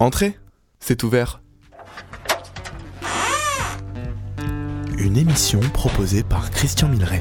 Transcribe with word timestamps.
Entrez, 0.00 0.38
c'est 0.78 1.02
ouvert. 1.02 1.42
Une 4.96 5.18
émission 5.18 5.60
proposée 5.74 6.22
par 6.22 6.50
Christian 6.50 6.88
Milleret. 6.88 7.20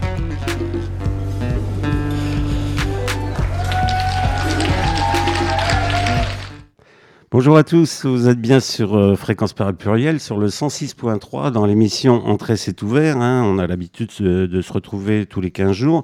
Bonjour 7.32 7.58
à 7.58 7.64
tous, 7.64 8.08
vous 8.08 8.28
êtes 8.28 8.42
bien 8.42 8.60
sur 8.60 8.98
euh, 8.98 9.16
Fréquence 9.16 9.54
Pluriel, 9.54 10.20
sur 10.20 10.40
le 10.40 10.48
106.3 10.48 11.52
dans 11.52 11.68
l'émission 11.68 12.26
Entrée 12.26 12.58
c'est 12.58 12.82
ouvert. 12.82 13.18
Hein. 13.18 13.44
on 13.46 13.60
a 13.60 13.68
l'habitude 13.68 14.10
de, 14.20 14.62
se 14.64 14.74
retrouver 14.74 15.28
tous 15.28 15.40
les 15.40 15.52
15 15.52 15.72
jours. 15.72 16.04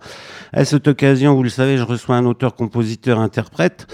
À 0.53 0.65
cette 0.65 0.87
occasion, 0.87 1.33
vous 1.33 1.41
le 1.41 1.49
savez, 1.49 1.77
je 1.77 1.83
reçois 1.83 2.15
un 2.15 2.27
auteur, 2.27 2.53
compositeur, 2.53 3.17
interprète. 3.19 3.87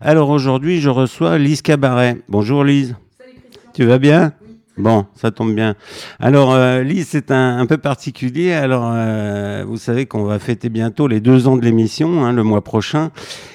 Alors 0.00 0.30
aujourd'hui, 0.30 0.80
je 0.80 0.88
reçois 0.88 1.36
Lise 1.36 1.60
Cabaret. 1.60 2.22
Bonjour 2.30 2.64
Lise. 2.64 2.96
Salut 3.18 3.34
Christian. 3.34 3.72
Tu 3.74 3.84
vas 3.84 3.98
bien? 3.98 4.32
Bon, 4.78 5.06
ça 5.16 5.32
tombe 5.32 5.56
bien. 5.56 5.74
Alors, 6.20 6.54
euh, 6.54 6.84
Lise, 6.84 7.08
c'est 7.08 7.32
un, 7.32 7.66
peu 7.66 7.78
particulier. 7.78 8.52
Alors, 8.52 8.88
euh, 8.94 9.64
vous 9.66 9.76
savez 9.76 10.06
qu'on 10.06 10.22
va 10.22 10.38
fêter 10.38 10.68
bientôt 10.68 11.08
les 11.08 11.18
deux 11.18 11.48
ans 11.48 11.56
de 11.56 11.64
l'émission, 11.64 12.24
hein, 12.24 12.32
le 12.32 12.44
mois 12.44 12.62
prochain. 12.62 13.10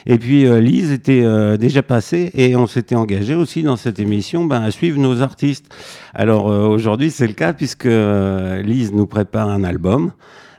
Et 0.05 0.17
puis, 0.17 0.45
euh, 0.45 0.59
Lise 0.59 0.91
était 0.91 1.23
euh, 1.23 1.55
déjà 1.55 1.81
passée 1.81 2.29
et 2.33 2.57
on 2.57 2.67
s'était 2.67 2.95
engagé 2.95 3.35
aussi 3.35 3.63
dans 3.63 3.77
cette 3.77 3.99
émission 3.99 4.43
ben, 4.43 4.61
à 4.63 4.71
suivre 4.71 4.99
nos 4.99 5.21
artistes. 5.21 5.73
Alors, 6.13 6.45
aujourd'hui, 6.45 7.09
c'est 7.09 7.27
le 7.27 7.33
cas 7.33 7.53
puisque 7.53 7.85
Lise 7.85 8.91
nous 8.91 9.07
prépare 9.07 9.47
un 9.47 9.63
album. 9.63 10.11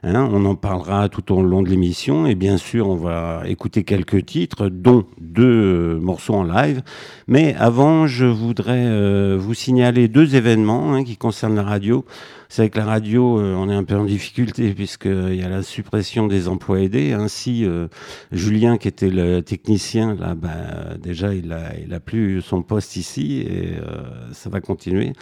Hein, 0.06 0.28
on 0.30 0.44
en 0.44 0.54
parlera 0.54 1.08
tout 1.08 1.32
au 1.32 1.40
long 1.42 1.62
de 1.62 1.70
l'émission 1.70 2.26
et 2.26 2.34
bien 2.34 2.58
sûr 2.58 2.90
on 2.90 2.94
va 2.94 3.44
écouter 3.46 3.84
quelques 3.84 4.26
titres, 4.26 4.68
dont 4.68 5.04
deux 5.18 5.98
morceaux 5.98 6.34
en 6.34 6.44
live. 6.44 6.82
Mais 7.26 7.54
avant, 7.58 8.06
je 8.06 8.26
voudrais 8.26 8.84
euh, 8.84 9.38
vous 9.40 9.54
signaler 9.54 10.08
deux 10.08 10.36
événements 10.36 10.92
hein, 10.92 11.04
qui 11.04 11.16
concernent 11.16 11.54
la 11.54 11.62
radio. 11.62 12.04
C'est 12.54 12.62
avec 12.62 12.76
la 12.76 12.84
radio, 12.84 13.40
euh, 13.40 13.56
on 13.56 13.68
est 13.68 13.74
un 13.74 13.82
peu 13.82 13.96
en 13.96 14.04
difficulté 14.04 14.72
puisqu'il 14.76 15.34
y 15.34 15.42
a 15.42 15.48
la 15.48 15.64
suppression 15.64 16.28
des 16.28 16.46
emplois 16.46 16.82
aidés. 16.82 17.12
Ainsi, 17.12 17.64
euh, 17.64 17.88
Julien, 18.30 18.78
qui 18.78 18.86
était 18.86 19.10
le 19.10 19.42
technicien, 19.42 20.14
là, 20.14 20.36
bah, 20.36 20.96
déjà, 21.02 21.34
il 21.34 21.52
a, 21.52 21.76
il 21.84 21.92
a 21.92 21.98
plus 21.98 22.42
son 22.42 22.62
poste 22.62 22.94
ici 22.94 23.40
et 23.40 23.74
euh, 23.74 24.04
ça 24.30 24.50
va 24.50 24.60
continuer. 24.60 25.14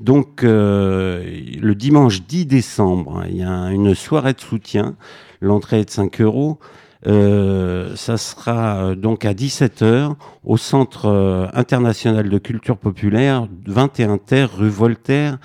Donc, 0.00 0.42
le 0.42 1.72
dimanche 1.74 2.22
10 2.22 2.46
décembre, 2.46 3.22
il 3.28 3.36
y 3.36 3.44
a 3.44 3.70
une 3.70 3.94
soirée 3.94 4.32
de 4.32 4.40
soutien. 4.40 4.96
L'entrée 5.40 5.78
est 5.78 5.84
de 5.84 5.90
5 5.90 6.20
euros. 6.22 6.58
Euh, 7.06 7.96
ça 7.96 8.16
sera 8.18 8.94
donc 8.94 9.24
à 9.24 9.32
17h 9.32 10.14
au 10.44 10.56
Centre 10.56 11.50
international 11.54 12.28
de 12.28 12.38
culture 12.38 12.76
populaire, 12.76 13.46
21 13.66 14.18
Terre, 14.18 14.50
rue 14.56 14.68
Voltaire, 14.68 15.38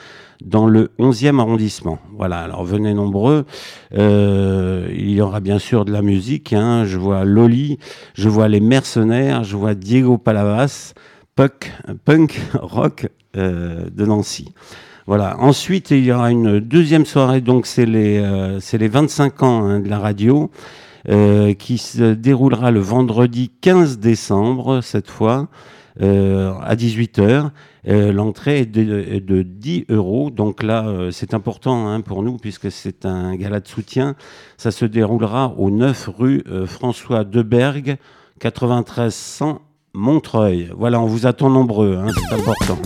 dans 0.43 0.67
le 0.67 0.91
11e 0.99 1.39
arrondissement. 1.39 1.99
Voilà, 2.15 2.39
alors 2.39 2.63
venez 2.63 2.93
nombreux. 2.93 3.45
Euh, 3.93 4.87
il 4.91 5.11
y 5.11 5.21
aura 5.21 5.39
bien 5.39 5.59
sûr 5.59 5.85
de 5.85 5.91
la 5.91 6.01
musique. 6.01 6.53
Hein. 6.53 6.85
Je 6.85 6.97
vois 6.97 7.25
Loli, 7.25 7.79
je 8.13 8.29
vois 8.29 8.47
les 8.47 8.59
mercenaires, 8.59 9.43
je 9.43 9.55
vois 9.55 9.75
Diego 9.75 10.17
Palavas, 10.17 10.93
punk, 11.35 11.71
punk 12.03 12.39
rock 12.53 13.07
euh, 13.37 13.89
de 13.91 14.05
Nancy. 14.05 14.53
Voilà. 15.07 15.39
Ensuite, 15.39 15.91
il 15.91 16.03
y 16.03 16.11
aura 16.11 16.31
une 16.31 16.59
deuxième 16.59 17.05
soirée, 17.05 17.41
donc 17.41 17.67
c'est 17.67 17.85
les, 17.85 18.17
euh, 18.17 18.59
les 18.73 18.87
25 18.87 19.43
ans 19.43 19.63
hein, 19.65 19.79
de 19.79 19.89
la 19.89 19.99
radio, 19.99 20.49
euh, 21.09 21.53
qui 21.53 21.77
se 21.77 22.13
déroulera 22.13 22.71
le 22.71 22.79
vendredi 22.79 23.51
15 23.61 23.99
décembre, 23.99 24.81
cette 24.81 25.09
fois, 25.09 25.47
euh, 26.01 26.53
à 26.61 26.75
18h. 26.75 27.51
Euh, 27.87 28.11
l'entrée 28.11 28.61
est 28.61 28.65
de, 28.65 29.41
10 29.43 29.85
euros. 29.89 30.31
Donc 30.31 30.63
là, 30.63 30.87
euh, 30.87 31.11
c'est 31.11 31.33
important 31.33 31.87
hein, 31.87 32.01
pour 32.01 32.23
nous 32.23 32.37
puisque 32.37 32.71
c'est 32.71 33.05
un 33.05 33.35
gala 33.35 33.59
de 33.59 33.67
soutien. 33.67 34.15
Ça 34.57 34.71
se 34.71 34.85
déroulera 34.85 35.53
au 35.57 35.69
9 35.69 36.09
rue 36.17 36.43
euh, 36.47 36.65
François 36.65 37.23
Debergue, 37.23 37.97
93 38.39 39.13
100 39.13 39.61
Montreuil. 39.93 40.69
Voilà, 40.75 40.99
on 40.99 41.05
vous 41.05 41.25
attend 41.25 41.49
nombreux, 41.49 41.95
hein, 41.95 42.11
c'est 42.13 42.35
important. 42.35 42.77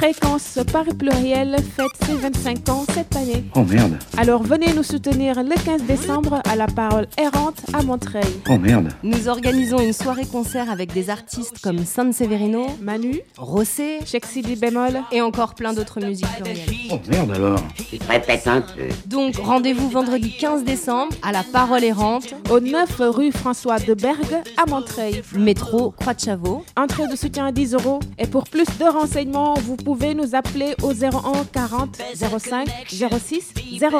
Fréquence 0.00 0.58
Paris 0.72 0.94
Pluriel 0.94 1.56
fête 1.76 1.92
ses 2.06 2.14
25 2.14 2.68
ans 2.70 2.84
cette 2.90 3.14
année. 3.16 3.44
Oh 3.54 3.62
merde. 3.64 3.98
Alors 4.16 4.42
venez 4.42 4.72
nous 4.72 4.82
soutenir 4.82 5.42
le 5.42 5.62
15 5.62 5.82
décembre 5.82 6.40
à 6.48 6.56
la 6.56 6.66
Parole 6.68 7.06
Errante 7.18 7.60
à 7.74 7.82
Montreuil. 7.82 8.22
Oh 8.48 8.56
merde. 8.56 8.88
Nous 9.02 9.28
organisons 9.28 9.78
une 9.78 9.92
soirée-concert 9.92 10.70
avec 10.70 10.94
des 10.94 11.10
artistes 11.10 11.58
comme 11.62 11.84
San 11.84 12.14
Severino, 12.14 12.68
Manu, 12.80 13.20
Rossé, 13.36 13.98
Chexili 14.06 14.56
Bémol 14.56 15.02
et 15.12 15.20
encore 15.20 15.54
plein 15.54 15.74
d'autres 15.74 16.00
musiques 16.00 16.34
plurielles. 16.34 16.70
Oh 16.90 16.98
merde 17.06 17.32
alors. 17.32 17.60
Répète 18.08 18.46
un 18.46 18.62
peu. 18.62 18.88
Donc 19.04 19.36
rendez-vous 19.36 19.90
vendredi 19.90 20.34
15 20.34 20.64
décembre 20.64 21.12
à 21.20 21.30
la 21.30 21.42
Parole 21.42 21.84
Errante, 21.84 22.34
au 22.48 22.58
9 22.58 23.00
rue 23.00 23.32
François 23.32 23.78
de 23.78 23.92
Bergue 23.92 24.38
à 24.56 24.64
Montreuil. 24.66 25.20
Métro 25.34 25.90
Croix 25.90 26.14
de 26.14 26.20
Chavaux. 26.20 26.64
Entrée 26.74 27.06
de 27.06 27.16
soutien 27.16 27.44
à 27.44 27.52
10 27.52 27.74
euros. 27.74 28.00
Et 28.18 28.26
pour 28.26 28.44
plus 28.44 28.64
de 28.64 28.84
renseignements, 28.90 29.52
vous 29.56 29.76
pouvez 29.76 29.89
pouvez 29.94 30.14
nous 30.14 30.36
appeler 30.36 30.76
au 30.84 30.92
01 30.92 31.46
40 31.52 32.00
05 32.14 32.68
06 32.88 33.54
01. 33.82 33.98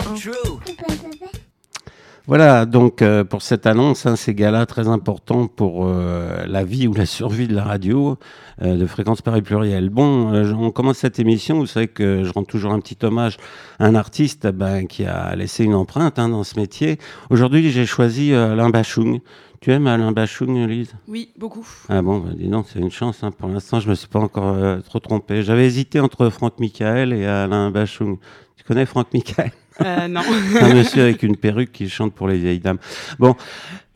Voilà, 2.29 2.65
donc 2.65 3.03
euh, 3.03 3.25
pour 3.25 3.43
cette 3.43 3.67
annonce, 3.67 4.07
hein, 4.07 4.15
ces 4.15 4.33
gars-là 4.33 4.67
très 4.67 4.87
importants 4.87 5.49
pour 5.49 5.87
euh, 5.87 6.45
la 6.47 6.63
vie 6.63 6.87
ou 6.87 6.95
la 6.95 7.07
survie 7.07 7.49
de 7.49 7.57
la 7.57 7.65
radio 7.65 8.19
euh, 8.63 8.77
de 8.77 8.87
fréquence 8.87 9.21
Paris 9.21 9.43
Pluriel. 9.43 9.89
Bon, 9.89 10.33
on 10.33 10.71
commence 10.71 10.99
cette 10.99 11.19
émission, 11.19 11.59
vous 11.59 11.67
savez 11.67 11.89
que 11.89 12.23
je 12.23 12.33
rends 12.33 12.45
toujours 12.45 12.73
un 12.73 12.79
petit 12.79 13.05
hommage 13.05 13.39
à 13.81 13.87
un 13.87 13.97
artiste 13.97 14.47
ben, 14.47 14.87
qui 14.87 15.05
a 15.07 15.35
laissé 15.35 15.65
une 15.65 15.75
empreinte 15.75 16.21
hein, 16.21 16.29
dans 16.29 16.45
ce 16.45 16.57
métier. 16.57 17.01
Aujourd'hui, 17.31 17.69
j'ai 17.73 17.85
choisi 17.85 18.33
Alain 18.33 18.71
Bachung. 18.71 19.19
Tu 19.61 19.71
aimes 19.73 19.89
Alain 19.89 20.11
Bachung, 20.11 20.67
Lise? 20.67 20.95
Oui, 21.07 21.33
beaucoup. 21.37 21.69
Ah 21.91 22.01
bon, 22.01 22.21
bah 22.21 22.31
dis 22.35 22.49
donc, 22.49 22.65
c'est 22.73 22.79
une 22.79 22.91
chance. 22.91 23.23
Hein. 23.23 23.31
Pour 23.31 23.51
l'instant, 23.51 23.79
je 23.79 23.91
me 23.91 23.95
suis 23.95 24.09
pas 24.09 24.19
encore 24.19 24.57
euh, 24.57 24.81
trop 24.81 25.01
trompé. 25.01 25.43
J'avais 25.43 25.67
hésité 25.67 26.01
entre 26.01 26.31
Franck 26.31 26.59
Michael 26.59 27.13
et 27.13 27.27
Alain 27.27 27.71
Bachung. 27.71 28.17
Tu 28.57 28.65
connais 28.65 28.87
Franck 28.87 29.13
Michael? 29.13 29.53
Euh, 29.83 30.09
Non. 30.09 30.23
un 30.63 30.75
monsieur 30.75 31.03
avec 31.03 31.23
une 31.23 31.37
perruque 31.37 31.73
qui 31.73 31.91
chante 31.91 32.15
pour 32.15 32.27
les 32.27 32.39
vieilles 32.39 32.59
dames. 32.59 32.79
Bon, 33.19 33.37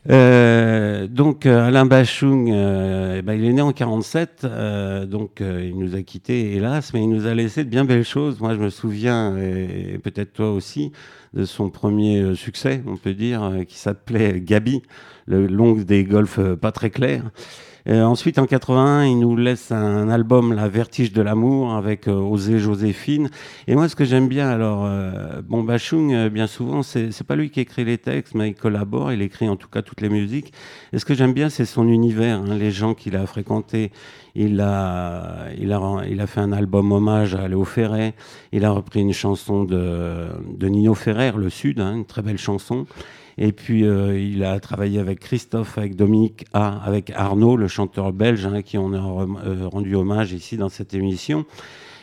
euh, 0.07 1.07
donc 1.07 1.45
euh, 1.47 1.67
Alain 1.67 1.85
Bachung, 1.85 2.51
euh, 2.51 3.17
eh 3.17 3.21
ben, 3.23 3.33
il 3.33 3.43
est 3.45 3.53
né 3.53 3.61
en 3.61 3.73
47, 3.73 4.45
donc 5.07 5.41
il 5.41 5.77
nous 5.77 5.95
a 5.95 6.01
quittés 6.03 6.53
hélas, 6.55 6.93
mais 6.93 7.01
il 7.01 7.09
nous 7.09 7.25
a 7.25 7.33
laissé 7.33 7.63
de 7.63 7.69
bien 7.69 7.85
belles 7.85 8.05
choses. 8.05 8.39
Moi 8.39 8.53
je 8.53 8.59
me 8.59 8.69
souviens, 8.69 9.35
et, 9.37 9.97
peut-être 10.03 10.33
toi 10.33 10.51
aussi, 10.51 10.91
de 11.33 11.45
son 11.45 11.69
premier 11.69 12.35
succès, 12.35 12.83
on 12.87 12.97
peut 12.97 13.13
dire, 13.13 13.51
qui 13.67 13.77
s'appelait 13.77 14.39
Gabi, 14.41 14.83
le 15.25 15.47
long 15.47 15.73
des 15.73 16.03
golfs 16.03 16.39
pas 16.55 16.71
très 16.71 16.89
clairs. 16.89 17.31
Euh, 17.87 18.01
ensuite, 18.01 18.39
en 18.39 18.47
81, 18.47 19.05
il 19.05 19.19
nous 19.19 19.35
laisse 19.35 19.71
un 19.71 20.09
album, 20.09 20.53
La 20.53 20.67
Vertige 20.67 21.13
de 21.13 21.21
l'amour, 21.21 21.75
avec 21.75 22.07
euh, 22.07 22.13
Osée 22.13 22.57
Joséphine. 22.57 23.29
Et 23.67 23.75
moi, 23.75 23.87
ce 23.89 23.95
que 23.95 24.05
j'aime 24.05 24.27
bien, 24.27 24.49
alors, 24.49 24.85
euh, 24.85 25.43
bon, 25.43 25.61
Bachung, 25.61 26.11
euh, 26.11 26.29
bien 26.29 26.47
souvent, 26.47 26.81
c'est 26.81 27.23
pas 27.23 27.35
lui 27.35 27.51
qui 27.51 27.59
écrit 27.59 27.85
les 27.85 27.99
textes, 27.99 28.33
mais 28.33 28.49
il 28.49 28.55
collabore, 28.55 29.11
il 29.11 29.21
écrit 29.21 29.47
en 29.47 29.55
tout 29.55 29.67
cas 29.67 29.83
toutes 29.83 30.01
les 30.01 30.09
musiques. 30.09 30.51
Et 30.93 30.99
ce 30.99 31.05
que 31.05 31.13
j'aime 31.13 31.33
bien, 31.33 31.49
c'est 31.49 31.65
son 31.65 31.87
univers, 31.87 32.39
hein, 32.39 32.55
les 32.57 32.71
gens 32.71 32.95
qu'il 32.95 33.15
a 33.15 33.27
fréquentés. 33.27 33.91
Il 34.33 34.59
a, 34.61 35.45
il, 35.57 35.71
a, 35.71 36.01
il 36.09 36.19
a 36.19 36.27
fait 36.27 36.41
un 36.41 36.53
album 36.53 36.91
hommage 36.91 37.35
à 37.35 37.47
Léo 37.47 37.65
Ferré. 37.65 38.15
Il 38.51 38.65
a 38.65 38.71
repris 38.71 39.01
une 39.01 39.13
chanson 39.13 39.63
de, 39.63 40.27
de 40.57 40.67
Nino 40.67 40.95
Ferrer, 40.95 41.33
Le 41.37 41.49
Sud, 41.51 41.79
hein, 41.79 41.93
une 41.97 42.05
très 42.05 42.23
belle 42.23 42.39
chanson. 42.39 42.87
Et 43.37 43.51
puis, 43.51 43.85
euh, 43.85 44.17
il 44.17 44.43
a 44.43 44.59
travaillé 44.59 44.99
avec 44.99 45.19
Christophe, 45.19 45.77
avec 45.77 45.95
Dominique 45.95 46.45
A, 46.53 46.81
avec 46.85 47.11
Arnaud, 47.11 47.57
le 47.57 47.67
chanteur 47.67 48.13
belge, 48.13 48.45
hein, 48.45 48.61
qui 48.61 48.77
on 48.77 48.93
a 48.93 48.97
euh, 48.97 49.67
rendu 49.67 49.95
hommage 49.95 50.31
ici 50.31 50.57
dans 50.57 50.69
cette 50.69 50.93
émission. 50.93 51.45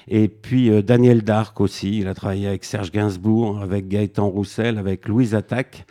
Et 0.09 0.29
puis 0.29 0.69
euh, 0.69 0.83
Daniel 0.83 1.23
Darc 1.23 1.61
aussi, 1.61 1.99
il 2.01 2.09
a 2.09 2.15
travaillé 2.15 2.49
avec 2.49 2.65
Serge 2.65 2.91
Gainsbourg, 2.91 3.61
avec 3.63 3.89
Gaëtan 3.89 4.29
Roussel, 4.29 4.77
avec 4.79 5.09
Louise 5.09 5.35
Attaque. 5.35 5.87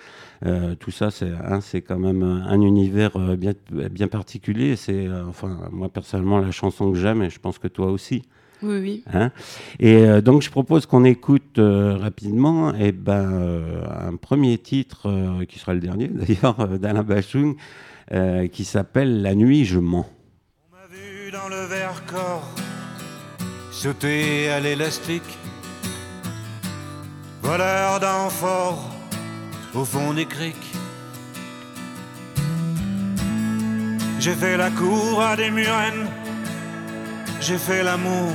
Tout 0.80 0.90
ça, 0.90 1.12
c'est 1.12 1.30
hein, 1.30 1.60
quand 1.88 2.00
même 2.00 2.24
un 2.24 2.62
univers 2.62 3.12
bien, 3.38 3.54
bien 3.70 4.08
particulier. 4.08 4.76
C'est, 4.76 5.08
enfin, 5.28 5.70
moi 5.72 5.88
personnellement, 5.88 6.40
la 6.40 6.50
chanson 6.50 6.92
que 6.92 6.98
j'aime, 6.98 7.22
et 7.22 7.30
je 7.30 7.40
pense 7.40 7.60
que 7.60 7.68
toi 7.68 7.92
aussi. 7.92 8.24
Oui, 8.64 8.80
oui. 8.80 9.04
Hein 9.14 9.32
et 9.80 9.96
euh, 9.96 10.22
donc, 10.22 10.42
je 10.42 10.50
propose 10.50 10.86
qu'on 10.86 11.04
écoute 11.04 11.58
euh, 11.58 11.98
rapidement 11.98 12.74
et 12.74 12.88
eh 12.88 12.92
ben, 12.92 13.32
euh, 13.34 13.84
un 14.08 14.16
premier 14.16 14.58
titre, 14.58 15.44
qui 15.46 15.60
sera 15.60 15.74
le 15.74 15.80
dernier 15.80 16.08
d'ailleurs, 16.14 16.68
d'Alain 16.80 17.04
Bachung, 17.04 17.56
qui 18.52 18.66
s'appelle 18.66 19.22
La 19.22 19.36
nuit, 19.36 19.66
je 19.66 19.80
mens. 19.80 20.10
On 20.70 20.76
m'a 20.76 20.88
vu 20.90 21.32
dans 21.32 21.48
le 21.50 21.66
verre 21.66 22.04
corps 22.06 22.54
sauter 23.72 24.50
à 24.50 24.60
l'élastique, 24.60 25.40
voleur 27.42 28.00
d'amphores 28.00 28.92
au 29.74 29.86
fond 29.86 30.14
des 30.14 30.26
criques. 30.26 30.74
J'ai 34.20 34.36
fait 34.36 34.56
la 34.56 34.70
cour 34.70 35.20
à 35.20 35.36
des 35.36 35.50
murennes. 35.50 36.21
J'ai 37.42 37.58
fait 37.58 37.82
l'amour, 37.82 38.34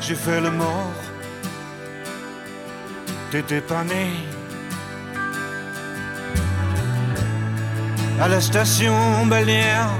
j'ai 0.00 0.14
fait 0.14 0.40
le 0.40 0.50
mort. 0.50 0.94
T'étais 3.30 3.60
pas 3.60 3.84
né. 3.84 4.06
À 8.18 8.28
la 8.28 8.40
station 8.40 9.26
balnéaire, 9.26 9.90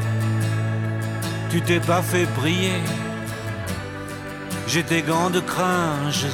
tu 1.50 1.60
t'es 1.60 1.78
pas 1.80 2.00
fait 2.00 2.24
prier. 2.40 2.80
J'ai 4.66 4.82
tes 4.82 5.02
gants 5.02 5.28
de 5.28 5.40
crin, 5.40 6.10
je 6.10 6.28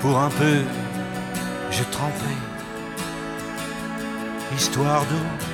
Pour 0.00 0.18
un 0.18 0.30
peu, 0.30 0.62
j'ai 1.70 1.84
trempé. 1.84 2.34
Histoire 4.56 5.02
d'eau. 5.02 5.53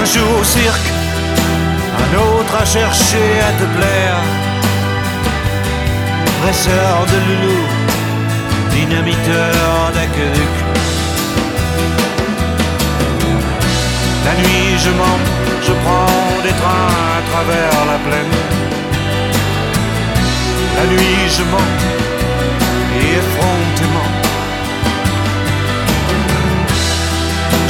Un 0.00 0.04
jour 0.04 0.40
au 0.40 0.44
cirque, 0.44 0.88
un 2.04 2.10
autre 2.18 2.54
à 2.60 2.64
chercher 2.64 3.28
à 3.48 3.52
te 3.52 3.66
plaire. 3.76 4.18
Presseur 6.42 7.06
de 7.12 7.18
loulou, 7.26 7.60
dynamiteur 8.70 9.92
d'aqueduc. 9.94 10.54
La 14.24 14.34
nuit 14.40 14.78
je 14.78 14.90
mens, 14.90 15.20
je 15.66 15.72
prends 15.84 16.42
des 16.42 16.54
trains 16.60 16.94
à 17.18 17.22
travers 17.30 17.76
la 17.92 17.98
plaine. 18.06 18.34
La 20.76 20.84
nuit 20.92 21.22
je 21.36 21.44
mens, 21.52 21.70
et 22.98 23.16
effrontément. 23.18 23.61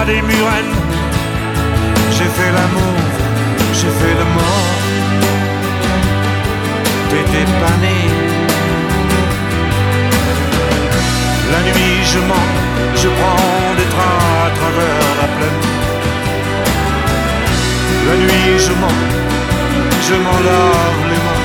À 0.00 0.04
des 0.04 0.22
j'ai 2.16 2.30
fait 2.36 2.52
l'amour, 2.52 2.96
j'ai 3.72 3.92
fait 4.00 4.14
le 4.20 4.26
mort. 4.36 4.70
T'étais 7.10 7.46
pas 7.60 7.76
né. 7.82 7.96
La 11.52 11.60
nuit 11.68 11.96
je 12.12 12.18
mens, 12.30 12.48
je 12.96 13.08
prends 13.08 13.74
des 13.78 13.88
trains 13.94 14.20
à 14.46 14.50
travers 14.58 15.06
la 15.20 15.28
plaine. 15.36 15.62
La 18.08 18.16
nuit 18.22 18.58
je 18.58 18.72
mens, 18.80 19.00
je 20.08 20.14
m'en 20.24 20.38
lave 20.48 21.00
les 21.10 21.20
mains. 21.26 21.44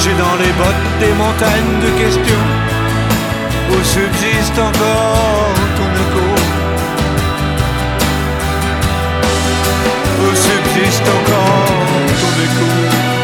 J'ai 0.00 0.14
dans 0.24 0.36
les 0.42 0.52
bottes 0.60 0.86
des 1.00 1.12
montagnes 1.22 1.76
de 1.84 1.90
questions 2.02 2.75
où 3.70 3.82
subsiste 3.84 4.58
encore 4.58 5.54
ton 5.76 5.90
écho. 6.04 6.26
Où 10.22 10.34
subsiste 10.34 11.08
encore 11.08 11.76
ton 12.20 12.32
écho. 12.44 13.16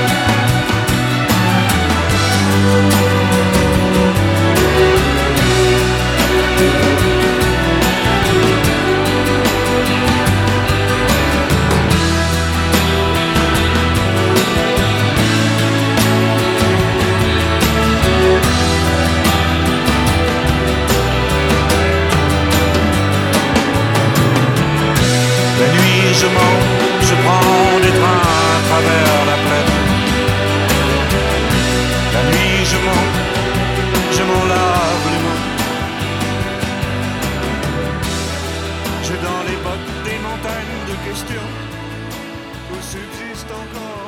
Je 26.22 26.28
je 27.08 27.14
prends 27.22 27.80
des 27.84 27.94
trains 27.98 28.22
à 28.50 28.60
travers 28.68 29.18
la 29.30 29.36
plaine. 29.44 29.72
La 32.14 32.22
nuit 32.30 32.64
je 32.70 32.78
mens, 32.86 33.06
je 34.16 34.22
m'en 34.28 34.44
lave 34.52 35.04
les 35.12 35.22
mains. 35.24 35.44
J'ai 39.04 39.18
dans 39.28 39.42
les 39.48 39.58
bottes 39.64 39.92
des 40.06 40.18
montagnes 40.26 40.80
de 40.90 40.96
questions 41.08 41.50
où 42.70 42.76
subsiste 42.80 43.50
encore. 43.50 44.02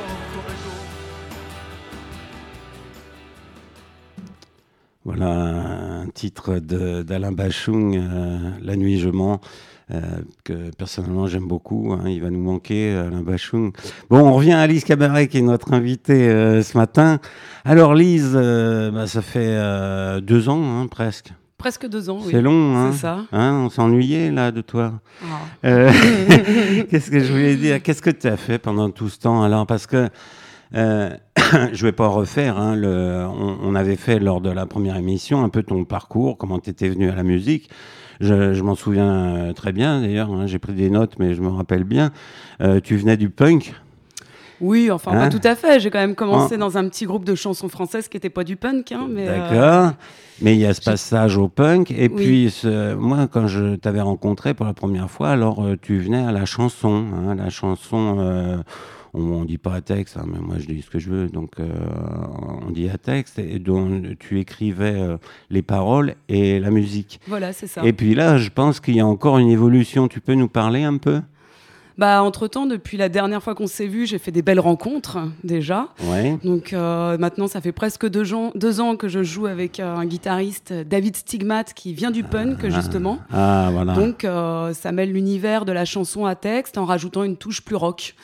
Voilà 5.03 5.27
un 5.27 6.07
titre 6.07 6.57
d'Alain 6.57 7.31
Bachung, 7.31 7.95
euh, 7.95 8.49
La 8.63 8.75
nuit 8.75 8.99
je 8.99 9.09
mens, 9.09 9.39
que 10.43 10.71
personnellement 10.77 11.27
j'aime 11.27 11.47
beaucoup. 11.47 11.93
hein, 11.93 12.07
il 12.09 12.21
va 12.21 12.29
nous 12.29 12.41
manquer, 12.41 12.93
Alain 12.95 13.21
Bachung. 13.21 13.71
Bon, 14.09 14.19
on 14.19 14.33
revient 14.33 14.53
à 14.53 14.65
Lise 14.67 14.83
Cabaret, 14.83 15.27
qui 15.27 15.37
est 15.37 15.41
notre 15.41 15.73
invitée 15.73 16.27
euh, 16.29 16.63
ce 16.63 16.77
matin. 16.77 17.19
Alors 17.63 17.93
Lise, 17.93 18.33
euh, 18.35 18.89
bah, 18.91 19.05
ça 19.07 19.21
fait 19.21 19.39
euh, 19.45 20.21
deux 20.21 20.49
ans 20.49 20.81
hein, 20.81 20.87
presque. 20.87 21.31
Presque 21.57 21.87
deux 21.87 22.09
ans, 22.09 22.17
oui. 22.21 22.27
C'est 22.31 22.41
long, 22.41 22.75
hein, 22.77 22.89
C'est 22.91 22.99
ça. 22.99 23.25
Hein, 23.31 23.53
On 23.65 23.69
s'ennuyait 23.69 24.29
là 24.31 24.51
de 24.51 24.61
toi. 24.61 24.93
Ah. 25.23 25.25
Euh, 25.65 25.91
Qu'est-ce 26.89 27.09
que 27.09 27.19
je 27.19 27.31
voulais 27.31 27.55
dire? 27.55 27.81
Qu'est-ce 27.81 28.01
que 28.01 28.09
tu 28.09 28.27
as 28.27 28.37
fait 28.37 28.57
pendant 28.59 28.89
tout 28.89 29.09
ce 29.09 29.19
temps? 29.19 29.41
Alors, 29.43 29.65
parce 29.65 29.87
que 29.87 30.09
euh, 30.75 31.09
je 31.73 31.85
vais 31.85 31.91
pas 31.93 32.07
refaire. 32.07 32.57
hein, 32.57 32.75
le, 32.75 33.25
on, 33.27 33.57
on 33.63 33.75
avait 33.75 33.95
fait 33.95 34.19
lors 34.19 34.41
de 34.41 34.49
la 34.49 34.65
première 34.65 34.97
émission 34.97 35.43
un 35.43 35.49
peu 35.49 35.63
ton 35.63 35.85
parcours, 35.85 36.37
comment 36.37 36.59
tu 36.59 36.69
étais 36.71 36.89
venu 36.89 37.09
à 37.09 37.15
la 37.15 37.23
musique. 37.23 37.69
Je, 38.19 38.53
je 38.53 38.63
m'en 38.63 38.75
souviens 38.75 39.09
euh, 39.13 39.53
très 39.53 39.71
bien 39.71 40.01
d'ailleurs. 40.01 40.31
hein, 40.31 40.47
J'ai 40.47 40.59
pris 40.59 40.73
des 40.73 40.89
notes, 40.89 41.13
mais 41.19 41.33
je 41.33 41.41
me 41.41 41.49
rappelle 41.49 41.83
bien. 41.83 42.11
Euh, 42.61 42.79
tu 42.83 42.95
venais 42.95 43.17
du 43.17 43.29
punk? 43.29 43.73
Oui, 44.61 44.89
enfin 44.89 45.11
Hein? 45.11 45.19
pas 45.19 45.29
tout 45.29 45.41
à 45.45 45.55
fait. 45.55 45.79
J'ai 45.81 45.89
quand 45.89 45.99
même 45.99 46.15
commencé 46.15 46.57
dans 46.57 46.77
un 46.77 46.87
petit 46.87 47.05
groupe 47.05 47.25
de 47.25 47.35
chansons 47.35 47.67
françaises 47.67 48.07
qui 48.07 48.15
n'était 48.15 48.29
pas 48.29 48.45
du 48.45 48.55
punk. 48.55 48.91
Hein, 48.93 49.07
euh, 49.17 49.49
D'accord. 49.49 49.93
Mais 50.41 50.53
il 50.55 50.59
y 50.59 50.65
a 50.65 50.73
ce 50.73 50.81
passage 50.81 51.37
au 51.37 51.47
punk. 51.49 51.91
Et 51.91 52.07
Oui. 52.09 52.15
puis, 52.15 52.49
ce- 52.51 52.93
moi, 52.95 53.27
quand 53.29 53.47
je 53.47 53.75
t'avais 53.75 53.99
rencontré 54.01 54.53
pour 54.53 54.65
la 54.65 54.73
première 54.73 55.09
fois, 55.11 55.29
alors 55.29 55.61
euh, 55.63 55.75
tu 55.81 55.99
venais 55.99 56.23
à 56.25 56.31
la 56.31 56.45
chanson. 56.45 57.03
hein, 57.13 57.35
la 57.35 57.49
chanson, 57.49 58.15
euh, 58.19 58.57
on, 59.15 59.41
on 59.41 59.45
dit 59.45 59.57
pas 59.57 59.73
à 59.75 59.81
texte, 59.81 60.17
hein, 60.17 60.25
mais 60.31 60.39
moi 60.39 60.55
je 60.59 60.65
dis 60.67 60.81
ce 60.81 60.89
que 60.89 60.99
je 60.99 61.09
veux. 61.09 61.27
Donc, 61.27 61.59
euh, 61.59 61.65
on 62.67 62.71
dit 62.71 62.89
à 62.89 62.97
texte. 62.97 63.39
Et 63.39 63.59
dont 63.59 64.01
tu 64.19 64.39
écrivais 64.39 64.93
euh, 64.95 65.17
les 65.49 65.61
paroles 65.61 66.15
et 66.29 66.59
la 66.59 66.69
musique. 66.71 67.19
Voilà, 67.27 67.53
c'est 67.53 67.67
ça. 67.67 67.83
Et 67.85 67.93
puis 67.93 68.15
là, 68.15 68.37
je 68.37 68.49
pense 68.49 68.79
qu'il 68.79 68.95
y 68.95 68.99
a 68.99 69.07
encore 69.07 69.37
une 69.39 69.49
évolution. 69.49 70.07
Tu 70.07 70.19
peux 70.21 70.33
nous 70.35 70.47
parler 70.49 70.83
un 70.83 70.97
peu? 70.97 71.21
Bah, 71.97 72.21
entre 72.23 72.49
temps, 72.49 72.65
depuis 72.65 72.97
la 72.97 73.07
dernière 73.07 73.41
fois 73.41 73.55
qu'on 73.55 73.67
s'est 73.67 73.87
vu, 73.87 74.05
j'ai 74.05 74.17
fait 74.17 74.31
des 74.31 74.41
belles 74.41 74.59
rencontres 74.59 75.17
déjà. 75.45 75.87
Ouais. 76.03 76.37
Donc 76.43 76.73
euh, 76.73 77.17
maintenant, 77.17 77.47
ça 77.47 77.61
fait 77.61 77.71
presque 77.71 78.05
deux, 78.09 78.33
ans- 78.33 78.51
deux 78.53 78.81
ans 78.81 78.97
que 78.97 79.07
je 79.07 79.23
joue 79.23 79.45
avec 79.45 79.79
euh, 79.79 79.95
un 79.95 80.05
guitariste, 80.05 80.73
David 80.73 81.15
Stigmat, 81.15 81.63
qui 81.63 81.93
vient 81.93 82.11
du 82.11 82.23
punk 82.23 82.67
justement. 82.69 83.19
Ah, 83.31 83.69
voilà. 83.71 83.93
Donc 83.93 84.25
euh, 84.25 84.73
ça 84.73 84.91
mêle 84.91 85.13
l'univers 85.13 85.63
de 85.63 85.71
la 85.71 85.85
chanson 85.85 86.25
à 86.25 86.35
texte 86.35 86.77
en 86.77 86.83
rajoutant 86.83 87.23
une 87.23 87.37
touche 87.37 87.61
plus 87.61 87.77
rock. 87.77 88.15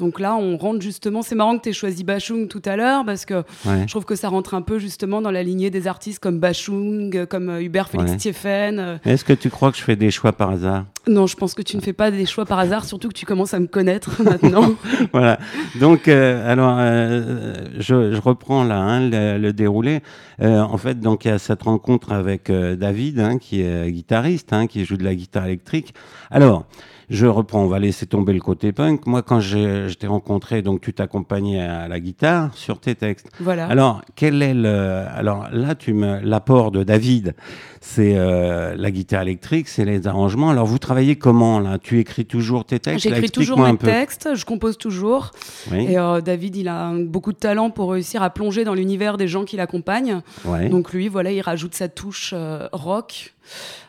Donc 0.00 0.18
là, 0.18 0.34
on 0.34 0.56
rentre 0.56 0.80
justement. 0.80 1.22
C'est 1.22 1.34
marrant 1.34 1.56
que 1.58 1.62
tu 1.62 1.68
aies 1.68 1.72
choisi 1.72 2.02
Bachung 2.04 2.48
tout 2.48 2.62
à 2.64 2.74
l'heure 2.76 3.04
parce 3.04 3.24
que 3.24 3.34
Ouais. 3.66 3.82
je 3.82 3.86
trouve 3.86 4.04
que 4.04 4.16
ça 4.16 4.28
rentre 4.28 4.54
un 4.54 4.62
peu 4.62 4.78
justement 4.78 5.20
dans 5.22 5.30
la 5.30 5.42
lignée 5.42 5.70
des 5.70 5.86
artistes 5.86 6.18
comme 6.18 6.38
Bachung, 6.40 7.26
comme 7.26 7.48
euh, 7.50 7.62
Hubert 7.62 7.88
Félix 7.88 8.10
Ouais. 8.12 8.16
Thieffen. 8.16 8.78
euh. 8.78 8.96
Est-ce 9.04 9.24
que 9.24 9.32
tu 9.34 9.50
crois 9.50 9.70
que 9.70 9.76
je 9.78 9.82
fais 9.82 9.96
des 9.96 10.10
choix 10.10 10.32
par 10.32 10.50
hasard? 10.50 10.86
Non, 11.06 11.26
je 11.26 11.36
pense 11.36 11.54
que 11.54 11.62
tu 11.62 11.76
ne 11.76 11.82
fais 11.82 11.92
pas 11.92 12.10
des 12.10 12.26
choix 12.26 12.44
par 12.44 12.58
hasard, 12.58 12.84
surtout 12.84 13.08
que 13.08 13.14
tu 13.14 13.24
commences 13.26 13.54
à 13.54 13.60
me 13.60 13.66
connaître 13.66 14.22
maintenant. 14.22 14.74
voilà. 15.12 15.38
Donc, 15.78 16.08
euh, 16.08 16.50
alors, 16.50 16.76
euh, 16.78 17.54
je, 17.78 18.12
je 18.14 18.20
reprends 18.20 18.64
là 18.64 18.78
hein, 18.80 19.08
le, 19.08 19.38
le 19.38 19.52
déroulé. 19.52 20.00
Euh, 20.42 20.60
en 20.60 20.76
fait, 20.78 20.98
donc 21.00 21.24
il 21.24 21.28
y 21.28 21.30
a 21.30 21.38
cette 21.38 21.62
rencontre 21.62 22.12
avec 22.12 22.50
David, 22.50 23.20
hein, 23.20 23.38
qui 23.38 23.60
est 23.62 23.90
guitariste, 23.92 24.52
hein, 24.52 24.66
qui 24.66 24.84
joue 24.84 24.96
de 24.96 25.04
la 25.04 25.14
guitare 25.14 25.46
électrique. 25.46 25.94
Alors, 26.30 26.64
je 27.10 27.26
reprends. 27.26 27.62
On 27.64 27.66
va 27.66 27.78
laisser 27.78 28.06
tomber 28.06 28.32
le 28.32 28.40
côté 28.40 28.72
punk. 28.72 29.06
Moi, 29.06 29.22
quand 29.22 29.40
j'ai- 29.40 29.88
je 29.88 29.94
t'ai 29.94 30.06
rencontré, 30.06 30.62
donc 30.62 30.80
tu 30.80 30.94
t'accompagnais 30.94 31.60
à 31.60 31.88
la 31.88 32.00
guitare 32.00 32.54
sur 32.54 32.80
tes 32.80 32.94
textes. 32.94 33.28
voilà. 33.40 33.66
Alors, 33.66 34.00
quel 34.14 34.40
est 34.42 34.54
le 34.54 35.04
Alors 35.14 35.48
là, 35.52 35.74
tu 35.74 35.92
me 35.92 36.20
l'apport 36.20 36.70
de 36.70 36.84
David, 36.84 37.34
c'est 37.80 38.14
euh, 38.16 38.74
la 38.76 38.90
guitare 38.90 39.22
électrique, 39.22 39.66
c'est 39.68 39.84
les 39.84 40.06
arrangements. 40.06 40.50
Alors, 40.50 40.66
vous 40.66 40.78
travaillez 40.78 41.16
comment 41.16 41.58
là? 41.58 41.78
Tu 41.78 41.98
écris 41.98 42.26
toujours 42.26 42.64
tes 42.64 42.78
textes? 42.78 43.02
J'écris 43.02 43.30
toujours 43.30 43.58
mes 43.58 43.76
textes, 43.76 44.34
je 44.34 44.44
compose 44.44 44.78
toujours. 44.78 45.32
Oui. 45.72 45.86
Et 45.90 45.98
euh, 45.98 46.20
David, 46.20 46.56
il 46.56 46.68
a 46.68 46.92
beaucoup 46.94 47.32
de 47.32 47.38
talent 47.38 47.70
pour 47.70 47.90
réussir 47.92 48.22
à 48.22 48.30
plonger 48.30 48.62
dans 48.64 48.74
l'univers 48.74 49.16
des 49.16 49.26
gens 49.26 49.44
qui 49.44 49.56
l'accompagnent. 49.56 50.20
Ouais. 50.44 50.68
Donc 50.68 50.92
lui, 50.92 51.08
voilà, 51.08 51.32
il 51.32 51.40
rajoute 51.40 51.74
sa 51.74 51.88
touche 51.88 52.32
euh, 52.36 52.68
rock 52.72 53.34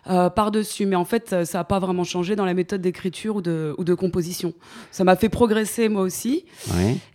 euh, 0.10 0.30
par-dessus. 0.32 0.88
Mais 0.88 0.96
en 0.96 1.06
fait, 1.06 1.46
ça 1.46 1.58
n'a 1.60 1.63
pas 1.63 1.78
vraiment 1.78 2.04
changé 2.04 2.36
dans 2.36 2.46
la 2.46 2.56
méthode 2.56 2.82
d'écriture 2.82 3.11
ou 3.36 3.41
de, 3.41 3.74
ou 3.77 3.84
de 3.84 3.94
composition. 3.94 4.53
Ça 4.91 5.03
m'a 5.03 5.15
fait 5.15 5.30
progresser 5.30 5.89
moi 5.89 6.01
aussi. 6.01 6.46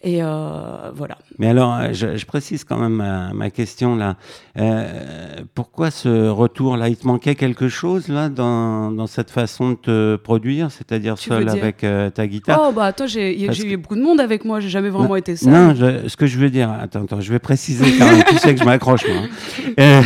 Et 0.02 0.22
euh, 0.22 0.90
voilà. 0.94 1.18
Mais 1.38 1.48
alors, 1.48 1.74
euh, 1.74 1.88
je, 1.92 2.16
je 2.16 2.26
précise 2.26 2.64
quand 2.64 2.78
même 2.78 2.94
ma, 2.94 3.32
ma 3.32 3.50
question 3.50 3.96
là. 3.96 4.16
Euh, 4.58 5.36
pourquoi 5.54 5.90
ce 5.90 6.28
retour? 6.28 6.76
Là 6.76 6.88
Il 6.88 6.96
te 6.96 7.06
manquait 7.06 7.34
quelque 7.34 7.68
chose 7.68 8.08
là 8.08 8.28
dans, 8.28 8.90
dans 8.90 9.06
cette 9.06 9.30
façon 9.30 9.70
de 9.70 9.74
te 9.76 10.16
produire, 10.16 10.70
c'est-à-dire 10.70 11.18
seul 11.18 11.48
avec 11.48 11.84
euh, 11.84 12.10
ta 12.10 12.26
guitare? 12.26 12.60
Oh, 12.68 12.72
bah 12.72 12.84
attends, 12.84 13.06
j'ai 13.06 13.34
que- 13.36 13.66
eu 13.66 13.76
beaucoup 13.76 13.96
de 13.96 14.02
monde 14.02 14.20
avec 14.20 14.44
moi, 14.44 14.60
j'ai 14.60 14.68
jamais 14.68 14.90
vraiment 14.90 15.16
été 15.16 15.36
seule. 15.36 15.52
Non, 15.52 15.74
je- 15.74 16.08
ce 16.08 16.16
que 16.16 16.26
je 16.26 16.38
veux 16.38 16.50
dire, 16.50 16.70
attends, 16.70 17.04
attends, 17.04 17.20
je 17.20 17.32
vais 17.32 17.38
préciser 17.38 17.84
quand 17.98 18.06
même. 18.10 18.22
tu 18.28 18.36
sais 18.38 18.54
que 18.54 18.60
je 18.60 18.64
m'accroche 18.64 19.06
moi. 19.08 19.16
hein. 19.24 19.72
Euh, 19.78 20.02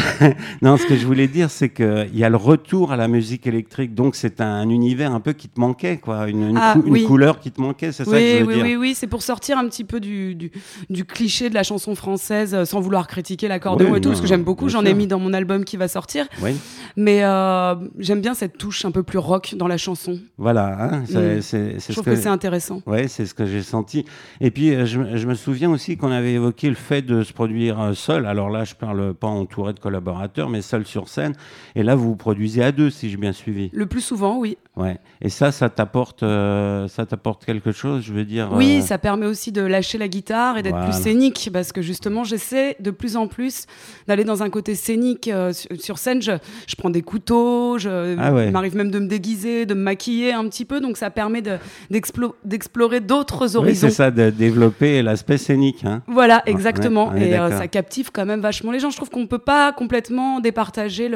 non, 0.63 0.77
ce 0.77 0.87
que 0.87 0.97
je 0.97 1.07
voulais 1.07 1.29
dire, 1.29 1.51
c'est 1.51 1.69
que 1.69 2.07
il 2.13 2.19
y 2.19 2.25
a 2.25 2.29
le 2.29 2.37
retour 2.37 2.93
à 2.93 2.97
la 2.97 3.09
musique 3.09 3.47
électrique, 3.47 3.95
donc 3.95 4.17
c'est 4.17 4.41
un, 4.41 4.69
univers 4.69 5.13
un 5.13 5.21
peu 5.21 5.33
qui 5.33 5.49
te 5.49 5.59
manquait, 5.81 5.99
quoi, 5.99 6.29
une, 6.29 6.51
une, 6.51 6.57
Ah, 6.59 6.75
cou- 6.75 6.83
une 6.87 6.93
oui. 6.93 7.05
couleur 7.05 7.41
qui 7.41 7.51
te 7.51 7.61
manquait, 7.61 7.93
c'est 7.93 8.05
ça 8.05 8.11
que 8.11 8.17
Oui, 8.17 8.33
je 8.41 8.45
veux 8.45 8.47
oui, 8.49 8.55
dire. 8.55 8.65
oui, 8.65 8.77
oui, 8.77 8.95
c'est 8.95 9.07
pour 9.07 9.23
sortir 9.23 9.59
un 9.59 9.67
petit 9.67 9.85
peu 9.85 10.01
du, 10.01 10.35
du, 10.35 10.51
du 10.91 11.05
cliché 11.05 11.49
de 11.49 11.55
la 11.55 11.63
chanson 11.63 11.95
française 11.95 12.55
euh, 12.55 12.65
sans 12.65 12.81
vouloir 12.81 13.07
critiquer 13.07 13.49
l'accordéon 13.49 13.91
Oui, 13.93 13.99
et 13.99 14.01
tout, 14.01 14.11
parce 14.11 14.21
que 14.21 14.27
j'aime 14.27 14.43
beaucoup, 14.45 14.69
j'en 14.69 14.85
ai 14.85 14.95
mis 14.95 15.07
dans 15.07 15.19
mon 15.19 15.33
album 15.33 15.65
qui 15.65 15.77
va 15.77 15.89
sortir. 15.89 16.27
Oui. 16.43 16.53
Mais 16.97 17.25
euh, 17.25 17.75
j'aime 17.99 18.21
bien 18.21 18.35
cette 18.35 18.59
touche 18.59 18.85
un 18.85 18.91
peu 18.91 19.03
plus 19.03 19.19
rock 19.19 19.55
dans 19.57 19.69
la 19.69 19.79
chanson. 19.79 20.19
Voilà, 20.39 20.77
hein, 20.81 21.01
Mm. 21.01 21.41
c'est- 21.41 21.75
Je 21.75 21.79
ce 21.81 21.93
trouve 21.93 22.05
que, 22.05 22.11
que, 22.11 22.17
c'est 22.17 22.29
intéressant. 22.29 22.83
Ouais, 22.87 23.09
c'est 23.09 23.27
ce 23.27 23.35
que 23.35 23.47
j'ai 23.47 23.63
senti. 23.63 24.05
Et 24.41 24.51
puis, 24.51 24.75
euh, 24.75 24.85
je, 24.87 24.99
me- 25.01 25.17
je 25.17 25.27
me 25.27 25.35
souviens 25.35 25.71
aussi 25.71 25.97
qu'on 25.97 26.11
avait 26.11 26.33
évoqué 26.35 26.69
le 26.69 26.75
fait 26.75 27.03
de 27.03 27.23
se 27.23 27.33
produire 27.33 27.93
seul. 27.95 28.27
Alors 28.27 28.51
là, 28.51 28.65
je 28.65 28.75
parle 28.75 29.15
pas 29.15 29.29
entouré 29.29 29.73
de 29.73 29.81
collaborateurs, 29.81 30.49
mais 30.51 30.63
seul 30.63 30.85
sur 30.87 31.09
scène. 31.09 31.35
Et 31.75 31.83
là, 31.83 31.95
vous 31.95 32.05
vous 32.11 32.17
produisez 32.17 32.63
à 32.63 32.73
deux, 32.73 32.91
si 32.91 33.09
j'ai 33.11 33.17
bien 33.17 33.33
suivi. 33.33 33.71
Le 33.73 33.87
plus 33.87 34.01
souvent, 34.01 34.39
oui. 34.39 34.59
Ouais. 34.77 34.99
Et 35.23 35.29
ça, 35.29 35.53
ça 35.53 35.69
t'apporte, 35.71 36.23
euh, 36.23 36.87
ça 36.89 37.07
t'apporte 37.07 37.45
quelque 37.45 37.73
chose, 37.73 38.03
je 38.05 38.13
veux 38.13 38.25
dire. 38.25 38.51
Oui, 38.53 38.79
euh, 38.79 38.81
ça 38.83 38.99
permet 38.99 39.27
aussi 39.27 39.53
de 39.53 39.63
lâcher 39.63 39.97
la 39.99 40.09
guitare 40.09 40.59
et 40.59 40.63
d'être 40.63 40.77
Voilà. 40.77 40.91
plus 40.91 41.01
scénique 41.03 41.51
parce 41.53 41.73
que 41.73 41.81
justement, 41.83 42.25
j'essaie 42.25 42.77
de 42.81 42.91
plus 42.91 43.17
en 43.17 43.27
plus 43.27 43.67
d'aller 44.09 44.25
dans 44.25 44.43
un 44.43 44.51
côté 44.51 44.75
scénique. 44.75 45.29
euh, 45.29 45.53
sur, 45.79 45.99
scène, 45.99 46.21
je, 46.23 46.33
je 46.67 46.77
prends 46.77 46.91
des 46.91 47.03
couteaux, 47.03 47.79
je 47.79 48.17
Ah 48.19 48.33
ouais. 48.33 48.51
m'arrive 48.51 48.77
même 48.77 48.91
de 48.91 48.99
me 48.99 49.07
déguiser, 49.07 49.67
de 49.67 49.75
me 49.75 49.81
maquiller 49.83 50.33
un 50.33 50.47
petit 50.49 50.65
peu, 50.65 50.81
donc 50.81 50.97
ça 50.97 51.11
permet 51.11 51.43
de- 51.43 51.57
d'explo- 51.91 52.35
d'explorer 52.45 53.01
d'autres 53.01 53.49
Oui, 53.51 53.57
horizons. 53.57 53.89
c'est 53.89 53.95
ça, 53.95 54.11
de 54.11 54.31
développer 54.31 55.03
l'aspect 55.03 55.39
scénique. 55.39 55.85
Hein. 55.85 56.03
Voilà, 56.07 56.43
exactement. 56.47 57.15
et 57.15 57.33
ça 57.33 57.69
captive 57.69 58.11
quand 58.13 58.27
même 58.27 58.41
vachement 58.41 58.73
les 58.73 58.81
gens. 58.81 58.91
Je 58.91 58.97
trouve 58.97 59.11
qu'on 59.11 59.21
ne 59.21 59.27
peut 59.27 59.39
pas 59.39 59.73
complètement 59.73 60.41
départager 60.41 61.09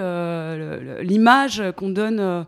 l'image 1.02 1.62
qu'on 1.76 1.88
donne, 1.90 2.44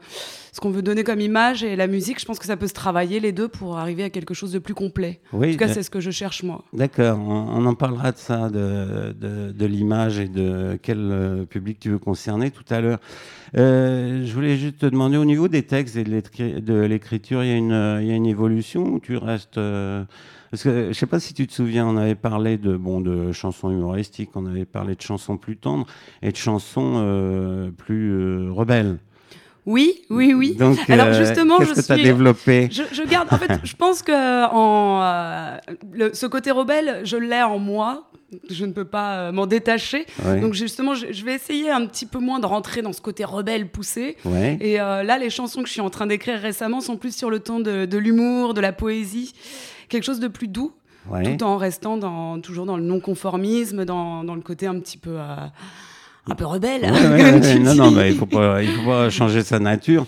ce 0.57 0.61
qu'on 0.63 0.71
veut 0.71 0.81
donner 0.81 1.05
comme 1.05 1.21
image 1.21 1.63
et 1.63 1.77
la 1.77 1.87
musique. 1.87 2.19
Je 2.19 2.25
pense 2.25 2.39
que 2.39 2.47
ça 2.47 2.57
peut 2.57 2.67
se 2.67 2.73
travailler 2.73 3.21
les 3.21 3.31
deux 3.33 3.47
pour 3.47 3.77
arriver 3.77 4.05
à 4.05 4.09
quelque 4.11 4.33
chose 4.33 4.53
de 4.53 4.59
plus 4.59 4.73
complet. 4.73 5.21
Oui, 5.35 5.51
En 5.51 5.53
tout 5.53 5.59
cas, 5.59 5.69
c'est 5.69 5.83
ce 5.83 5.91
que 5.91 6.01
je 6.01 6.11
cherche 6.11 6.43
moi. 6.43 6.65
D'accord, 6.73 7.19
on, 7.21 7.47
on 7.59 7.67
en 7.67 7.75
parlera 7.75 8.11
de 8.11 8.17
ça, 8.17 8.49
de, 8.49 9.13
de, 9.13 9.53
de 9.53 9.67
l'image 9.67 10.19
et 10.19 10.29
de 10.29 10.79
quel 10.83 10.99
euh, 10.99 11.45
public 11.45 11.79
tu 11.79 11.91
veux 11.91 11.99
concerner 11.99 12.51
tout 12.51 12.65
à 12.71 12.81
l'heure. 12.81 13.01
Euh, 13.59 14.25
je 14.25 14.33
voulais 14.33 14.57
juste 14.57 14.79
te 14.79 14.87
demander, 14.87 15.19
au 15.19 15.27
niveau 15.27 15.49
des 15.49 15.63
textes 15.63 15.95
et 15.97 16.05
de 16.05 16.11
l'écri- 16.11 16.63
de 16.63 16.81
l'écriture, 16.81 17.45
il 17.45 17.51
y, 17.51 17.53
a 17.53 17.57
une, 17.57 17.73
euh, 17.73 18.01
il 18.01 18.09
y 18.09 18.11
a 18.11 18.15
une 18.15 18.25
évolution 18.27 18.83
ou 18.95 18.99
tu 18.99 19.19
restes... 19.19 19.59
euh, 19.59 20.05
parce 20.51 20.63
que 20.63 20.89
je 20.89 20.93
sais 20.95 21.07
pas 21.07 21.21
si 21.21 21.35
tu 21.35 21.47
te 21.47 21.53
souviens, 21.53 21.87
on 21.87 21.99
avait 21.99 22.15
parlé 22.15 22.57
de, 22.57 22.79
bon, 22.79 23.03
de 23.03 23.31
chansons 23.33 23.71
humoristiques, 23.71 24.31
on 24.37 24.47
avait 24.47 24.65
parlé 24.65 24.95
de 24.95 25.03
chansons 25.03 25.37
plus 25.37 25.59
tendres 25.59 25.87
et 26.23 26.33
de 26.33 26.37
chansons 26.37 26.95
euh, 26.97 27.71
plus 27.71 28.11
euh, 28.13 28.51
rebelles. 28.53 28.97
Oui, 29.67 30.03
oui, 30.11 30.33
oui. 30.33 30.55
Donc, 30.55 30.79
Alors, 30.89 31.09
euh, 31.09 31.13
justement, 31.13 31.59
qu'est-ce 31.59 31.75
je 31.75 31.81
que 31.81 31.87
tu 31.87 31.93
as 31.93 31.97
développé 31.97 32.69
Je, 32.71 32.83
je 32.93 33.03
garde. 33.03 33.29
En 33.33 33.37
fait, 33.39 33.51
je 33.65 33.75
pense 33.75 34.03
que 34.03 34.47
en, 34.53 35.03
euh, 35.03 35.57
le- 35.93 36.15
ce 36.15 36.27
côté 36.27 36.51
rebelle, 36.53 37.01
je 37.05 37.17
l'ai 37.17 37.43
en 37.43 37.59
moi. 37.59 38.09
Je 38.51 38.65
ne 38.65 38.73
peux 38.73 38.85
pas 38.85 39.17
euh, 39.29 39.33
m'en 39.33 39.47
détacher. 39.47 40.05
Ouais. 40.25 40.41
Donc 40.41 40.53
justement, 40.55 40.95
je, 40.95 41.07
je 41.13 41.25
vais 41.25 41.35
essayer 41.35 41.71
un 41.71 41.87
petit 41.87 42.07
peu 42.07 42.19
moins 42.19 42.39
de 42.41 42.47
rentrer 42.47 42.83
dans 42.83 42.93
ce 42.93 43.01
côté 43.01 43.25
rebelle 43.25 43.69
poussé. 43.69 44.17
Ouais. 44.25 44.57
Et 44.61 44.81
euh, 44.81 45.03
là, 45.05 45.17
les 45.19 45.31
chansons 45.31 45.63
que 45.63 45.69
je 45.69 45.73
suis 45.73 45.81
en 45.81 45.91
train 45.91 46.07
d'écrire 46.07 46.39
récemment 46.41 46.81
sont 46.81 46.97
plus 46.97 47.15
sur 47.17 47.31
le 47.31 47.39
ton 47.41 47.61
de, 47.61 47.87
de 47.87 47.99
l'humour, 47.99 48.53
de 48.55 48.61
la 48.61 48.73
poésie, 48.73 49.33
quelque 49.89 50.03
chose 50.05 50.19
de 50.21 50.27
plus 50.29 50.49
doux, 50.49 50.73
ouais. 51.09 51.37
tout 51.37 51.45
en 51.45 51.57
restant 51.57 51.97
dans, 51.97 52.41
toujours 52.41 52.67
dans 52.67 52.77
le 52.77 52.83
non-conformisme, 52.83 53.85
dans, 53.85 54.25
dans 54.25 54.35
le 54.35 54.43
côté 54.43 54.67
un 54.67 54.79
petit 54.81 54.99
peu, 54.99 55.11
euh, 55.19 55.37
un 56.31 56.35
peu 56.35 56.47
rebelle. 56.47 56.83
Ouais, 56.83 56.91
ouais, 56.91 57.31
comme 57.31 57.41
ouais, 57.41 57.53
tu 57.53 57.61
non, 57.61 57.75
non, 57.75 57.93
bah, 57.93 58.09
il 58.09 58.17
faut 58.17 58.27
pas, 58.27 58.63
il 58.63 58.69
faut 58.69 58.87
pas 58.87 59.11
changer 59.11 59.43
sa 59.43 59.59
nature. 59.59 60.07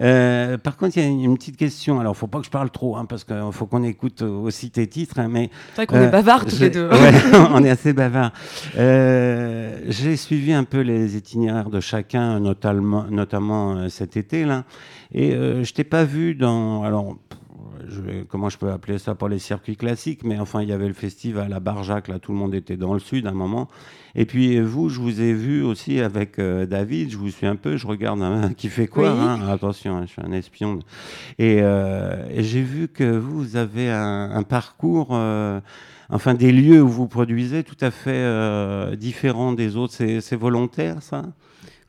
Euh, 0.00 0.56
par 0.56 0.76
contre, 0.76 0.96
il 0.96 1.02
y 1.02 1.06
a 1.06 1.08
une, 1.08 1.36
petite 1.36 1.56
question. 1.56 2.00
Alors, 2.00 2.16
faut 2.16 2.26
pas 2.26 2.38
que 2.38 2.46
je 2.46 2.50
parle 2.50 2.70
trop, 2.70 2.96
hein, 2.96 3.04
parce 3.04 3.24
qu'il 3.24 3.36
faut 3.52 3.66
qu'on 3.66 3.82
écoute 3.82 4.22
aussi 4.22 4.70
tes 4.70 4.86
titres. 4.86 5.18
hein, 5.18 5.28
mais 5.28 5.50
C'est 5.70 5.76
vrai 5.76 5.86
qu'on 5.86 5.96
euh, 5.96 6.08
est 6.08 6.10
bavards 6.10 6.46
tous 6.46 6.60
les 6.60 6.70
deux. 6.70 6.88
Ouais, 6.90 7.12
on 7.52 7.62
est 7.64 7.70
assez 7.70 7.92
bavards. 7.92 8.32
Euh, 8.78 9.78
J'ai 9.88 10.16
suivi 10.16 10.52
un 10.52 10.64
peu 10.64 10.80
les 10.80 11.16
itinéraires 11.16 11.70
de 11.70 11.80
chacun, 11.80 12.40
notamment, 12.40 13.04
notamment 13.10 13.76
euh, 13.76 13.88
cet 13.88 14.16
été 14.16 14.44
là, 14.44 14.64
et 15.12 15.32
euh, 15.34 15.64
je 15.64 15.74
t'ai 15.74 15.84
pas 15.84 16.04
vu 16.04 16.34
dans. 16.34 16.82
Alors, 16.82 17.16
je 17.88 18.22
comment 18.24 18.48
je 18.48 18.58
peux 18.58 18.70
appeler 18.70 18.98
ça 18.98 19.14
pour 19.14 19.28
les 19.28 19.38
circuits 19.38 19.76
classiques, 19.76 20.22
mais 20.24 20.38
enfin, 20.38 20.62
il 20.62 20.68
y 20.68 20.72
avait 20.72 20.88
le 20.88 20.94
festival 20.94 21.52
à 21.52 21.60
Barjac, 21.60 22.08
là, 22.08 22.18
tout 22.18 22.32
le 22.32 22.38
monde 22.38 22.54
était 22.54 22.76
dans 22.76 22.94
le 22.94 23.00
sud 23.00 23.26
à 23.26 23.30
un 23.30 23.34
moment. 23.34 23.68
Et 24.14 24.24
puis 24.26 24.58
vous, 24.60 24.88
je 24.88 25.00
vous 25.00 25.20
ai 25.20 25.32
vu 25.32 25.62
aussi 25.62 26.00
avec 26.00 26.38
euh, 26.38 26.66
David, 26.66 27.10
je 27.12 27.16
vous 27.16 27.30
suis 27.30 27.46
un 27.46 27.56
peu, 27.56 27.76
je 27.76 27.86
regarde 27.86 28.22
hein, 28.22 28.52
qui 28.56 28.68
fait 28.68 28.88
quoi. 28.88 29.12
Oui. 29.12 29.18
hein. 29.20 29.48
Attention, 29.48 29.96
hein, 29.96 30.04
je 30.06 30.12
suis 30.12 30.22
un 30.22 30.32
espion. 30.32 30.80
Et, 31.38 31.58
euh, 31.60 32.24
et 32.30 32.42
j'ai 32.42 32.62
vu 32.62 32.88
que 32.88 33.04
vous, 33.04 33.38
vous 33.38 33.56
avez 33.56 33.88
un, 33.90 34.30
un 34.32 34.42
parcours, 34.42 35.10
euh, 35.12 35.60
enfin 36.08 36.34
des 36.34 36.50
lieux 36.50 36.82
où 36.82 36.88
vous 36.88 37.06
produisez 37.06 37.62
tout 37.62 37.76
à 37.80 37.90
fait 37.92 38.10
euh, 38.10 38.96
différents 38.96 39.52
des 39.52 39.76
autres. 39.76 39.94
C'est 39.94 40.36
volontaire, 40.36 41.02
ça? 41.02 41.26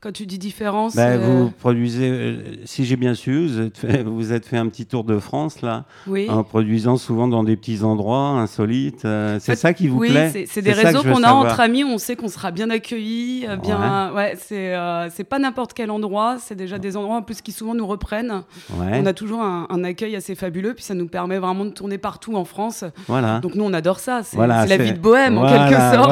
Quand 0.02 0.10
tu 0.10 0.26
dis 0.26 0.36
différence. 0.38 0.96
Bah, 0.96 1.02
euh, 1.10 1.18
Vous 1.18 1.50
produisez, 1.60 2.10
euh, 2.10 2.36
si 2.64 2.84
j'ai 2.84 2.96
bien 2.96 3.14
su, 3.14 3.46
vous 3.46 3.60
êtes, 3.60 3.78
fait, 3.78 4.02
vous 4.04 4.32
êtes 4.32 4.44
fait 4.46 4.56
un 4.56 4.66
petit 4.66 4.84
tour 4.84 5.04
de 5.04 5.16
France 5.20 5.62
là, 5.62 5.84
Oui. 6.08 6.26
en 6.28 6.42
produisant 6.42 6.96
souvent 6.96 7.28
dans 7.28 7.44
des 7.44 7.54
petits 7.54 7.84
endroits 7.84 8.30
insolites. 8.30 9.04
euh, 9.04 9.38
c'est 9.40 9.54
ça 9.54 9.72
qui 9.72 9.86
vous 9.86 9.98
oui, 9.98 10.10
plaît? 10.10 10.30
c'est- 10.32 10.46
c'est 10.48 10.60
des 10.60 10.72
réseaux 10.72 11.04
qu'on 11.04 11.22
a 11.22 11.30
entre 11.32 11.60
amis, 11.60 11.84
on 11.84 11.98
sait 11.98 12.16
qu'on 12.16 12.26
sera 12.26 12.50
bien 12.50 12.68
accueillis, 12.70 13.46
bien. 13.62 14.10
Ouais, 14.12 14.34
c'est 14.38 14.74
euh, 14.74 15.08
c'est 15.08 15.22
pas 15.22 15.38
n'importe 15.38 15.72
quel 15.72 15.90
endroit, 15.92 16.36
c'est 16.40 16.56
déjà 16.56 16.78
des 16.78 16.96
endroits 16.96 17.18
en 17.18 17.22
plus 17.22 17.40
qui 17.40 17.52
souvent 17.52 17.74
nous 17.76 17.86
reprennent. 17.86 18.42
Ouais, 18.76 18.98
On 19.00 19.06
a 19.06 19.12
toujours 19.12 19.40
un, 19.42 19.68
un 19.70 19.84
accueil 19.84 20.16
assez 20.16 20.34
fabuleux, 20.34 20.74
puis 20.74 20.82
ça 20.82 20.94
nous 20.94 21.06
permet 21.06 21.38
vraiment 21.38 21.64
de 21.64 21.70
tourner 21.70 21.98
partout 21.98 22.34
en 22.34 22.44
France. 22.44 22.82
voilà. 23.06 23.38
Donc 23.38 23.54
nous, 23.54 23.62
on 23.62 23.72
adore 23.72 24.00
ça. 24.00 24.22
C'est 24.24 24.36
Voilà, 24.36 24.66
la 24.66 24.76
vie 24.78 24.94
de 24.94 24.98
bohème 24.98 25.38
en 25.38 25.46
quelque 25.46 25.94
sorte. 25.94 26.10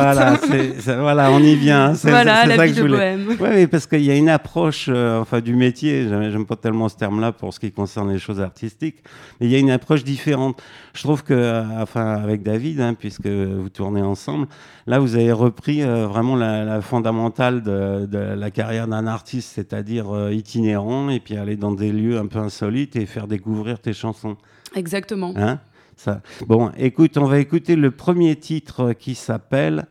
Voilà, 0.86 1.32
on 1.32 1.40
y 1.40 1.56
vient. 1.56 1.92
Voilà, 2.04 2.46
la 2.46 2.66
vie 2.66 2.72
de 2.72 2.80
voulais. 2.82 2.96
bohème. 3.16 3.24
Oui, 3.28 3.36
oui, 3.40 3.66
parce 3.66 3.79
qu'il 3.86 4.02
y 4.02 4.10
a 4.10 4.16
une 4.16 4.28
approche, 4.28 4.86
euh, 4.88 5.20
enfin, 5.20 5.40
du 5.40 5.54
métier. 5.54 6.08
J'aime 6.08 6.46
pas 6.46 6.56
tellement 6.56 6.88
ce 6.88 6.96
terme-là 6.96 7.32
pour 7.32 7.54
ce 7.54 7.60
qui 7.60 7.72
concerne 7.72 8.12
les 8.12 8.18
choses 8.18 8.40
artistiques, 8.40 9.02
mais 9.40 9.46
il 9.46 9.52
y 9.52 9.56
a 9.56 9.58
une 9.58 9.70
approche 9.70 10.04
différente. 10.04 10.62
Je 10.94 11.02
trouve 11.02 11.22
que, 11.22 11.34
euh, 11.34 11.62
enfin, 11.82 12.14
avec 12.14 12.42
David, 12.42 12.80
hein, 12.80 12.94
puisque 12.94 13.26
vous 13.26 13.68
tournez 13.68 14.02
ensemble, 14.02 14.48
là, 14.86 14.98
vous 14.98 15.14
avez 15.14 15.32
repris 15.32 15.82
euh, 15.82 16.06
vraiment 16.06 16.36
la, 16.36 16.64
la 16.64 16.80
fondamentale 16.80 17.62
de, 17.62 18.06
de 18.06 18.18
la 18.18 18.50
carrière 18.50 18.88
d'un 18.88 19.06
artiste, 19.06 19.50
c'est-à-dire 19.54 20.14
euh, 20.14 20.32
itinérant, 20.32 21.10
et 21.10 21.20
puis 21.20 21.36
aller 21.36 21.56
dans 21.56 21.72
des 21.72 21.92
lieux 21.92 22.18
un 22.18 22.26
peu 22.26 22.38
insolites 22.38 22.96
et 22.96 23.06
faire 23.06 23.26
découvrir 23.26 23.78
tes 23.78 23.92
chansons. 23.92 24.36
Exactement. 24.74 25.32
Hein 25.36 25.60
ça. 26.00 26.22
Bon, 26.46 26.70
écoute, 26.78 27.18
on 27.18 27.26
va 27.26 27.38
écouter 27.38 27.76
le 27.76 27.90
premier 27.90 28.36
titre 28.36 28.94
qui 28.94 29.14
s'appelle 29.14 29.86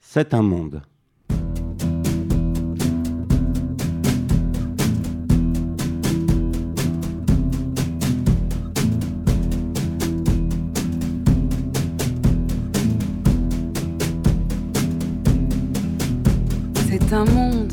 C'est 0.00 0.34
un 0.34 0.42
monde. 0.42 0.82
C'est 17.14 17.20
un 17.20 17.32
monde 17.32 17.72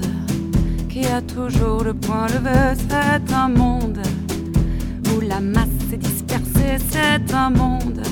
qui 0.88 1.04
a 1.08 1.20
toujours 1.20 1.84
le 1.84 1.96
point 1.96 2.28
levé. 2.28 2.76
C'est 2.88 3.34
un 3.34 3.48
monde 3.48 4.00
où 5.08 5.20
la 5.20 5.40
masse 5.40 5.68
est 5.92 5.98
dispersée. 5.98 6.78
C'est 6.92 7.34
un 7.34 7.50
monde 7.50 8.04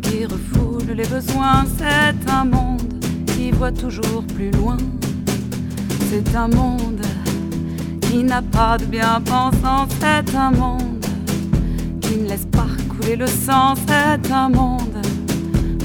qui 0.00 0.24
refoule 0.24 0.96
les 0.96 1.06
besoins. 1.06 1.66
C'est 1.76 2.30
un 2.30 2.46
monde 2.46 3.04
qui 3.26 3.50
voit 3.50 3.70
toujours 3.70 4.24
plus 4.34 4.50
loin. 4.52 4.78
C'est 6.08 6.34
un 6.34 6.48
monde 6.48 7.04
qui 8.00 8.24
n'a 8.24 8.40
pas 8.40 8.78
de 8.78 8.86
bien-pensant. 8.86 9.88
C'est 10.00 10.34
un 10.34 10.52
monde 10.52 11.04
qui 12.00 12.16
ne 12.16 12.28
laisse 12.28 12.46
pas 12.50 12.68
couler 12.88 13.16
le 13.16 13.26
sang. 13.26 13.74
C'est 13.86 14.32
un 14.32 14.48
monde 14.48 15.02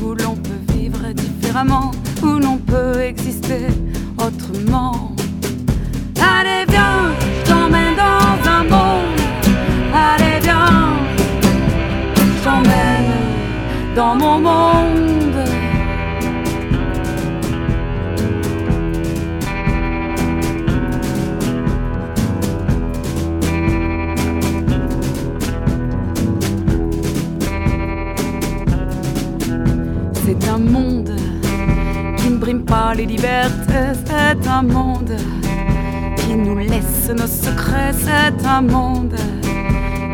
où 0.01 0.13
l'on 0.13 0.35
peut 0.35 0.73
vivre 0.73 1.11
différemment, 1.11 1.91
où 2.23 2.39
l'on 2.39 2.55
peut 2.55 3.01
exister 3.01 3.67
autrement. 4.17 5.11
Allez 6.19 6.65
viens, 6.69 7.11
je 7.43 7.49
t'emmène 7.49 7.95
dans 7.95 8.49
un 8.49 8.63
monde. 8.63 9.19
Allez 9.93 10.39
viens, 10.41 10.97
je 12.15 12.43
t'emmène 12.43 13.13
dans 13.95 14.15
mon 14.15 14.39
monde. 14.39 15.15
C'est 30.25 30.49
un 30.49 30.57
monde 30.57 31.15
qui 32.17 32.29
ne 32.29 32.37
brime 32.37 32.65
pas 32.65 32.93
les 32.95 33.05
libertés. 33.05 33.84
C'est 34.27 34.47
un 34.47 34.63
monde 34.63 35.15
qui 36.17 36.35
nous 36.35 36.57
laisse 36.57 37.09
nos 37.15 37.27
secrets. 37.27 37.93
C'est 37.93 38.43
un 38.43 38.61
monde 38.61 39.15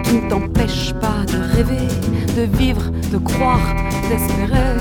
qui 0.03 0.15
ne 0.15 0.29
t'empêche 0.29 0.93
pas 0.99 1.23
de 1.31 1.37
rêver, 1.55 1.87
de 2.35 2.57
vivre, 2.57 2.91
de 3.09 3.17
croire, 3.17 3.73
d'espérer. 4.09 4.75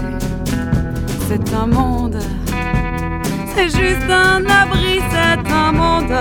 C'est 1.29 1.55
un 1.55 1.69
monde, 1.69 2.19
c'est 3.55 3.69
juste 3.69 4.11
un 4.11 4.45
abri. 4.47 4.99
C'est 5.13 5.53
un 5.53 5.73
monde 5.73 6.17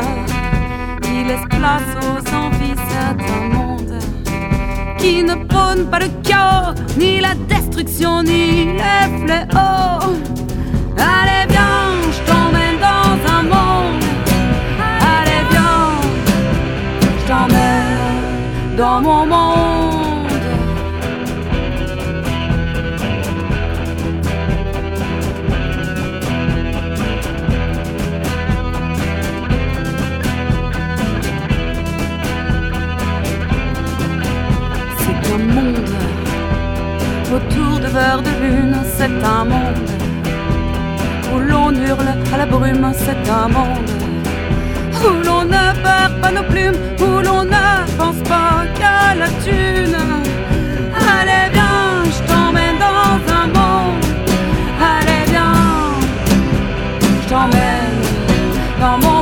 qui 1.02 1.24
laisse 1.24 1.48
place 1.50 1.92
aux 2.04 2.36
envies. 2.36 2.80
C'est 2.90 3.24
un 3.34 3.58
monde 3.58 4.00
qui 5.00 5.24
ne 5.24 5.34
prône 5.48 5.90
pas 5.90 6.00
le 6.00 6.10
chaos, 6.24 6.76
ni 6.96 7.20
la 7.20 7.34
destruction, 7.48 8.22
ni 8.22 8.66
les 8.66 9.08
fléaux. 9.26 10.14
Allez 10.96 11.48
dans 18.80 19.02
mon 19.02 19.26
monde. 19.26 20.30
C'est 35.02 35.34
un 35.34 35.44
monde 35.56 35.78
autour 37.36 37.80
de 37.80 37.88
verres 37.88 38.22
de 38.22 38.30
lune, 38.42 38.78
c'est 38.98 39.24
un 39.38 39.44
monde 39.44 39.90
où 41.34 41.40
l'on 41.40 41.72
hurle 41.72 42.12
à 42.34 42.38
la 42.38 42.46
brume, 42.46 42.94
c'est 42.96 43.30
un 43.30 43.50
monde 43.50 43.89
où 45.06 45.24
l'on 45.26 45.44
ne 45.44 45.74
perd 45.84 46.22
pas 46.22 46.32
nos 46.32 46.44
plumes, 46.44 46.78
où 47.00 47.22
l'on 47.22 47.44
ne 47.44 47.66
pense 47.98 48.22
pas 48.28 48.66
qu'à 48.78 49.16
la 49.16 49.28
thune. 49.44 49.98
Allez 50.96 51.46
viens, 51.54 52.04
je 52.16 52.22
t'emmène 52.28 52.78
dans 52.88 53.34
un 53.40 53.48
monde. 53.48 54.06
Allez 54.94 55.24
viens, 55.32 55.54
je 57.24 57.30
t'emmène 57.30 58.00
dans 58.80 58.98
mon 59.06 59.19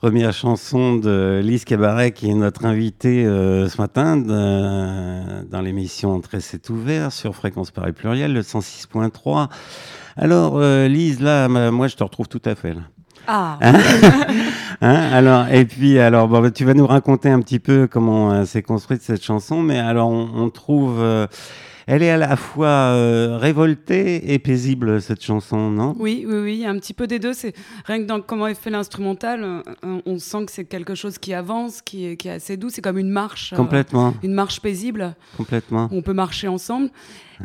Première 0.00 0.32
chanson 0.32 0.94
de 0.96 1.40
Lise 1.42 1.64
Cabaret, 1.64 2.12
qui 2.12 2.30
est 2.30 2.34
notre 2.34 2.64
invitée 2.66 3.24
euh, 3.26 3.68
ce 3.68 3.80
matin 3.80 4.16
de- 4.16 5.44
dans 5.50 5.60
l'émission 5.60 6.20
Très 6.20 6.38
c'est 6.40 6.70
ouvert 6.70 7.10
sur 7.10 7.34
Fréquence 7.34 7.72
Paris 7.72 7.92
Pluriel, 7.92 8.32
le 8.32 8.42
106.3. 8.42 9.48
Alors, 10.16 10.54
euh, 10.58 10.86
Lise, 10.86 11.20
là, 11.20 11.48
moi, 11.48 11.88
je 11.88 11.96
te 11.96 12.04
retrouve 12.04 12.28
tout 12.28 12.42
à 12.44 12.54
fait. 12.54 12.74
Là. 12.74 12.82
Ah, 13.26 13.58
Hein? 13.60 13.72
Hein, 14.80 14.94
alors, 15.12 15.48
et 15.48 15.64
puis, 15.64 15.98
alors, 15.98 16.28
bon, 16.28 16.50
tu 16.52 16.64
vas 16.64 16.74
nous 16.74 16.86
raconter 16.86 17.28
un 17.30 17.40
petit 17.40 17.58
peu 17.58 17.88
comment 17.90 18.32
euh, 18.32 18.44
s'est 18.44 18.62
construite 18.62 19.02
cette 19.02 19.24
chanson, 19.24 19.60
mais 19.62 19.78
alors, 19.78 20.08
on, 20.08 20.28
on 20.36 20.50
trouve, 20.50 21.00
euh, 21.00 21.26
elle 21.88 22.02
est 22.04 22.10
à 22.10 22.16
la 22.16 22.36
fois 22.36 22.66
euh, 22.68 23.38
révoltée 23.40 24.32
et 24.32 24.38
paisible 24.38 25.02
cette 25.02 25.24
chanson, 25.24 25.70
non? 25.70 25.96
Oui, 25.98 26.24
oui, 26.28 26.36
oui, 26.38 26.64
un 26.66 26.76
petit 26.78 26.94
peu 26.94 27.08
des 27.08 27.18
deux. 27.18 27.32
C'est 27.32 27.54
rien 27.86 27.98
que 27.98 28.04
dans 28.04 28.20
comment 28.20 28.46
est 28.46 28.54
fait 28.54 28.70
l'instrumental, 28.70 29.42
euh, 29.42 30.00
on 30.06 30.18
sent 30.18 30.44
que 30.46 30.52
c'est 30.52 30.64
quelque 30.66 30.94
chose 30.94 31.18
qui 31.18 31.34
avance, 31.34 31.82
qui 31.82 32.06
est, 32.06 32.16
qui 32.16 32.28
est 32.28 32.32
assez 32.32 32.56
doux. 32.56 32.68
C'est 32.70 32.82
comme 32.82 32.98
une 32.98 33.10
marche, 33.10 33.54
Complètement, 33.56 34.14
une 34.22 34.34
marche 34.34 34.60
paisible. 34.60 35.16
complètement. 35.36 35.88
On 35.90 36.02
peut 36.02 36.12
marcher 36.12 36.46
ensemble. 36.46 36.90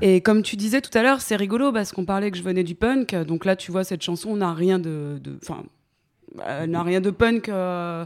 Et 0.01 0.21
comme 0.21 0.43
tu 0.43 0.55
disais 0.55 0.81
tout 0.81 0.95
à 0.95 1.01
l'heure, 1.03 1.21
c'est 1.21 1.35
rigolo 1.35 1.71
parce 1.71 1.91
qu'on 1.93 2.05
parlait 2.05 2.29
que 2.29 2.37
je 2.37 2.43
venais 2.43 2.63
du 2.63 2.75
punk. 2.75 3.15
Donc 3.15 3.45
là, 3.45 3.55
tu 3.55 3.71
vois, 3.71 3.83
cette 3.83 4.03
chanson, 4.03 4.29
on 4.31 4.37
n'a 4.37 4.53
rien 4.53 4.77
de, 4.77 5.19
de- 5.23 5.37
elle 6.47 6.71
n'a 6.71 6.83
rien 6.83 7.01
de 7.01 7.11
punk 7.11 7.49
euh, 7.49 8.05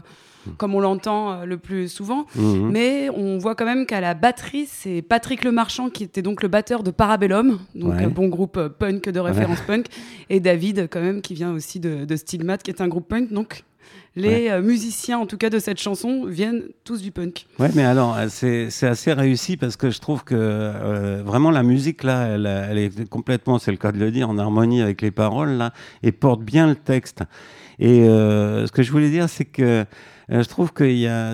comme 0.56 0.74
on 0.74 0.80
l'entend 0.80 1.32
euh, 1.32 1.44
le 1.44 1.58
plus 1.58 1.88
souvent. 1.88 2.26
Mhm. 2.34 2.70
Mais 2.70 3.10
on 3.14 3.38
voit 3.38 3.54
quand 3.54 3.64
même 3.64 3.86
qu'à 3.86 4.00
la 4.00 4.14
batterie, 4.14 4.66
c'est 4.66 5.02
Patrick 5.02 5.44
Lemarchand 5.44 5.90
qui 5.90 6.04
était 6.04 6.22
donc 6.22 6.42
le 6.42 6.48
batteur 6.48 6.82
de 6.82 6.90
Parabellum, 6.90 7.58
donc 7.74 7.94
Ouais. 7.94 8.04
un 8.04 8.08
bon 8.08 8.28
groupe 8.28 8.56
euh, 8.56 8.68
punk 8.68 9.08
de 9.08 9.20
référence 9.20 9.60
punk, 9.62 9.86
et 10.30 10.40
David 10.40 10.88
quand 10.90 11.00
même 11.00 11.20
qui 11.20 11.34
vient 11.34 11.52
aussi 11.52 11.80
de, 11.80 12.04
de 12.04 12.16
Stigmate, 12.16 12.62
qui 12.62 12.70
est 12.70 12.80
un 12.80 12.88
groupe 12.88 13.08
punk. 13.08 13.32
Donc 13.32 13.64
les 14.16 14.48
euh, 14.48 14.60
musiciens, 14.62 15.18
en 15.18 15.26
tout 15.26 15.36
cas 15.36 15.48
de 15.50 15.58
cette 15.58 15.78
chanson, 15.78 16.24
viennent 16.26 16.64
tous 16.82 17.02
du 17.02 17.12
punk. 17.12 17.46
Ouais, 17.58 17.70
mais 17.74 17.84
alors, 17.84 18.16
euh, 18.16 18.26
c'est 18.28 18.68
c'est 18.70 18.86
assez 18.86 19.12
réussi 19.12 19.56
parce 19.56 19.76
que 19.76 19.90
je 19.90 20.00
trouve 20.00 20.24
que 20.24 20.34
euh, 20.36 21.22
vraiment 21.24 21.50
la 21.50 21.62
musique, 21.62 22.02
là, 22.02 22.26
elle, 22.26 22.46
elle 22.46 22.78
est 22.78 23.08
complètement, 23.08 23.58
c'est 23.58 23.70
le 23.70 23.76
cas 23.76 23.92
de 23.92 23.98
le 23.98 24.10
dire, 24.10 24.28
en 24.28 24.36
harmonie 24.38 24.82
avec 24.82 25.02
les 25.02 25.10
paroles, 25.12 25.50
là, 25.52 25.72
et 26.02 26.10
porte 26.10 26.40
bien 26.42 26.66
le 26.66 26.74
texte. 26.74 27.22
Et 27.80 28.08
euh, 28.08 28.66
ce 28.66 28.72
que 28.72 28.82
je 28.82 28.90
voulais 28.92 29.10
dire, 29.10 29.28
c'est 29.28 29.44
que 29.44 29.84
euh, 30.30 30.42
je 30.42 30.48
trouve 30.48 30.72
que 30.72 30.84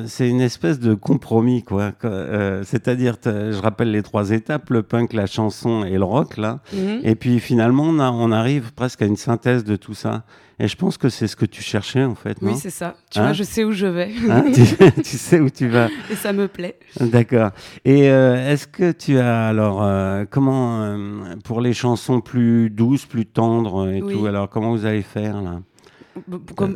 c'est 0.07 0.29
une 0.29 0.41
espèce 0.41 0.79
de 0.79 0.95
compromis, 0.95 1.63
quoi. 1.65 1.93
Euh, 2.05 2.63
C'est-à-dire, 2.65 3.17
je 3.25 3.61
rappelle 3.61 3.91
les 3.91 4.03
trois 4.03 4.31
étapes, 4.31 4.71
le 4.71 4.83
punk, 4.83 5.13
la 5.15 5.27
chanson 5.27 5.85
et 5.85 5.97
le 5.99 6.05
rock, 6.05 6.37
là. 6.37 6.61
Mhm. 6.73 7.01
Et 7.03 7.15
puis 7.17 7.41
finalement, 7.41 7.85
on, 7.85 7.99
a- 7.99 8.11
on 8.11 8.31
arrive 8.31 8.73
presque 8.75 9.03
à 9.03 9.07
une 9.07 9.17
synthèse 9.17 9.65
de 9.65 9.77
tout 9.77 9.95
ça. 9.95 10.23
Et 10.61 10.69
je 10.69 10.77
pense 10.77 10.97
que 10.99 11.09
c'est 11.09 11.27
ce 11.27 11.35
que 11.35 11.47
tu 11.47 11.63
cherchais, 11.63 12.05
en 12.05 12.15
fait, 12.15 12.37
Oui, 12.41 12.55
c'est 12.55 12.71
ça. 12.71 12.95
Tu 13.11 13.19
Hein? 13.19 13.23
vois, 13.25 13.33
je 13.33 13.43
sais 13.43 13.65
où 13.65 13.73
je 13.73 13.87
vais. 13.87 14.11
Hein, 14.31 14.45
tu, 14.55 14.63
tu 15.03 15.17
sais 15.17 15.41
où 15.41 15.51
tu 15.51 15.67
vas. 15.67 15.89
et 16.09 16.15
ça 16.15 16.33
me 16.33 16.47
plaît. 16.47 16.79
D'accord. 17.01 17.51
Et 17.85 18.09
euh, 18.09 18.53
est-ce 18.53 18.69
que 18.69 18.93
tu 18.93 19.19
as 19.19 19.49
alors 19.49 19.83
euh, 19.83 20.25
comment 20.31 20.83
euh, 20.83 21.35
pour 21.43 21.61
les 21.61 21.73
chansons 21.73 22.21
plus 22.21 22.71
douces, 22.71 23.05
plus 23.07 23.27
tendres 23.27 23.89
et 23.91 24.01
Oui. 24.01 24.13
tout 24.15 24.27
Alors 24.27 24.49
comment 24.49 24.71
vous 24.71 24.87
allez 24.87 25.03
faire 25.03 25.43
là? 25.43 25.61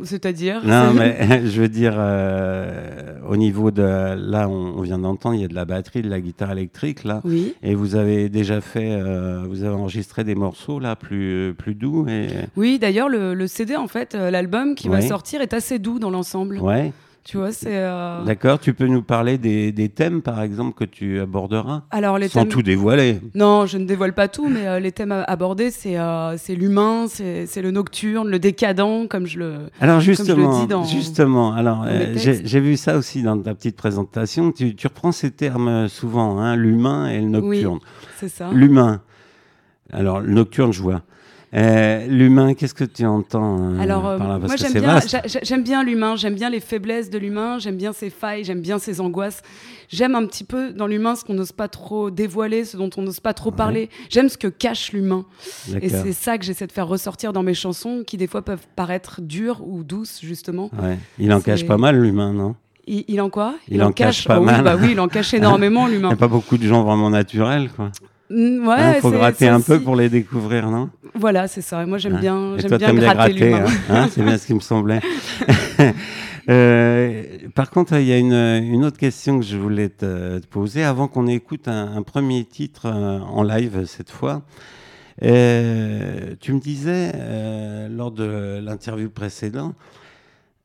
C'est-à-dire 0.03 0.61
Non, 0.65 0.93
mais 0.93 1.41
je 1.45 1.61
veux 1.61 1.69
dire 1.69 1.93
euh, 1.97 3.13
au 3.27 3.37
niveau 3.37 3.71
de 3.71 3.81
là, 3.81 4.47
on, 4.49 4.77
on 4.77 4.81
vient 4.81 4.99
d'entendre, 4.99 5.35
il 5.35 5.41
y 5.41 5.45
a 5.45 5.47
de 5.47 5.55
la 5.55 5.65
batterie, 5.65 6.01
de 6.01 6.09
la 6.09 6.19
guitare 6.21 6.51
électrique 6.51 7.03
là. 7.03 7.21
Oui. 7.23 7.53
Et 7.63 7.75
vous 7.75 7.95
avez 7.95 8.29
déjà 8.29 8.61
fait, 8.61 8.91
euh, 8.91 9.43
vous 9.47 9.63
avez 9.63 9.73
enregistré 9.75 10.23
des 10.23 10.35
morceaux 10.35 10.79
là 10.79 10.95
plus 10.95 11.53
plus 11.57 11.75
doux 11.75 12.07
et 12.07 12.27
Oui, 12.57 12.79
d'ailleurs, 12.79 13.09
le, 13.09 13.33
le 13.33 13.47
CD, 13.47 13.75
en 13.75 13.87
fait, 13.87 14.15
euh, 14.15 14.31
l'album 14.31 14.75
qui 14.75 14.87
va 14.89 15.01
sortir 15.01 15.41
est 15.41 15.53
assez 15.53 15.79
doux 15.79 15.99
dans 15.99 16.09
l'ensemble. 16.11 16.57
ouais. 16.59 16.91
Tu 17.23 17.37
vois, 17.37 17.51
c'est. 17.51 17.67
euh, 17.77 18.23
D'accord. 18.23 18.59
Tu 18.59 18.73
peux 18.73 18.87
nous 18.87 19.03
parler 19.03 19.37
des, 19.37 19.71
des 19.71 19.89
thèmes 19.89 20.21
par 20.21 20.41
exemple 20.41 20.73
que 20.73 20.83
tu 20.83 21.19
aborderas 21.19 21.83
Alors, 21.91 22.17
les 22.17 22.27
sans 22.27 22.41
thèmes. 22.41 22.49
tout 22.49 22.61
dévoiler. 22.63 23.19
Non, 23.35 23.65
je 23.67 23.77
ne 23.77 23.85
dévoile 23.85 24.13
pas 24.13 24.27
tout, 24.27 24.49
mais 24.49 24.67
euh, 24.67 24.79
les 24.79 24.91
thèmes 24.91 25.11
abordés, 25.27 25.69
c'est 25.69 25.99
euh, 25.99 26.37
c'est 26.37 26.55
l'humain, 26.55 27.05
c'est 27.07 27.45
c'est 27.45 27.61
le 27.61 27.69
nocturne, 27.71 28.29
le 28.29 28.39
décadent, 28.39 29.07
comme 29.09 29.27
je 29.27 29.37
le. 29.39 29.53
Alors 29.79 29.99
je 29.99 30.09
le 30.11 30.15
justement, 30.17 30.61
dis 30.61 30.67
dans- 30.67 30.83
justement, 30.85 31.53
alors 31.53 31.85
j'ai 32.15 32.59
vu 32.59 32.77
ça 32.77 32.97
aussi 32.97 33.21
dans 33.21 33.37
ta 33.39 33.53
petite 33.53 33.75
présentation. 33.75 34.51
Tu, 34.51 34.75
tu 34.75 34.87
reprends 34.87 35.11
ces 35.11 35.29
termes 35.31 35.87
souvent, 35.87 36.39
hein, 36.39 36.55
l'humain 36.55 37.09
et 37.09 37.19
le 37.19 37.27
nocturne. 37.27 37.79
C'est 38.17 38.29
ça. 38.29 38.49
L'humain. 38.53 39.01
Alors 39.91 40.19
le 40.19 40.31
nocturne, 40.33 40.71
je 40.73 40.81
vois. 40.81 41.01
Euh, 41.55 42.05
l'humain, 42.05 42.53
qu'est-ce 42.53 42.75
que 42.75 42.83
tu 42.83 43.05
entends 43.05 43.73
euh, 43.73 43.79
Alors, 43.79 44.07
euh, 44.07 44.17
par 44.17 44.27
là? 44.27 44.39
Parce 44.39 44.61
moi, 44.61 44.69
j'aime 44.69 45.63
bien, 45.63 45.83
j'aime 45.83 45.83
l'humain, 45.83 46.15
j'aime 46.15 46.35
bien 46.35 46.49
les 46.49 46.59
faiblesses 46.59 47.09
de 47.09 47.17
l'humain, 47.17 47.57
j'aime 47.57 47.77
bien 47.77 47.91
ses 47.91 48.11
failles, 48.11 48.43
j'aime 48.43 48.61
bien 48.61 48.77
ses 48.77 49.01
angoisses. 49.01 49.41
J'aime 49.89 50.13
un 50.13 50.25
petit 50.27 50.43
peu 50.43 50.71
dans 50.71 50.85
l'humain 50.85 51.15
ce 51.15 51.25
qu'on 51.25 51.33
n'ose 51.33 51.51
pas 51.51 51.67
trop 51.67 52.11
dévoiler, 52.11 52.63
ce 52.65 52.77
dont 52.77 52.91
on 52.97 53.01
n'ose 53.01 53.19
pas 53.19 53.33
trop 53.33 53.49
parler. 53.49 53.89
J'aime 54.09 54.29
ce 54.29 54.37
que 54.37 54.47
cache 54.47 54.91
l'humain. 54.91 55.25
Et 55.81 55.89
c'est 55.89 56.13
ça 56.13 56.37
que 56.37 56.45
j'essaie 56.45 56.67
de 56.67 56.71
faire 56.71 56.87
ressortir 56.87 57.33
dans 57.33 57.41
mes 57.41 57.55
chansons, 57.55 58.03
qui 58.05 58.17
des 58.17 58.27
fois 58.27 58.43
peuvent 58.43 58.67
paraître 58.75 59.21
dures 59.21 59.61
ou 59.67 59.83
douces, 59.83 60.19
justement. 60.21 60.69
Ouais. 60.79 60.99
Il 61.17 61.33
en 61.33 61.41
cache 61.41 61.65
pas 61.65 61.77
mal, 61.77 61.99
l'humain, 61.99 62.33
non? 62.33 62.55
Il, 62.85 63.05
il 63.07 63.21
en 63.21 63.29
quoi? 63.29 63.55
Il 63.67 63.81
en 63.83 63.91
cache 63.91 64.25
pas 64.27 64.39
oui, 64.39 64.45
mal. 64.45 64.63
bah 64.63 64.75
oui, 64.79 64.89
il 64.91 64.99
en 64.99 65.07
cache 65.07 65.33
énormément, 65.33 65.87
Il 65.87 65.91
n'y 65.91 65.95
l'humain. 65.95 66.09
a 66.11 66.15
pas 66.15 66.27
beaucoup 66.27 66.57
de 66.57 66.67
gens 66.67 66.83
vraiment 66.83 67.09
naturels, 67.09 67.69
quoi. 67.75 67.91
Mm, 68.29 68.67
Ouais, 68.67 68.75
Hein, 68.77 68.93
faut 69.01 69.11
gratter 69.11 69.47
un 69.47 69.59
peu 69.61 69.79
pour 69.79 69.95
les 69.95 70.09
découvrir, 70.09 70.69
non? 70.69 70.89
Voilà, 71.15 71.47
c'est 71.47 71.61
ça. 71.61 71.81
Et 71.83 71.85
moi, 71.85 71.97
j'aime 71.97 72.15
Hein. 72.15 72.19
bien, 72.19 72.57
j'aime 72.57 72.77
bien 72.77 72.87
t'aimes 72.89 72.99
gratter 72.99 73.53
hein, 73.53 73.65
hein, 73.89 74.07
c'est 74.11 74.21
bien 74.23 74.37
ce 74.37 74.45
qui 74.45 74.53
me 74.53 74.59
semblait. 74.59 75.01
Euh, 76.49 77.23
par 77.53 77.69
contre, 77.69 77.93
il 77.99 78.07
y 78.07 78.11
a 78.11 78.17
une, 78.17 78.33
une 78.33 78.83
autre 78.83 78.97
question 78.97 79.37
que 79.39 79.45
je 79.45 79.55
voulais 79.55 79.89
te, 79.89 80.39
te 80.39 80.47
poser 80.47 80.83
avant 80.83 81.07
qu'on 81.07 81.27
écoute 81.27 81.67
un, 81.67 81.95
un 81.95 82.01
premier 82.01 82.43
titre 82.43 82.87
euh, 82.87 83.19
en 83.19 83.43
live 83.43 83.83
cette 83.85 84.09
fois. 84.09 84.41
Euh, 85.21 86.33
tu 86.39 86.53
me 86.53 86.59
disais 86.59 87.11
euh, 87.13 87.87
lors 87.89 88.09
de 88.11 88.59
l'interview 88.63 89.09
précédente 89.11 89.75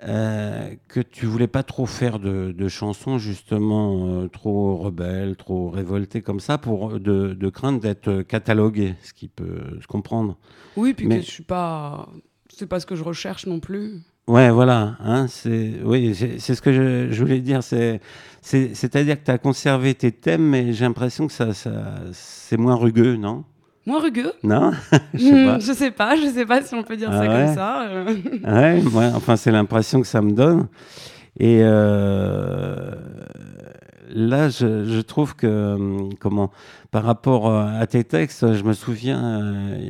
euh, 0.03 0.75
que 0.89 1.01
tu 1.01 1.27
voulais 1.27 1.47
pas 1.47 1.63
trop 1.63 1.87
faire 1.87 2.19
de, 2.19 2.53
de 2.53 2.69
chansons 2.69 3.19
justement 3.19 4.07
euh, 4.09 4.29
trop 4.29 4.77
rebelles, 4.77 5.37
trop 5.37 5.71
révoltées 5.71 6.21
comme 6.21 6.41
ça, 6.41 6.59
pour 6.59 6.99
de, 7.01 7.33
de 7.33 7.49
crainte 7.49 7.81
d'être 7.81 8.23
catalogué, 8.23 8.95
ce 9.03 9.13
qui 9.13 9.29
peut 9.29 9.79
se 9.81 9.87
comprendre. 9.87 10.37
Oui, 10.77 10.95
puis 10.95 11.07
Mais- 11.07 11.21
que 11.21 11.25
je 11.25 11.31
suis 11.31 11.45
pas, 11.45 12.09
c'est 12.49 12.67
pas 12.67 12.81
ce 12.81 12.87
que 12.87 12.97
je 12.97 13.05
recherche 13.05 13.47
non 13.47 13.61
plus. 13.61 14.01
Ouais, 14.27 14.51
voilà. 14.51 14.97
Hein, 15.01 15.27
c'est 15.29 15.75
oui, 15.85 16.15
c'est 16.15 16.55
ce 16.55 16.63
que 16.63 16.73
je, 16.73 17.13
je 17.13 17.21
voulais 17.23 17.41
dire. 17.41 17.63
C'est- 17.63 18.01
c'est-à-dire 18.41 19.19
que 19.21 19.25
tu 19.25 19.31
as 19.31 19.39
conservé 19.39 19.95
tes 19.95 20.13
thèmes, 20.13 20.43
mais 20.49 20.73
j'ai 20.73 20.85
l'impression 20.87 21.27
que 21.27 21.33
ça, 21.33 21.53
ça 21.55 21.95
c'est 22.13 22.57
moins 22.57 22.75
rugueux, 22.75 23.17
non? 23.17 23.45
Moins 23.87 24.01
rugueux. 24.01 24.33
Non? 24.43 24.73
Je 25.15 25.19
sais 25.21 25.33
Hmm, 25.33 25.47
pas. 25.47 25.59
je 25.59 25.73
sais 25.73 25.91
pas, 25.91 26.17
je 26.17 26.27
sais 26.27 26.47
pas 26.47 26.63
si 26.63 26.75
on 26.75 26.83
peut 26.83 26.97
dire 26.97 27.11
Ah 27.13 27.19
ça 27.19 27.21
ouais? 27.29 27.45
comme 27.47 27.55
ça. 27.55 27.83
euh. 27.83 28.05
Ouais, 28.45 28.81
moi, 28.83 29.05
enfin, 29.15 29.37
c'est 29.37 29.51
l'impression 29.51 30.01
que 30.01 30.07
ça 30.07 30.23
me 30.23 30.33
donne. 30.33 30.69
Et 31.39 31.61
euh, 31.63 32.93
là, 34.15 34.49
je, 34.49 34.85
je 34.85 35.01
trouve 35.01 35.35
que, 35.37 35.75
hum, 35.75 36.11
comment, 36.21 36.51
par 36.91 37.03
rapport 37.05 37.49
euh, 37.51 37.67
à 37.81 37.87
tes 37.89 38.05
textes, 38.05 38.55
je 38.55 38.63
me 38.63 38.73
souviens, 38.73 39.19
euh, 39.43 39.77
il 39.81 39.89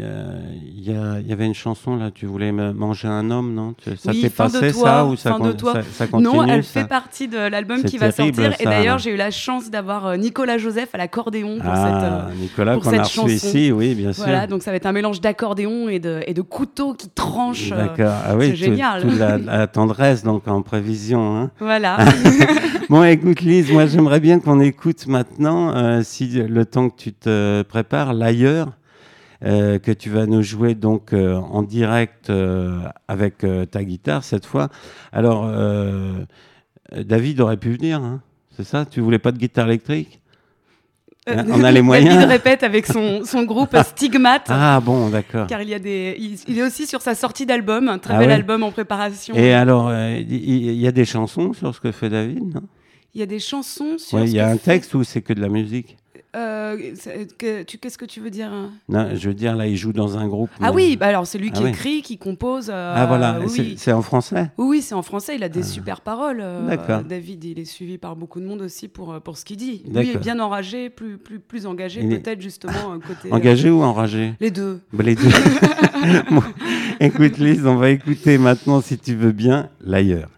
y 0.89 0.91
a- 0.93 1.21
il 1.21 1.29
y, 1.29 1.31
a- 1.31 1.33
avait 1.35 1.45
une 1.47 1.55
chanson 1.55 1.97
là, 1.97 2.11
tu 2.11 2.25
voulais 2.27 2.51
manger 2.53 3.09
un 3.09 3.31
homme, 3.31 3.53
non? 3.55 3.75
Ça 3.85 4.11
Oui, 4.13 4.23
t'est 4.23 4.31
passé 4.31 4.73
toi, 4.73 4.85
ça 4.89 5.05
ou 5.05 5.17
ça, 5.17 5.33
con- 5.33 5.53
toi. 5.53 5.73
ça, 5.75 5.83
ça 5.93 6.07
continue 6.07 6.33
non, 6.39 6.45
elle 6.47 6.65
ça 6.65 6.81
fait 6.81 6.89
partie 6.89 7.29
de 7.29 7.37
l'album 7.37 7.83
qui 7.85 7.99
va 7.99 8.11
sortir. 8.11 8.53
Et 8.59 8.65
d'ailleurs, 8.65 8.99
j'ai 8.99 9.11
eu 9.11 9.17
la 9.17 9.31
chance 9.31 9.71
d'avoir 9.71 10.07
euh, 10.07 10.17
Nicolas 10.17 10.57
Joseph 10.57 10.89
à 10.95 10.99
l'accordéon 10.99 11.59
pour 11.59 11.71
Ah, 11.71 11.85
cette. 12.31 12.35
euh, 12.39 12.41
Nicolas 12.43 12.75
pour 12.75 12.87
a 12.87 12.91
cette 12.91 13.01
reçu 13.03 13.15
chanson. 13.17 13.29
ici, 13.49 13.71
oui, 13.73 13.95
bien 13.95 14.13
sûr. 14.15 14.25
Voilà, 14.25 14.47
donc 14.47 14.63
ça 14.63 14.71
va 14.71 14.77
être 14.79 14.87
un 14.87 14.93
mélange 14.93 15.21
d'accordéon 15.21 15.89
et 15.91 15.99
de, 15.99 16.21
et 16.27 16.33
de 16.33 16.43
couteau 16.43 16.95
qui 16.95 17.11
tranche. 17.11 17.71
euh, 17.73 17.77
D'accord. 17.89 18.15
Ah 18.27 18.37
oui, 18.37 18.47
c'est 18.51 18.57
génial. 18.57 19.03
toute 19.03 19.19
la, 19.19 19.37
la 19.39 19.67
tendresse 19.67 20.23
donc 20.23 20.49
en 20.49 20.63
prévision. 20.63 21.37
Hein. 21.37 21.51
Voilà. 21.61 21.99
Bon, 22.91 23.03
écoute 23.03 23.41
Lise, 23.41 23.73
moi 23.73 23.87
j'aimerais 23.87 24.14
bien 24.21 24.41
qu'on 24.41 24.61
écoute 24.61 25.07
maintenant, 25.07 25.75
euh, 25.75 26.03
si 26.03 26.29
le 26.29 26.65
temps 26.65 26.91
que 26.91 26.97
tu 26.97 27.13
te 27.13 27.63
prépares, 27.63 28.13
l'ailleurs, 28.13 28.73
euh, 29.45 29.79
que 29.79 29.93
tu 29.93 30.11
vas 30.11 30.27
nous 30.27 30.43
jouer 30.43 30.75
donc 30.75 31.13
euh, 31.13 31.37
en 31.37 31.63
direct 31.63 32.31
euh, 32.31 32.81
avec 33.09 33.45
ta 33.71 33.85
guitare 33.85 34.25
cette 34.25 34.47
fois. 34.47 34.69
Alors, 35.13 35.51
David 36.93 37.41
aurait 37.41 37.57
pu 37.57 37.73
venir, 37.73 38.03
hein, 38.03 38.21
c'est 38.57 38.65
ça? 38.65 38.85
Tu 38.85 39.01
voulais 39.01 39.19
pas 39.19 39.33
de 39.33 39.39
guitare 39.39 39.69
électrique? 39.69 40.21
On 41.27 41.65
a 41.65 41.73
les 41.73 41.83
moyens. 41.91 42.23
Il 42.23 42.27
répète 42.29 42.63
avec 42.63 42.87
son, 42.87 43.25
son 43.25 43.45
groupe 43.45 43.77
Stigmate. 43.83 44.47
Ah 44.49 44.81
bon, 44.81 45.09
d'accord. 45.09 45.47
Car 45.47 45.63
il 45.63 45.69
y 45.69 45.75
a 45.75 45.79
des, 45.79 46.17
il, 46.19 46.39
il 46.49 46.59
est 46.59 46.63
aussi 46.63 46.87
sur 46.87 47.01
sa 47.01 47.15
sortie 47.15 47.47
d'album, 47.47 47.89
un 47.89 47.99
très 47.99 48.15
Ah 48.15 48.19
bel 48.19 48.29
ouais? 48.29 48.35
album 48.35 48.63
en 48.63 48.71
préparation. 48.71 49.35
Et 49.35 49.53
alors, 49.53 49.89
euh, 49.89 50.17
il 50.19 50.75
y, 50.75 50.87
a 50.87 50.93
des 50.93 51.05
chansons 51.05 51.53
sur 51.53 51.75
ce 51.75 51.81
que 51.81 51.93
fait 51.93 52.11
David, 52.11 52.55
non? 52.55 52.63
Il 53.15 53.21
y 53.21 53.23
a 53.23 53.27
des 53.27 53.39
chansons 53.39 53.97
sur. 53.99 54.19
Il 54.21 54.31
y 54.31 54.41
a 54.41 54.49
un 54.49 54.53
fait- 54.57 54.73
texte 54.73 54.95
ou 54.95 55.05
c'est 55.05 55.23
que 55.23 55.33
de 55.33 55.41
la 55.41 55.49
musique 55.49 55.97
Euh, 56.37 56.77
c'est- 56.97 57.39
que- 57.39 57.63
tu- 57.63 57.79
Qu'est-ce 57.79 57.97
que 57.97 58.05
tu 58.05 58.19
veux 58.19 58.29
dire 58.31 58.53
hein? 58.53 58.73
Non, 58.89 59.11
je 59.15 59.29
veux 59.29 59.35
dire, 59.37 59.55
là, 59.55 59.69
il 59.69 59.77
joue 59.77 59.93
dans 59.93 60.19
un 60.19 60.27
groupe. 60.27 60.51
Ah 60.59 60.71
mais- 60.71 60.75
oui, 60.75 60.97
bah 60.97 61.07
alors 61.07 61.29
c'est 61.29 61.39
lui 61.39 61.51
Ah 61.55 61.57
qui 61.59 61.63
oui. 61.63 61.69
écrit, 61.71 62.03
qui 62.03 62.19
compose. 62.19 62.71
euh, 62.71 62.93
Ah 62.97 63.07
voilà, 63.07 63.39
oui, 63.41 63.77
c'est- 63.79 63.93
en 63.93 64.03
français? 64.03 64.51
Oui, 64.59 64.83
c'est 64.83 64.97
en 64.97 65.03
français. 65.03 65.37
Il 65.37 65.45
a 65.45 65.49
des 65.49 65.63
super 65.63 66.01
paroles. 66.01 66.41
euh. 66.43 66.77
David, 67.09 67.45
il 67.45 67.61
est 67.61 67.65
suivi 67.65 67.99
par 67.99 68.17
beaucoup 68.17 68.41
de 68.41 68.47
monde 68.47 68.63
aussi 68.63 68.89
pour, 68.89 69.21
pour 69.21 69.39
ce 69.39 69.45
qu'il 69.45 69.59
dit. 69.59 69.83
Lui 69.87 69.93
D'accord. 69.93 70.15
est 70.17 70.19
bien 70.19 70.41
enragé, 70.41 70.91
plus, 70.91 71.19
plus, 71.19 71.39
plus 71.39 71.67
engagé, 71.67 72.01
Il 72.03 72.13
est- 72.13 72.19
peut-être 72.19 72.41
justement 72.43 72.99
côté. 73.07 73.31
Engagé 73.33 73.71
ou 73.71 73.85
enragé? 73.85 74.35
Les 74.41 74.51
deux. 74.51 74.81
Bah, 74.93 75.05
Les 75.05 75.15
deux. 75.15 75.23
Bon, 76.33 76.43
écoute, 76.99 77.39
Lise, 77.39 77.65
on 77.65 77.77
va 77.77 77.91
écouter 77.91 78.39
maintenant, 78.39 78.81
si 78.81 78.99
tu 78.99 79.15
veux 79.15 79.31
bien, 79.33 79.69
l'ailleurs. 79.81 80.31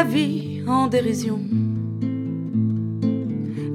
La 0.00 0.06
vie 0.06 0.62
en 0.66 0.86
dérision, 0.86 1.38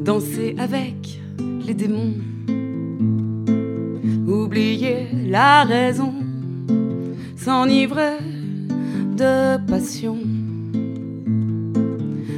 danser 0.04 0.56
avec 0.58 1.22
les 1.68 1.76
démons, 1.76 2.16
oublier 4.28 5.08
la 5.28 5.66
raison, 5.66 6.14
s'enivrer 7.36 8.18
de 9.16 9.58
passion, 9.68 10.18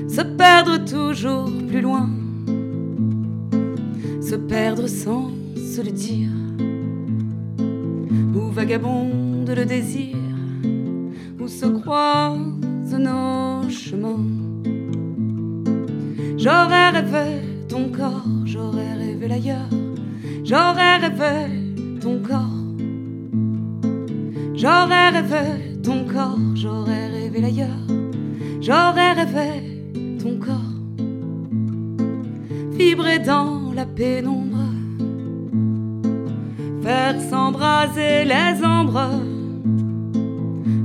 se 0.09 0.23
perdre 0.43 0.83
toujours 0.83 1.49
plus 1.69 1.79
loin, 1.79 2.09
se 4.21 4.35
perdre 4.35 4.87
sans 4.87 5.31
se 5.55 5.81
le 5.81 5.91
dire, 5.91 6.35
où 8.35 8.51
vagabonde 8.51 9.49
le 9.49 9.65
désir, 9.65 10.17
où 11.39 11.47
se 11.47 11.67
croisent 11.67 12.57
nos 12.99 13.46
J'aurais 16.37 16.89
rêvé 16.91 17.41
ton 17.67 17.89
corps, 17.89 18.23
j'aurais 18.45 18.93
rêvé 18.93 19.27
l'ailleurs, 19.27 19.69
j'aurais 20.45 20.97
rêvé 20.97 21.99
ton 21.99 22.21
corps. 22.21 22.57
J'aurais 24.55 25.09
rêvé 25.09 25.79
ton 25.83 26.05
corps, 26.05 26.39
j'aurais 26.55 27.09
rêvé 27.09 27.41
l'ailleurs, 27.41 27.87
j'aurais 28.61 29.13
rêvé 29.13 30.17
ton 30.17 30.39
corps. 30.39 30.73
Vibrer 32.71 33.19
dans 33.19 33.73
la 33.75 33.85
pénombre, 33.85 34.71
faire 36.81 37.19
s'embraser 37.19 38.23
les 38.23 38.63
ombres. 38.63 39.09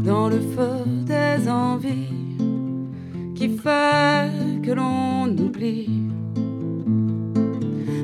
Dans 0.05 0.29
le 0.29 0.41
feu 0.41 0.85
des 1.07 1.49
envies 1.49 2.12
qui 3.43 3.49
fait 3.49 4.31
que 4.63 4.71
l'on 4.71 5.37
oublie. 5.37 5.91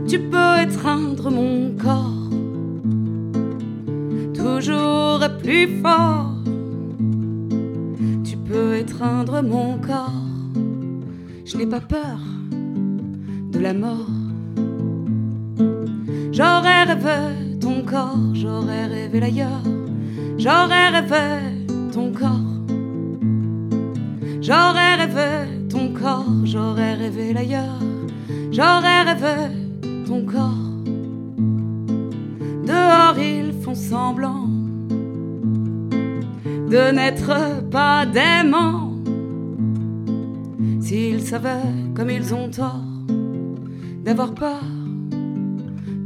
Tu 0.09 0.19
peux 0.19 0.55
étreindre 0.67 1.31
mon 1.31 1.77
corps, 1.77 2.29
toujours 4.35 5.21
plus 5.41 5.69
fort. 5.81 6.33
Tu 8.25 8.37
peux 8.37 8.79
étreindre 8.79 9.41
mon 9.41 9.79
corps, 9.79 10.27
je 11.45 11.57
n'ai 11.57 11.67
pas 11.67 11.83
peur 11.83 12.19
de 13.53 13.61
la 13.61 13.75
mort. 13.75 14.11
J'aurais 16.33 16.83
rêvé 16.83 17.59
ton 17.61 17.85
corps, 17.85 18.35
j'aurais 18.35 18.87
rêvé 18.87 19.21
l'ailleurs, 19.21 19.63
j'aurais 20.37 20.89
rêvé 20.89 21.65
ton 21.93 22.11
corps. 22.11 22.58
J'aurais 24.49 24.95
rêvé 24.95 25.69
ton 25.69 25.93
corps, 25.93 26.25
j'aurais 26.45 26.95
rêvé 26.95 27.35
l'ailleurs, 27.35 27.83
j'aurais 28.51 29.03
rêvé 29.03 29.55
ton 30.07 30.25
corps. 30.25 30.73
Dehors 32.65 33.19
ils 33.19 33.53
font 33.61 33.75
semblant 33.75 34.49
de 36.71 36.93
n'être 36.93 37.69
pas 37.71 38.07
d'aimants. 38.07 38.95
S'ils 40.81 41.21
savaient 41.21 41.75
comme 41.95 42.09
ils 42.09 42.33
ont 42.33 42.49
tort 42.49 42.81
d'avoir 44.03 44.33
peur 44.33 44.63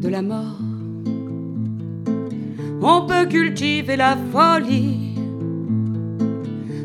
de 0.00 0.08
la 0.08 0.20
mort. 0.20 0.58
On 2.82 3.06
peut 3.06 3.26
cultiver 3.26 3.94
la 3.94 4.16
folie, 4.32 5.14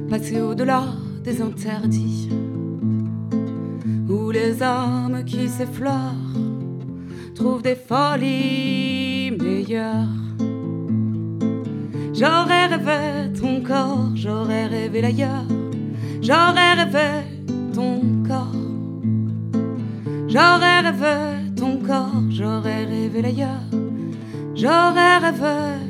passer 0.08 0.39
au-delà 0.39 0.84
interdits, 1.42 2.30
où 4.10 4.32
les 4.32 4.63
âmes 4.63 5.24
qui 5.26 5.50
s'effleurent 5.50 6.34
trouvent 7.36 7.62
des 7.62 7.76
folies 7.76 9.32
meilleures. 9.32 10.08
J'aurais 12.13 12.68
rêvé 12.68 13.34
ton 13.40 13.62
corps, 13.62 14.10
j'aurais 14.16 14.68
rêvé 14.68 15.02
l'ailleurs, 15.02 15.48
j'aurais 16.22 16.74
rêvé 16.74 17.10
ton 17.74 18.02
corps. 18.28 18.56
J'aurais 20.28 20.80
rêvé 20.80 21.54
ton 21.56 21.78
corps, 21.78 22.24
j'aurais 22.30 22.86
rêvé 22.86 23.22
l'ailleurs, 23.22 23.70
j'aurais 24.56 25.18
rêvé 25.18 25.84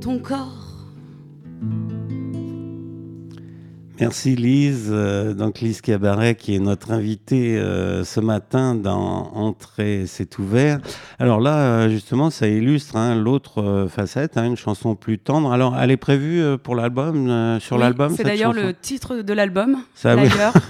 ton 0.00 0.18
corps. 0.18 0.57
Merci 4.00 4.36
Lise. 4.36 4.88
Euh, 4.90 5.34
donc 5.34 5.60
Lise 5.60 5.80
Cabaret 5.80 6.36
qui 6.36 6.54
est 6.54 6.60
notre 6.60 6.92
invitée 6.92 7.58
euh, 7.58 8.04
ce 8.04 8.20
matin 8.20 8.74
dans 8.76 9.32
Entrée, 9.34 10.04
c'est 10.06 10.38
ouvert. 10.38 10.78
Alors 11.18 11.40
là, 11.40 11.56
euh, 11.56 11.88
justement, 11.88 12.30
ça 12.30 12.46
illustre 12.46 12.96
hein, 12.96 13.16
l'autre 13.16 13.60
euh, 13.62 13.88
facette, 13.88 14.36
hein, 14.36 14.44
une 14.44 14.56
chanson 14.56 14.94
plus 14.94 15.18
tendre. 15.18 15.52
Alors, 15.52 15.76
elle 15.80 15.90
est 15.90 15.96
prévue 15.96 16.40
euh, 16.40 16.56
pour 16.56 16.76
l'album, 16.76 17.28
euh, 17.28 17.58
sur 17.60 17.76
Oui, 17.76 17.82
l'album 17.82 18.14
C'est 18.16 18.22
d'ailleurs 18.22 18.52
le 18.52 18.72
titre 18.72 19.16
de 19.22 19.32
l'album, 19.32 19.78
Ça, 19.94 20.14
oui. 20.16 20.28
d'ailleurs. 20.28 20.54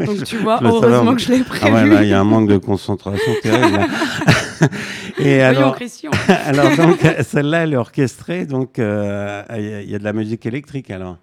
Donc 0.00 0.24
tu 0.24 0.36
vois, 0.38 0.58
heureusement 0.62 1.14
que 1.14 1.20
je 1.20 1.32
l'ai 1.32 1.40
Ah 1.40 1.44
prévu. 1.44 1.74
ouais, 1.74 1.86
là, 1.86 2.02
il 2.02 2.08
y 2.08 2.12
a 2.14 2.20
un 2.20 2.24
manque 2.24 2.48
de 2.48 2.56
concentration 2.56 3.32
terrible. 3.42 3.80
Et 5.18 5.36
Voyons 5.38 5.44
alors, 5.44 5.74
Christian. 5.76 6.10
alors 6.46 6.76
donc, 6.76 6.98
celle-là, 7.22 7.64
elle 7.64 7.72
est 7.74 7.76
orchestrée, 7.76 8.46
donc 8.46 8.78
euh, 8.78 9.42
il 9.84 9.90
y 9.90 9.94
a 9.94 9.98
de 9.98 10.04
la 10.04 10.12
musique 10.12 10.46
électrique 10.46 10.90
alors. 10.90 11.18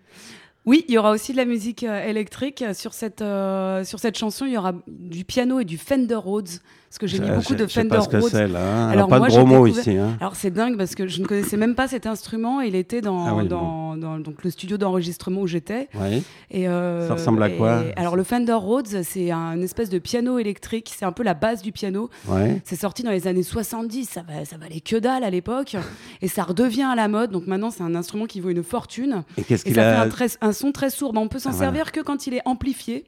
Oui, 0.69 0.85
il 0.87 0.93
y 0.93 0.97
aura 0.99 1.09
aussi 1.09 1.31
de 1.31 1.37
la 1.37 1.45
musique 1.45 1.81
euh, 1.81 2.07
électrique 2.07 2.63
sur 2.75 2.93
cette 2.93 3.23
euh, 3.23 3.83
sur 3.83 3.97
cette 3.97 4.15
chanson. 4.15 4.45
Il 4.45 4.51
y 4.51 4.57
aura 4.57 4.73
du 4.85 5.25
piano 5.25 5.59
et 5.59 5.65
du 5.65 5.79
Fender 5.79 6.13
Rhodes, 6.13 6.61
parce 6.89 6.97
que 6.97 7.05
j'ai 7.07 7.19
mis 7.19 7.29
beaucoup 7.29 7.53
de 7.53 7.63
je 7.67 7.71
sais 7.71 7.81
Fender 7.81 7.89
pas 7.97 8.01
ce 8.01 8.09
que 8.09 8.17
Rhodes. 8.17 8.31
c'est 8.31 8.47
là. 8.47 8.59
hein. 8.87 8.89
Alors, 8.89 9.07
pas 9.07 9.19
moi, 9.19 9.27
de 9.27 9.31
gros 9.33 9.45
mots 9.45 9.65
découvert- 9.67 9.81
ici. 9.87 9.97
Hein. 9.97 10.17
Alors 10.19 10.35
c'est 10.35 10.49
dingue 10.49 10.75
parce 10.75 10.95
que 10.95 11.07
je 11.07 11.21
ne 11.21 11.27
connaissais 11.27 11.55
même 11.55 11.75
pas 11.75 11.87
cet 11.87 12.07
instrument. 12.07 12.61
Il 12.61 12.73
était 12.75 13.01
dans, 13.01 13.25
Ah 13.27 13.35
oui, 13.35 13.47
dans, 13.47 13.95
dans- 13.95 14.17
donc 14.19 14.43
le 14.43 14.49
studio 14.49 14.77
d'enregistrement 14.77 15.41
où 15.41 15.47
j'étais. 15.47 15.87
Oui. 15.93 16.23
Et 16.49 16.67
euh, 16.67 17.07
Ça 17.07 17.13
ressemble 17.13 17.43
à 17.43 17.49
quoi 17.51 17.83
et- 17.83 17.93
Alors 17.99 18.15
le 18.15 18.23
Fender 18.23 18.53
Rhodes, 18.53 18.87
c'est 19.03 19.29
un 19.31 19.61
espèce 19.61 19.89
de 19.89 19.99
piano 19.99 20.39
électrique. 20.39 20.91
C'est 20.97 21.05
un 21.05 21.11
peu 21.11 21.21
la 21.23 21.35
base 21.35 21.61
du 21.61 21.71
piano. 21.71 22.09
Ouais. 22.27 22.59
C'est 22.65 22.75
sorti 22.75 23.03
dans 23.03 23.11
les 23.11 23.27
années 23.27 23.43
70, 23.43 24.05
ça, 24.09 24.23
va, 24.27 24.43
ça 24.45 24.57
valait 24.57 24.79
que 24.81 24.95
dalle 24.95 25.23
à 25.23 25.29
l'époque, 25.29 25.77
et 26.23 26.27
ça 26.27 26.41
redevient 26.43 26.87
à 26.91 26.95
la 26.95 27.07
mode. 27.07 27.29
Donc 27.31 27.45
maintenant, 27.45 27.69
c'est 27.69 27.83
un 27.83 27.93
instrument 27.93 28.25
qui 28.25 28.39
vaut 28.39 28.49
une 28.49 28.63
fortune, 28.63 29.23
Et 29.37 29.43
qu'est-ce 29.43 29.63
qu'il 29.63 29.75
ça 29.75 29.81
fait 29.81 29.87
a 29.87 30.01
un, 30.01 30.09
très- 30.09 30.37
un 30.41 30.53
son 30.53 30.71
très 30.71 30.89
sourd. 30.89 31.13
Mais 31.13 31.19
on 31.19 31.27
peut 31.27 31.37
s'en 31.39 31.49
Ah, 31.51 31.53
voilà. 31.53 31.67
servir 31.71 31.91
que 31.91 31.99
quand 32.01 32.25
il 32.25 32.33
est 32.33 32.41
amplifié. 32.45 33.05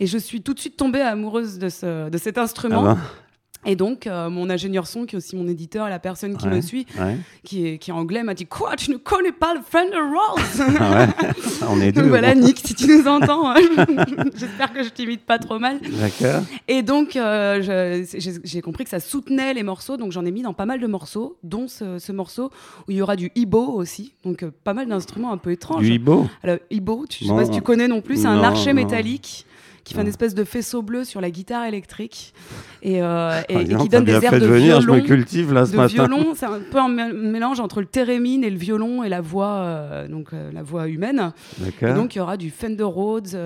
Et 0.00 0.06
je 0.06 0.18
suis 0.18 0.42
tout 0.42 0.54
de 0.54 0.60
suite 0.60 0.76
tombée 0.76 1.00
amoureuse 1.00 1.58
de, 1.58 1.68
ce, 1.68 2.08
de 2.10 2.18
cet 2.18 2.38
Ah 2.38 2.42
instrument. 2.42 2.82
bon 2.82 2.96
Et 3.66 3.76
donc, 3.76 4.06
euh, 4.06 4.28
mon 4.28 4.50
ingénieur 4.50 4.86
son, 4.86 5.06
qui 5.06 5.14
est 5.14 5.18
aussi 5.18 5.36
mon 5.36 5.48
éditeur, 5.48 5.86
et 5.86 5.90
la 5.90 5.98
personne 5.98 6.36
qui 6.36 6.46
Ouais. 6.48 6.56
me 6.56 6.60
suit, 6.60 6.84
Ouais. 7.00 7.16
qui 7.44 7.66
est, 7.66 7.78
qui 7.78 7.90
est 7.90 7.94
anglais, 7.94 8.22
m'a 8.22 8.34
dit 8.34 8.44
Quoi, 8.44 8.76
tu 8.76 8.90
ne 8.90 8.96
connais 8.98 9.32
pas 9.32 9.54
le 9.54 9.60
Fender 9.66 9.96
Rhodes 9.96 10.74
Ah 10.80 11.06
ouais. 11.06 11.28
On 11.70 11.80
est 11.80 11.90
deux. 11.92 12.02
Donc 12.02 12.10
voilà. 12.10 12.34
Nick, 12.34 12.58
si 12.58 12.74
tu 12.74 12.86
nous 12.88 13.06
entends, 13.08 13.48
hein, 13.50 13.54
j'espère 14.36 14.72
que 14.74 14.82
je 14.82 14.88
t'imite 14.90 15.24
pas 15.24 15.38
trop 15.38 15.58
mal. 15.58 15.78
D'accord. 15.80 16.42
Et 16.68 16.82
donc, 16.82 17.16
euh, 17.16 18.04
j'ai 18.44 18.60
compris 18.60 18.84
que 18.84 18.90
ça 18.90 19.00
soutenait 19.00 19.54
les 19.54 19.62
morceaux, 19.62 19.96
donc 19.96 20.12
j'en 20.12 20.24
ai 20.26 20.30
mis 20.30 20.42
dans 20.42 20.52
pas 20.54 20.66
mal 20.66 20.78
de 20.80 20.86
morceaux, 20.86 21.38
dont 21.42 21.66
ce, 21.68 21.98
ce 21.98 22.12
morceau 22.12 22.50
où 22.86 22.90
il 22.90 22.96
y 22.98 23.02
aura 23.02 23.16
du 23.16 23.30
ibo 23.34 23.64
aussi, 23.66 24.12
donc 24.24 24.42
euh, 24.42 24.50
pas 24.64 24.74
mal 24.74 24.88
d'instruments 24.88 25.32
un 25.32 25.38
peu 25.38 25.52
étranges. 25.52 25.82
Du 25.84 25.92
hibbo 25.92 26.26
Alors, 26.42 26.58
ibo, 26.70 27.06
tu, 27.08 27.20
je 27.20 27.28
sais 27.28 27.30
Bon. 27.30 27.38
pas 27.38 27.44
si 27.46 27.50
tu 27.52 27.62
connais 27.62 27.88
non 27.88 28.00
plus, 28.02 28.16
c'est 28.22 28.26
un 28.26 28.42
archet 28.42 28.74
non. 28.74 28.82
métallique 28.82 29.46
qui 29.84 29.92
fait 29.94 29.98
Non. 30.00 30.04
une 30.04 30.08
espèce 30.08 30.34
de 30.34 30.44
faisceau 30.44 30.82
bleu 30.82 31.04
sur 31.04 31.20
la 31.20 31.30
guitare 31.30 31.64
électrique 31.66 32.32
et, 32.82 33.02
euh, 33.02 33.40
et- 33.48 33.54
Ah, 33.56 33.60
et 33.60 33.76
qui 33.76 33.88
donne 33.88 34.04
des 34.04 34.12
airs 34.12 34.32
de 34.32 34.46
venir, 34.46 34.80
je 34.80 34.86
me 34.86 34.94
violon. 34.94 35.06
cultive 35.06 35.52
là 35.52 35.66
ce 35.66 35.72
de 35.72 35.76
matin. 35.76 35.92
violon, 35.92 36.32
c'est 36.34 36.46
un 36.46 36.60
peu 36.70 36.78
un 36.78 36.88
mé- 36.88 37.12
mélange 37.12 37.60
entre 37.60 37.80
le 37.80 37.86
thérémine 37.86 38.44
et 38.44 38.50
le 38.50 38.56
violon 38.58 39.04
et 39.04 39.08
la 39.08 39.20
voix, 39.20 39.56
euh, 39.58 40.08
donc 40.08 40.28
euh, 40.32 40.50
la 40.52 40.62
voix 40.62 40.88
humaine. 40.88 41.32
Et 41.82 41.92
donc 41.92 42.14
il 42.14 42.18
y 42.18 42.20
aura 42.20 42.36
du 42.36 42.50
Fender 42.50 42.82
Rhodes, 42.84 43.36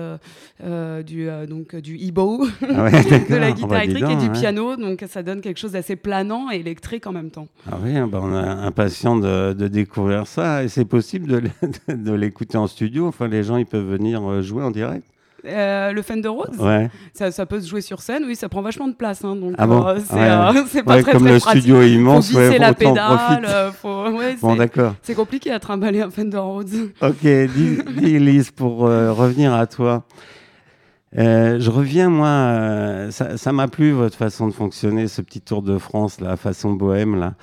du 1.05 1.27
donc 1.47 1.75
du 1.75 1.97
ibo, 1.97 2.45
Ah 2.61 2.83
ouais, 2.83 2.91
de 3.29 3.35
la 3.35 3.51
guitare 3.51 3.69
bah, 3.69 3.83
électrique 3.83 4.09
et 4.09 4.15
du 4.15 4.27
ouais. 4.27 4.31
piano, 4.39 4.75
donc 4.75 5.03
ça 5.07 5.23
donne 5.23 5.41
quelque 5.41 5.59
chose 5.59 5.73
d'assez 5.73 5.95
planant 5.95 6.51
et 6.51 6.57
électrique 6.57 7.07
en 7.07 7.11
même 7.11 7.31
temps. 7.31 7.47
Ah 7.71 7.77
oui, 7.83 7.93
bah 8.09 8.19
on 8.21 8.33
est 8.33 8.37
impatient 8.47 9.17
de, 9.17 9.53
de 9.53 9.67
découvrir 9.67 10.27
ça. 10.27 10.63
Et 10.63 10.67
c'est 10.69 10.85
possible 10.85 11.41
de, 11.87 12.13
l'écouter 12.13 12.57
en 12.57 12.67
studio. 12.67 13.07
Enfin, 13.07 13.27
les 13.27 13.43
gens, 13.43 13.57
ils 13.57 13.65
peuvent 13.65 13.85
venir 13.89 14.41
jouer 14.41 14.63
en 14.63 14.71
direct. 14.71 15.03
Euh, 15.45 15.91
le 15.93 16.01
Fender 16.01 16.27
Rhodes, 16.27 16.55
Ouais. 16.59 16.89
ça, 17.13 17.31
ça 17.31 17.45
peut 17.45 17.61
se 17.61 17.67
jouer 17.67 17.81
sur 17.81 18.01
scène, 18.01 18.23
oui, 18.27 18.35
ça 18.35 18.49
prend 18.49 18.61
vachement 18.61 18.87
de 18.87 18.93
place. 18.93 19.23
hein, 19.23 19.35
donc 19.35 19.55
Ah 19.57 19.67
bon 19.67 19.85
euh, 19.87 19.97
c'est 20.05 20.13
Ouais. 20.15 20.21
euh, 20.29 20.63
c'est 20.69 20.83
pas 20.83 20.95
Ouais, 20.95 21.01
très 21.01 21.11
comme 21.13 21.23
très 21.23 21.33
le 21.33 21.39
pratique. 21.39 21.61
studio 21.61 21.81
est 21.81 21.91
immense, 21.91 22.31
faut 22.31 22.39
la 22.39 22.73
pédale, 22.73 23.71
faut- 23.81 24.05
Bon, 24.41 24.51
c'est- 24.51 24.57
d'accord. 24.57 24.95
c'est 25.01 25.15
compliqué 25.15 25.51
à 25.51 25.59
trimballer 25.59 26.01
un 26.01 26.09
Fender 26.09 26.37
Rhodes. 26.37 26.91
Ok, 27.01 27.21
dis, 27.23 27.77
dis, 27.97 28.15
Elise, 28.15 28.51
pour 28.51 28.79
revenir 28.79 29.53
à 29.53 29.65
toi. 29.67 30.03
Je 31.13 31.69
reviens, 31.69 32.09
moi, 32.09 33.07
ça 33.11 33.51
m'a 33.51 33.67
plu 33.67 33.91
votre 33.91 34.15
façon 34.17 34.47
de 34.47 34.53
fonctionner, 34.53 35.07
ce 35.07 35.21
petit 35.21 35.41
tour 35.41 35.61
de 35.61 35.77
France, 35.77 36.19
la 36.21 36.37
façon 36.37 36.73
bohème, 36.73 37.15
là. 37.19 37.33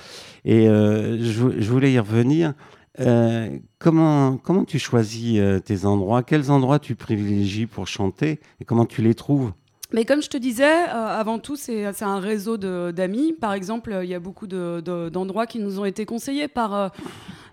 Et 0.44 0.66
je 0.66 1.70
voulais 1.70 1.92
y 1.92 1.98
revenir. 1.98 2.52
Euh, 3.00 3.58
comment, 3.78 4.36
comment 4.38 4.64
tu 4.64 4.78
choisis 4.78 5.38
euh, 5.38 5.58
tes 5.60 5.84
endroits? 5.84 6.22
Quels 6.22 6.50
endroits 6.50 6.78
tu 6.78 6.94
privilégies 6.94 7.66
pour 7.66 7.86
chanter 7.86 8.40
et 8.60 8.64
comment 8.64 8.86
tu 8.86 9.02
les 9.02 9.14
trouves? 9.14 9.52
Mais 9.92 10.04
comme 10.04 10.20
je 10.20 10.28
te 10.28 10.36
disais, 10.36 10.64
euh, 10.88 10.92
avant 11.06 11.38
tout, 11.38 11.54
c'est 11.54 12.02
un 12.02 12.18
réseau 12.18 12.56
d'amis. 12.56 13.32
Par 13.40 13.52
exemple, 13.52 13.96
il 14.02 14.08
y 14.08 14.14
a 14.14 14.18
beaucoup 14.20 14.46
de- 14.48 14.82
de- 14.84 15.08
d'endroits 15.10 15.46
qui 15.46 15.60
nous 15.60 15.78
ont 15.78 15.84
été 15.84 16.04
conseillés 16.06 16.48
par 16.48 16.90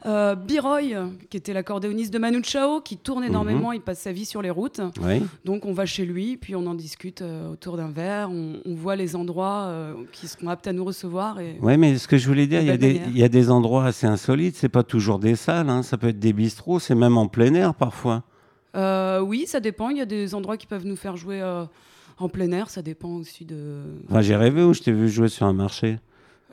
euh, 0.06 0.36
Biroy, 0.36 0.82
qui 1.30 1.38
était 1.38 1.54
l'accordéoniste 1.54 2.14
de 2.14 2.20
Manu 2.20 2.44
Chao, 2.44 2.82
qui 2.82 2.98
tourne 2.98 3.24
énormément, 3.24 3.72
il 3.72 3.82
passe 3.82 4.00
sa 4.00 4.12
vie 4.12 4.26
sur 4.26 4.42
les 4.42 4.50
routes. 4.50 4.82
Oui. 5.02 5.22
Donc 5.46 5.66
on 5.66 5.74
va 5.74 5.86
chez 5.86 6.06
lui, 6.06 6.38
puis 6.38 6.56
on 6.56 6.66
en 6.66 6.74
discute 6.74 7.22
euh, 7.22 7.52
autour 7.52 7.78
d'un 7.78 7.90
verre, 7.90 8.30
on, 8.30 8.60
on 8.66 8.76
voit 8.76 8.96
les 8.96 9.16
endroits 9.16 9.66
euh, 9.68 9.94
qui 10.12 10.28
seront 10.28 10.50
aptes 10.50 10.68
à 10.68 10.74
nous 10.74 10.84
recevoir. 10.84 11.40
Et... 11.40 11.58
Ouais, 11.62 11.78
mais 11.78 11.98
ce 11.98 12.08
que 12.08 12.18
je 12.18 12.28
voulais 12.28 12.48
dire, 12.48 12.62
il 12.62 12.68
y, 12.68 12.72
a 12.72 12.78
des, 12.78 12.94
manière. 12.94 13.08
il 13.10 13.18
y 13.18 13.24
a 13.24 13.30
des 13.30 13.50
endroits 13.50 13.86
assez 13.86 14.08
insolites. 14.08 14.56
C'est 14.56 14.70
pas 14.70 14.84
toujours 14.84 15.20
des 15.20 15.36
salles, 15.36 15.70
hein, 15.70 15.84
ça 15.84 15.98
peut 15.98 16.10
être 16.10 16.20
des 16.20 16.34
bistrots, 16.34 16.80
c'est 16.80 16.96
même 16.96 17.18
en 17.18 17.28
plein 17.28 17.54
air 17.54 17.74
parfois. 17.74 18.24
Euh, 18.76 19.20
oui, 19.22 19.46
ça 19.48 19.60
dépend. 19.60 19.90
Il 19.90 19.98
y 19.98 20.02
a 20.02 20.06
des 20.06 20.36
endroits 20.36 20.58
qui 20.58 20.68
peuvent 20.68 20.86
nous 20.86 20.96
faire 20.96 21.16
jouer 21.16 21.42
en 22.18 22.28
plein 22.30 22.52
air. 22.52 22.70
Ça 22.70 22.82
dépend 22.82 23.10
aussi 23.10 23.46
de. 23.46 23.84
Enfin, 24.10 24.22
j'ai 24.22 24.36
rêvé 24.36 24.64
où 24.64 24.74
je 24.74 24.82
t'ai 24.82 24.92
vu 24.92 25.08
jouer 25.10 25.30
sur 25.30 25.46
un 25.46 25.54
marché. 25.54 26.00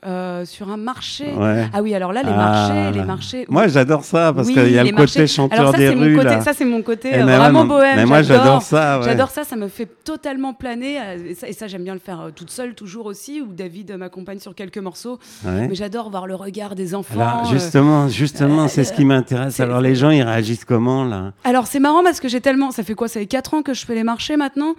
Euh, 0.07 0.47
sur 0.47 0.71
un 0.71 0.79
marché. 0.79 1.31
Ouais. 1.31 1.67
Ah 1.75 1.83
oui, 1.83 1.95
alors 1.95 2.15
là, 2.15 2.23
les 2.23 2.31
Ah, 2.33 2.37
marchés, 2.37 2.99
les 2.99 3.05
marchés. 3.05 3.47
Moi, 3.51 3.69
j'adore 3.69 4.03
ça 4.03 4.33
parce 4.35 4.49
Oui, 4.49 4.55
qu'il 4.55 4.73
y 4.73 4.79
a 4.79 4.83
le 4.85 4.93
côté 4.93 5.27
chanteur 5.27 5.59
Alors 5.61 5.73
ça, 5.73 5.77
des 5.79 5.89
c'est 5.89 5.95
mon 5.95 6.05
rues. 6.05 6.17
côté, 6.17 6.25
là. 6.29 6.41
ça 6.41 6.53
c'est 6.55 6.65
mon 6.65 6.81
côté 6.81 7.11
Eh, 7.13 7.17
euh, 7.21 7.27
ouais, 7.27 7.37
vraiment 7.37 7.67
bohème. 7.67 7.97
Mais 7.97 8.07
moi, 8.07 8.23
j'adore 8.23 8.63
ça. 8.63 8.99
ouais. 9.01 9.05
J'adore 9.05 9.29
ça, 9.29 9.45
ça 9.45 9.57
me 9.57 9.69
fait 9.69 9.85
totalement 10.03 10.55
planer. 10.55 10.99
euh, 11.03 11.35
Et 11.47 11.53
ça, 11.53 11.67
j'aime 11.67 11.85
bien 11.85 11.93
le 11.93 12.01
faire 12.01 12.31
toute 12.35 12.51
seule, 12.51 12.75
toujours 12.75 13.05
aussi, 13.05 13.43
où 13.43 13.53
David 13.53 13.95
m'accompagne 13.99 14.39
sur 14.39 14.55
quelques 14.55 14.79
morceaux. 14.79 15.19
Mais 15.45 15.75
j'adore 15.75 16.09
voir 16.11 16.27
le 16.27 16.35
regard 16.35 16.75
des 16.75 16.95
enfants. 16.95 17.21
Alors, 17.21 17.45
justement, 17.53 18.09
justement, 18.09 18.69
c'est 18.69 18.85
ce 18.85 18.95
qui 18.95 19.05
m'intéresse. 19.05 19.61
Alors, 19.61 19.83
les 19.83 19.95
gens, 19.95 20.09
ils 20.09 20.23
réagissent 20.23 20.65
comment 20.65 21.05
là? 21.05 21.33
Alors 21.45 21.67
c'est 21.67 21.79
marrant 21.81 22.03
parce 22.03 22.21
que 22.21 22.29
j'ai 22.29 22.41
tellement, 22.41 22.71
ça 22.71 22.83
fait 22.85 22.95
quoi, 22.95 23.07
ça 23.09 23.21
fait 23.21 23.27
4 23.27 23.53
ans 23.53 23.63
que 23.63 23.75
je 23.75 23.85
fais 23.85 23.95
les 23.95 24.05
marchés 24.05 24.39
maintenant, 24.39 24.75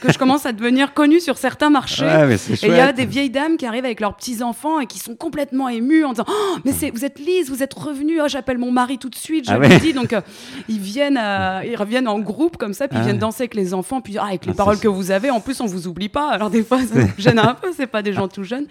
que 0.00 0.12
je 0.12 0.18
commence 0.18 0.46
à 0.46 0.52
devenir 0.52 0.94
connue 0.94 1.20
sur 1.20 1.36
certains 1.38 1.70
marchés. 1.70 2.04
Et 2.04 2.66
il 2.66 2.72
y 2.74 2.80
a 2.80 2.92
des 2.92 3.06
vieilles 3.06 3.30
dames 3.30 3.56
qui 3.56 3.66
arrivent 3.66 3.84
avec 3.84 4.00
leurs 4.00 4.14
petits 4.16 4.42
enfants 4.42 4.63
et 4.80 4.86
qui 4.86 4.98
sont 4.98 5.14
complètement 5.14 5.68
émues 5.68 6.04
en 6.04 6.10
disant 6.12 6.24
oh, 6.28 6.56
mais 6.64 6.72
c'est 6.72 6.90
vous 6.90 7.04
êtes 7.04 7.18
Lise 7.18 7.50
vous 7.50 7.62
êtes 7.62 7.74
revenue 7.74 8.20
oh, 8.22 8.28
j'appelle 8.28 8.58
mon 8.58 8.70
mari 8.70 8.98
tout 8.98 9.08
de 9.08 9.14
suite 9.14 9.46
je 9.46 9.52
Ah 9.52 9.58
lui 9.58 9.68
ouais. 9.68 9.78
dis. 9.80 9.92
Donc 9.92 10.12
euh, 10.12 10.20
ils 10.68 10.80
viennent 10.80 11.18
euh, 11.20 11.60
ils 11.64 11.76
reviennent 11.76 12.08
en 12.08 12.18
groupe 12.18 12.56
comme 12.56 12.74
ça 12.74 12.88
puis 12.88 12.96
Ah. 12.98 13.02
ils 13.02 13.04
viennent 13.04 13.16
ouais. 13.16 13.20
danser 13.20 13.42
avec 13.42 13.54
les 13.54 13.74
enfants 13.74 14.00
puis 14.00 14.18
ah, 14.18 14.24
avec 14.26 14.46
les 14.46 14.52
Ah, 14.52 14.56
paroles 14.56 14.78
que 14.78 14.88
vous 14.88 15.10
avez. 15.10 15.30
En 15.30 15.40
plus 15.40 15.60
on 15.60 15.66
vous 15.66 15.86
oublie 15.88 16.08
pas. 16.08 16.30
Alors 16.30 16.50
des 16.50 16.62
fois 16.64 16.78
ça 16.80 16.94
gêne 17.18 17.38
un 17.38 17.54
peu 17.54 17.68
c'est 17.76 17.86
pas 17.86 18.02
des 18.02 18.12
gens 18.12 18.28
tout 18.28 18.44
jeunes. 18.44 18.66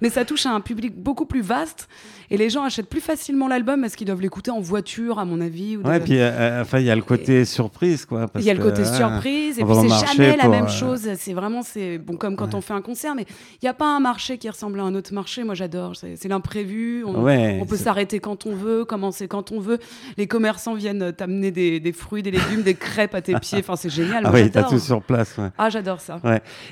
Mais 0.00 0.10
ça 0.10 0.24
touche 0.24 0.46
à 0.46 0.50
un 0.50 0.60
public 0.60 0.94
beaucoup 0.96 1.26
plus 1.26 1.40
vaste 1.42 1.88
et 2.30 2.36
les 2.36 2.50
gens 2.50 2.62
achètent 2.62 2.88
plus 2.88 3.00
facilement 3.00 3.48
l'album 3.48 3.80
parce 3.80 3.96
qu'ils 3.96 4.06
doivent 4.06 4.20
l'écouter 4.20 4.50
en 4.50 4.60
voiture 4.60 5.18
à 5.18 5.24
mon 5.24 5.40
avis 5.40 5.76
ou 5.76 5.82
Ouais, 5.82 6.00
puis 6.00 6.18
euh, 6.18 6.30
euh, 6.30 6.62
enfin, 6.62 6.78
il 6.78 6.86
y 6.86 6.90
a 6.90 6.96
le 6.96 7.02
côté 7.02 7.44
surprise, 7.44 8.04
quoi. 8.04 8.26
il 8.36 8.42
y 8.42 8.50
a 8.50 8.54
le 8.54 8.62
côté 8.62 8.84
surprise 8.84 9.58
et 9.58 9.64
puis 9.64 9.74
c'est 9.88 10.06
jamais 10.16 10.36
la 10.36 10.48
même 10.48 10.64
euh, 10.64 10.68
chose. 10.68 11.08
C'est 11.16 11.32
vraiment 11.32 11.62
c'est 11.62 11.98
bon 11.98 12.16
comme 12.16 12.36
quand 12.36 12.54
on 12.54 12.60
fait 12.60 12.74
un 12.74 12.82
concert, 12.82 13.14
mais 13.14 13.24
il 13.54 13.64
n'y 13.64 13.68
a 13.68 13.74
pas 13.74 13.96
un 13.96 14.00
marché 14.00 14.38
qui 14.38 14.48
ressemble 14.48 14.80
à 14.80 14.82
un 14.84 14.94
autre 14.94 15.12
marché. 15.14 15.44
Moi 15.44 15.54
j'adore, 15.54 15.94
c'est 15.96 16.28
l'imprévu. 16.28 17.04
On, 17.04 17.18
Ouais, 17.22 17.58
on 17.60 17.66
peut 17.66 17.76
s'arrêter 17.76 18.20
quand 18.20 18.46
on 18.46 18.54
veut, 18.54 18.84
commencer 18.84 19.26
quand 19.28 19.50
on 19.52 19.60
veut. 19.60 19.78
Les 20.16 20.26
commerçants 20.26 20.74
viennent 20.74 21.12
t'amener 21.12 21.50
des, 21.50 21.80
des 21.80 21.92
fruits, 21.92 22.22
des 22.22 22.30
légumes, 22.30 22.62
des 22.62 22.74
crêpes 22.74 23.14
à 23.14 23.22
tes 23.22 23.34
pieds. 23.40 23.58
Enfin 23.58 23.76
c'est 23.76 23.90
génial. 23.90 24.22
Ah 24.24 24.30
Moi, 24.30 24.40
oui, 24.42 24.50
t'as 24.50 24.64
tout 24.64 24.78
sur 24.78 25.02
place. 25.02 25.36
Ouais. 25.38 25.48
Ah 25.58 25.70
j'adore 25.70 26.00
ça. 26.00 26.20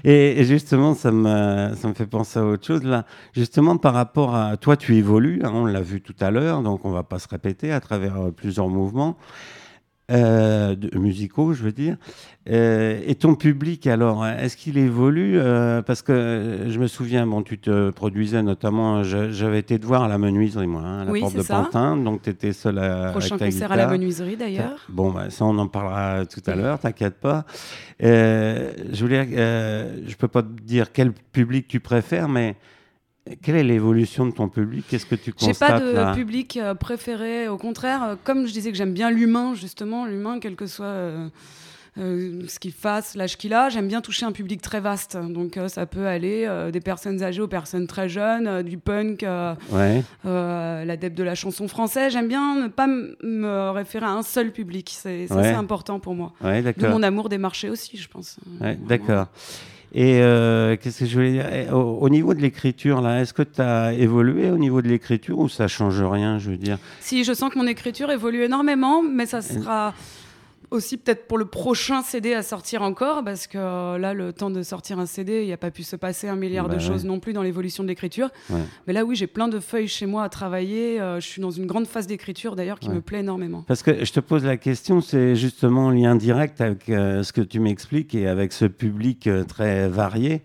Et, 0.04 0.40
et 0.40 0.44
justement, 0.44 0.94
ça 0.94 1.10
me, 1.10 1.74
ça 1.74 1.88
me 1.88 1.94
fait 1.94 2.06
penser 2.06 2.38
à 2.38 2.44
autre 2.44 2.66
chose 2.66 2.84
là. 2.84 3.04
Justement, 3.34 3.76
par 3.76 3.94
rapport 3.94 4.34
à 4.34 4.56
toi, 4.56 4.76
tu 4.76 4.94
évolues. 4.96 5.40
Hein, 5.46 5.60
on 5.62 5.66
l'a 5.66 5.80
vu 5.82 6.00
tout 6.00 6.14
à 6.20 6.30
l'heure, 6.30 6.62
donc 6.62 6.84
on 6.84 6.90
va 6.90 7.02
pas 7.02 7.18
se 7.18 7.28
répéter 7.28 7.72
à 7.72 7.80
travers 7.80 8.16
euh, 8.20 8.30
plusieurs 8.30 8.68
mouvements 8.68 9.16
euh, 10.12 10.76
musicaux, 10.94 11.52
je 11.52 11.64
veux 11.64 11.72
dire. 11.72 11.96
Euh, 12.48 13.00
et 13.04 13.16
ton 13.16 13.34
public, 13.34 13.88
alors, 13.88 14.24
est-ce 14.24 14.56
qu'il 14.56 14.78
évolue 14.78 15.36
Euh, 15.36 15.82
Parce 15.82 16.00
que 16.02 16.66
je 16.68 16.78
me 16.78 16.86
souviens, 16.86 17.26
bon, 17.26 17.42
tu 17.42 17.58
te 17.58 17.90
produisais 17.90 18.40
notamment. 18.44 19.02
je- 19.02 19.32
J'avais 19.32 19.58
été 19.58 19.80
te 19.80 19.84
voir 19.84 20.04
à 20.04 20.08
la 20.08 20.16
menuiserie, 20.16 20.68
moi, 20.68 20.82
hein, 20.82 21.00
à 21.00 21.04
la 21.06 21.10
Oui, 21.10 21.18
porte 21.20 21.34
de 21.34 21.42
ça. 21.42 21.56
Pantin, 21.56 21.96
donc 21.96 22.22
tu 22.22 22.30
étais 22.30 22.52
seul 22.52 22.78
à, 22.78 23.10
Prochain 23.10 23.34
avec 23.34 23.38
ta 23.40 23.44
concert 23.46 23.72
à 23.72 23.76
la 23.76 23.88
menuiserie 23.88 24.36
d'ailleurs. 24.36 24.78
Bon, 24.88 25.10
bah, 25.10 25.28
ça, 25.30 25.44
on 25.44 25.58
en 25.58 25.66
parlera 25.66 26.24
tout 26.24 26.42
à 26.46 26.54
l'heure, 26.54 26.78
t'inquiète 26.78 27.18
pas. 27.18 27.44
Je 27.98 29.00
voulais, 29.00 29.26
je 30.06 30.14
peux 30.14 30.28
pas 30.28 30.42
te 30.42 30.62
dire 30.62 30.92
quel 30.92 31.12
public 31.32 31.66
tu 31.66 31.80
préfères, 31.80 32.28
mais 32.28 32.54
quelle 33.42 33.56
est 33.56 33.64
l'évolution 33.64 34.26
de 34.26 34.32
ton 34.32 34.48
public? 34.48 34.84
Qu'est-ce 34.88 35.06
que 35.06 35.14
tu 35.14 35.32
J'ai 35.38 35.46
constates 35.48 35.70
pas 35.70 35.80
de 35.80 35.90
là? 35.90 36.14
public 36.14 36.56
euh, 36.56 36.74
préféré. 36.74 37.48
Au 37.48 37.56
contraire, 37.58 38.02
euh, 38.02 38.14
comme 38.24 38.46
je 38.46 38.52
disais 38.52 38.70
que 38.70 38.76
j'aime 38.78 38.92
bien 38.94 39.10
l'humain, 39.10 39.54
justement, 39.54 40.06
l'humain, 40.06 40.38
quel 40.40 40.54
que 40.56 40.66
soit 40.66 40.86
euh, 40.86 41.28
euh, 41.98 42.42
ce 42.46 42.58
qu'il 42.58 42.72
fasse, 42.72 43.14
l'âge 43.16 43.38
qu'il 43.38 43.54
a, 43.54 43.70
j'aime 43.70 43.88
bien 43.88 44.02
toucher 44.02 44.26
un 44.26 44.32
public 44.32 44.60
très 44.60 44.80
vaste. 44.80 45.16
Donc 45.16 45.56
euh, 45.56 45.66
ça 45.68 45.86
peut 45.86 46.06
aller 46.06 46.44
euh, 46.46 46.70
des 46.70 46.80
personnes 46.80 47.22
âgées 47.22 47.40
aux 47.40 47.48
personnes 47.48 47.86
très 47.86 48.08
jeunes, 48.08 48.46
euh, 48.46 48.62
du 48.62 48.76
punk, 48.76 49.22
euh, 49.22 49.54
Ouais, 49.70 50.02
euh, 50.26 50.84
l'adepte 50.84 51.16
de 51.16 51.22
la 51.24 51.34
chanson 51.34 51.68
française. 51.68 52.12
J'aime 52.12 52.28
bien 52.28 52.54
ne 52.64 52.68
pas 52.68 52.86
me 52.86 53.70
référer 53.70 54.04
à 54.06 54.10
un 54.12 54.22
seul 54.22 54.52
public. 54.52 54.90
C'est 54.94 55.32
Ouais. 55.32 55.48
important 55.54 55.98
pour 55.98 56.14
moi. 56.14 56.32
ouais, 56.42 56.60
d'accord. 56.62 56.90
mon 56.90 57.02
amour 57.02 57.28
des 57.30 57.38
marchés 57.38 57.70
aussi, 57.70 57.96
je 57.96 58.08
pense. 58.08 58.36
D'accord. 58.86 59.28
Et 59.98 60.20
euh, 60.20 60.76
qu'est-ce 60.76 61.00
que 61.00 61.06
je 61.06 61.14
voulais 61.14 61.32
dire? 61.32 61.74
Au, 61.74 62.00
au 62.02 62.08
niveau 62.10 62.34
de 62.34 62.42
l'écriture, 62.42 63.00
là, 63.00 63.22
est-ce 63.22 63.32
que 63.32 63.40
tu 63.40 63.62
as 63.62 63.94
évolué 63.94 64.50
au 64.50 64.58
niveau 64.58 64.82
de 64.82 64.88
l'écriture 64.88 65.38
ou 65.38 65.48
ça 65.48 65.68
change 65.68 66.02
rien, 66.02 66.38
je 66.38 66.50
veux 66.50 66.58
dire? 66.58 66.76
Si, 67.00 67.24
je 67.24 67.32
sens 67.32 67.50
que 67.50 67.58
mon 67.58 67.66
écriture 67.66 68.10
évolue 68.10 68.42
énormément, 68.42 69.02
mais 69.02 69.24
ça 69.24 69.40
sera 69.40 69.94
aussi 70.70 70.96
peut-être 70.96 71.26
pour 71.28 71.38
le 71.38 71.44
prochain 71.44 72.02
CD 72.02 72.34
à 72.34 72.42
sortir 72.42 72.82
encore, 72.82 73.22
parce 73.24 73.46
que 73.46 73.58
euh, 73.58 73.98
là, 73.98 74.14
le 74.14 74.32
temps 74.32 74.50
de 74.50 74.62
sortir 74.62 74.98
un 74.98 75.06
CD, 75.06 75.42
il 75.42 75.46
n'y 75.46 75.52
a 75.52 75.56
pas 75.56 75.70
pu 75.70 75.82
se 75.82 75.96
passer 75.96 76.28
un 76.28 76.36
milliard 76.36 76.68
Bah 76.68 76.74
de 76.74 76.80
ouais. 76.80 76.86
choses 76.86 77.04
non 77.04 77.20
plus 77.20 77.32
dans 77.32 77.42
l'évolution 77.42 77.82
de 77.82 77.88
l'écriture. 77.88 78.30
Ouais. 78.50 78.60
Mais 78.86 78.92
là, 78.92 79.04
oui, 79.04 79.16
j'ai 79.16 79.26
plein 79.26 79.48
de 79.48 79.60
feuilles 79.60 79.88
chez 79.88 80.06
moi 80.06 80.24
à 80.24 80.28
travailler. 80.28 81.00
euh, 81.00 81.20
je 81.20 81.26
suis 81.26 81.40
dans 81.42 81.50
une 81.50 81.66
grande 81.66 81.86
phase 81.86 82.06
d'écriture, 82.06 82.56
d'ailleurs, 82.56 82.78
qui 82.80 82.88
Ouais. 82.88 82.94
me 82.96 83.00
plaît 83.00 83.20
énormément. 83.20 83.64
Parce 83.66 83.82
que 83.82 84.04
je 84.04 84.12
te 84.12 84.20
pose 84.20 84.44
la 84.44 84.56
question, 84.56 85.00
c'est 85.00 85.36
justement 85.36 85.86
en 85.86 85.90
lien 85.90 86.14
direct 86.16 86.60
avec 86.60 86.88
euh, 86.88 87.22
ce 87.22 87.32
que 87.32 87.40
tu 87.40 87.60
m'expliques 87.60 88.14
et 88.14 88.26
avec 88.26 88.52
ce 88.52 88.64
public 88.64 89.28
très 89.48 89.88
varié. 89.88 90.42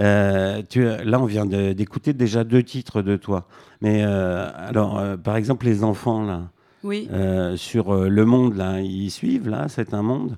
Euh, 0.00 0.60
tu, 0.68 0.82
là, 0.84 1.20
on 1.20 1.24
vient 1.26 1.46
d'écouter 1.46 2.12
déjà 2.12 2.42
deux 2.42 2.62
titres 2.64 3.00
de 3.02 3.16
toi. 3.16 3.46
Mais 3.80 4.02
euh, 4.04 4.48
alors, 4.56 4.98
euh, 4.98 5.16
par 5.16 5.36
exemple, 5.36 5.66
les 5.66 5.84
enfants, 5.84 6.22
là, 6.24 6.42
Oui, 6.84 7.08
euh, 7.12 7.56
sur 7.56 7.94
euh, 7.94 8.08
Le 8.08 8.26
Monde, 8.26 8.56
là, 8.56 8.80
ils 8.80 9.10
suivent, 9.10 9.48
là, 9.48 9.68
c'est 9.68 9.94
un 9.94 10.02
monde 10.02 10.36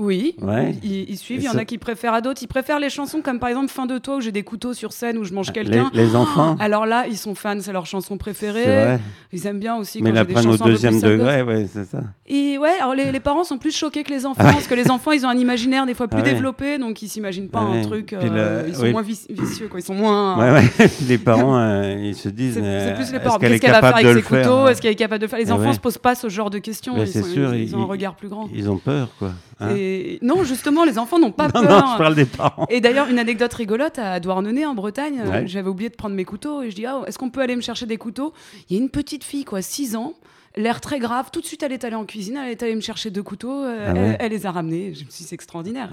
oui, 0.00 0.34
Ouais. 0.40 0.74
ils, 0.82 1.08
ils 1.10 1.16
suivent. 1.18 1.40
Il 1.40 1.44
y 1.44 1.48
en 1.48 1.56
a 1.58 1.64
qui 1.64 1.78
préfèrent 1.78 2.14
à 2.14 2.20
d'autres. 2.20 2.42
Ils 2.42 2.46
préfèrent 2.48 2.80
les 2.80 2.90
chansons 2.90 3.20
comme 3.20 3.38
par 3.38 3.48
exemple 3.50 3.70
Fin 3.70 3.86
de 3.86 3.98
toi, 3.98 4.16
où 4.16 4.20
j'ai 4.20 4.32
des 4.32 4.42
couteaux 4.42 4.72
sur 4.72 4.92
scène, 4.92 5.18
où 5.18 5.24
je 5.24 5.32
mange 5.34 5.52
quelqu'un. 5.52 5.90
les 5.92 6.16
enfants 6.16 6.56
Alors 6.58 6.86
là, 6.86 7.04
ils 7.08 7.16
sont 7.18 7.34
fans, 7.34 7.58
c'est 7.60 7.72
leur 7.72 7.86
chanson 7.86 8.16
préférée. 8.16 8.98
Ils 9.32 9.46
aiment 9.46 9.60
bien 9.60 9.76
aussi 9.76 10.02
Mais 10.02 10.10
quand 10.10 10.16
la 10.16 10.24
prennent 10.24 10.48
au 10.48 10.56
deuxième 10.56 11.00
degré, 11.00 11.42
ouais, 11.42 11.66
c'est 11.72 11.84
ça. 11.84 12.00
Et 12.26 12.58
ouais, 12.58 12.72
alors 12.80 12.94
les, 12.94 13.12
les 13.12 13.20
parents 13.20 13.44
sont 13.44 13.58
plus 13.58 13.76
choqués 13.76 14.02
que 14.02 14.10
les 14.10 14.26
enfants, 14.26 14.42
Ah 14.44 14.52
parce 14.52 14.66
que 14.66 14.74
les 14.74 14.90
enfants, 14.90 15.12
ils 15.12 15.24
ont 15.26 15.28
un 15.28 15.36
imaginaire 15.36 15.84
des 15.86 15.94
fois 15.94 16.08
plus 16.08 16.20
Ah 16.20 16.24
ouais. 16.24 16.32
développé, 16.32 16.78
donc 16.78 17.02
ils 17.02 17.08
s'imaginent 17.08 17.48
pas 17.48 17.60
Ah 17.62 17.76
un 17.76 17.82
truc. 17.82 18.12
Euh, 18.12 18.62
le- 18.64 18.68
ils 18.68 18.74
sont 18.74 18.82
oui. 18.84 18.92
moins 18.92 19.02
vici- 19.02 19.26
vicieux, 19.30 19.68
quoi. 19.68 19.80
Ils 19.80 19.84
sont 19.84 19.94
moins. 19.94 20.38
Ouais, 20.38 20.50
ouais. 20.78 20.90
les 21.08 21.18
parents, 21.18 21.58
euh, 21.58 21.94
ils 22.00 22.16
se 22.16 22.28
disent. 22.28 22.54
C'est 22.54 22.94
plus 22.94 23.12
les 23.12 23.20
parents. 23.20 23.38
Qu'est-ce 23.38 23.52
est 23.54 23.58
qu'elle 23.60 23.72
va 23.72 23.80
faire 23.80 23.96
avec 23.96 24.16
ses 24.16 24.22
couteaux? 24.22 24.52
hein? 24.52 24.68
Est-ce 24.68 24.80
qu'elle 24.82 24.92
est 24.92 24.96
capable 24.96 25.22
de 25.22 25.26
faire? 25.26 25.38
Les 25.38 25.52
enfants 25.52 25.72
se 25.72 25.80
posent 25.80 25.98
pas 25.98 26.14
ce 26.14 26.28
genre 26.28 26.50
de 26.50 26.58
questions. 26.58 26.94
Ils, 26.96 27.76
ont 27.76 27.82
un 27.82 27.86
regard 27.86 28.14
plus 28.16 28.28
grand. 28.28 28.48
Ils 28.54 28.68
ont 28.70 28.78
peur, 28.78 29.08
quoi. 29.18 29.30
Hein. 29.60 29.74
Et 29.76 30.18
non, 30.22 30.42
justement, 30.44 30.84
les 30.84 30.98
enfants 30.98 31.18
n'ont 31.18 31.32
pas 31.32 31.46
non, 31.48 31.62
peur. 31.62 31.62
non, 31.86 31.92
je 31.92 31.98
parle 31.98 32.14
des 32.14 32.24
parents. 32.24 32.66
Et 32.70 32.80
d'ailleurs, 32.80 33.08
une 33.08 33.18
anecdote 33.18 33.52
rigolote 33.54 33.98
à 33.98 34.20
Douarnenez 34.20 34.66
en 34.66 34.74
Bretagne, 34.74 35.20
euh, 35.24 35.30
Ouais. 35.30 35.46
j'avais 35.46 35.68
oublié 35.68 35.90
de 35.90 35.96
prendre 35.96 36.14
mes 36.14 36.24
couteaux 36.24 36.62
et 36.62 36.70
je 36.70 36.76
dis 36.76 36.86
ah, 36.86 37.02
est-ce 37.06 37.18
qu'on 37.18 37.30
peut 37.30 37.40
aller 37.40 37.56
me 37.56 37.60
chercher 37.60 37.86
des 37.86 37.96
couteaux? 37.96 38.32
Il 38.68 38.76
y 38.76 38.78
a 38.78 38.82
une 38.82 38.90
petite 38.90 39.24
fille, 39.24 39.44
quoi, 39.44 39.62
6 39.62 39.96
ans, 39.96 40.14
l'air 40.56 40.80
très 40.80 40.98
grave. 40.98 41.30
Tout 41.32 41.40
de 41.40 41.46
suite, 41.46 41.62
elle 41.62 41.72
est 41.72 41.84
allée 41.84 41.94
en 41.96 42.04
cuisine, 42.04 42.36
elle 42.36 42.50
est 42.50 42.62
allée 42.62 42.74
me 42.74 42.80
chercher 42.80 43.10
deux 43.10 43.22
couteaux, 43.22 43.62
euh, 43.64 43.86
Ah 43.88 43.92
ouais 43.92 43.98
elle, 44.00 44.16
elle 44.20 44.32
les 44.32 44.46
a 44.46 44.50
ramenés. 44.50 44.94
Je 44.94 45.04
me 45.04 45.10
suis 45.10 45.22
dit 45.22 45.28
c'est 45.28 45.34
extraordinaire, 45.34 45.90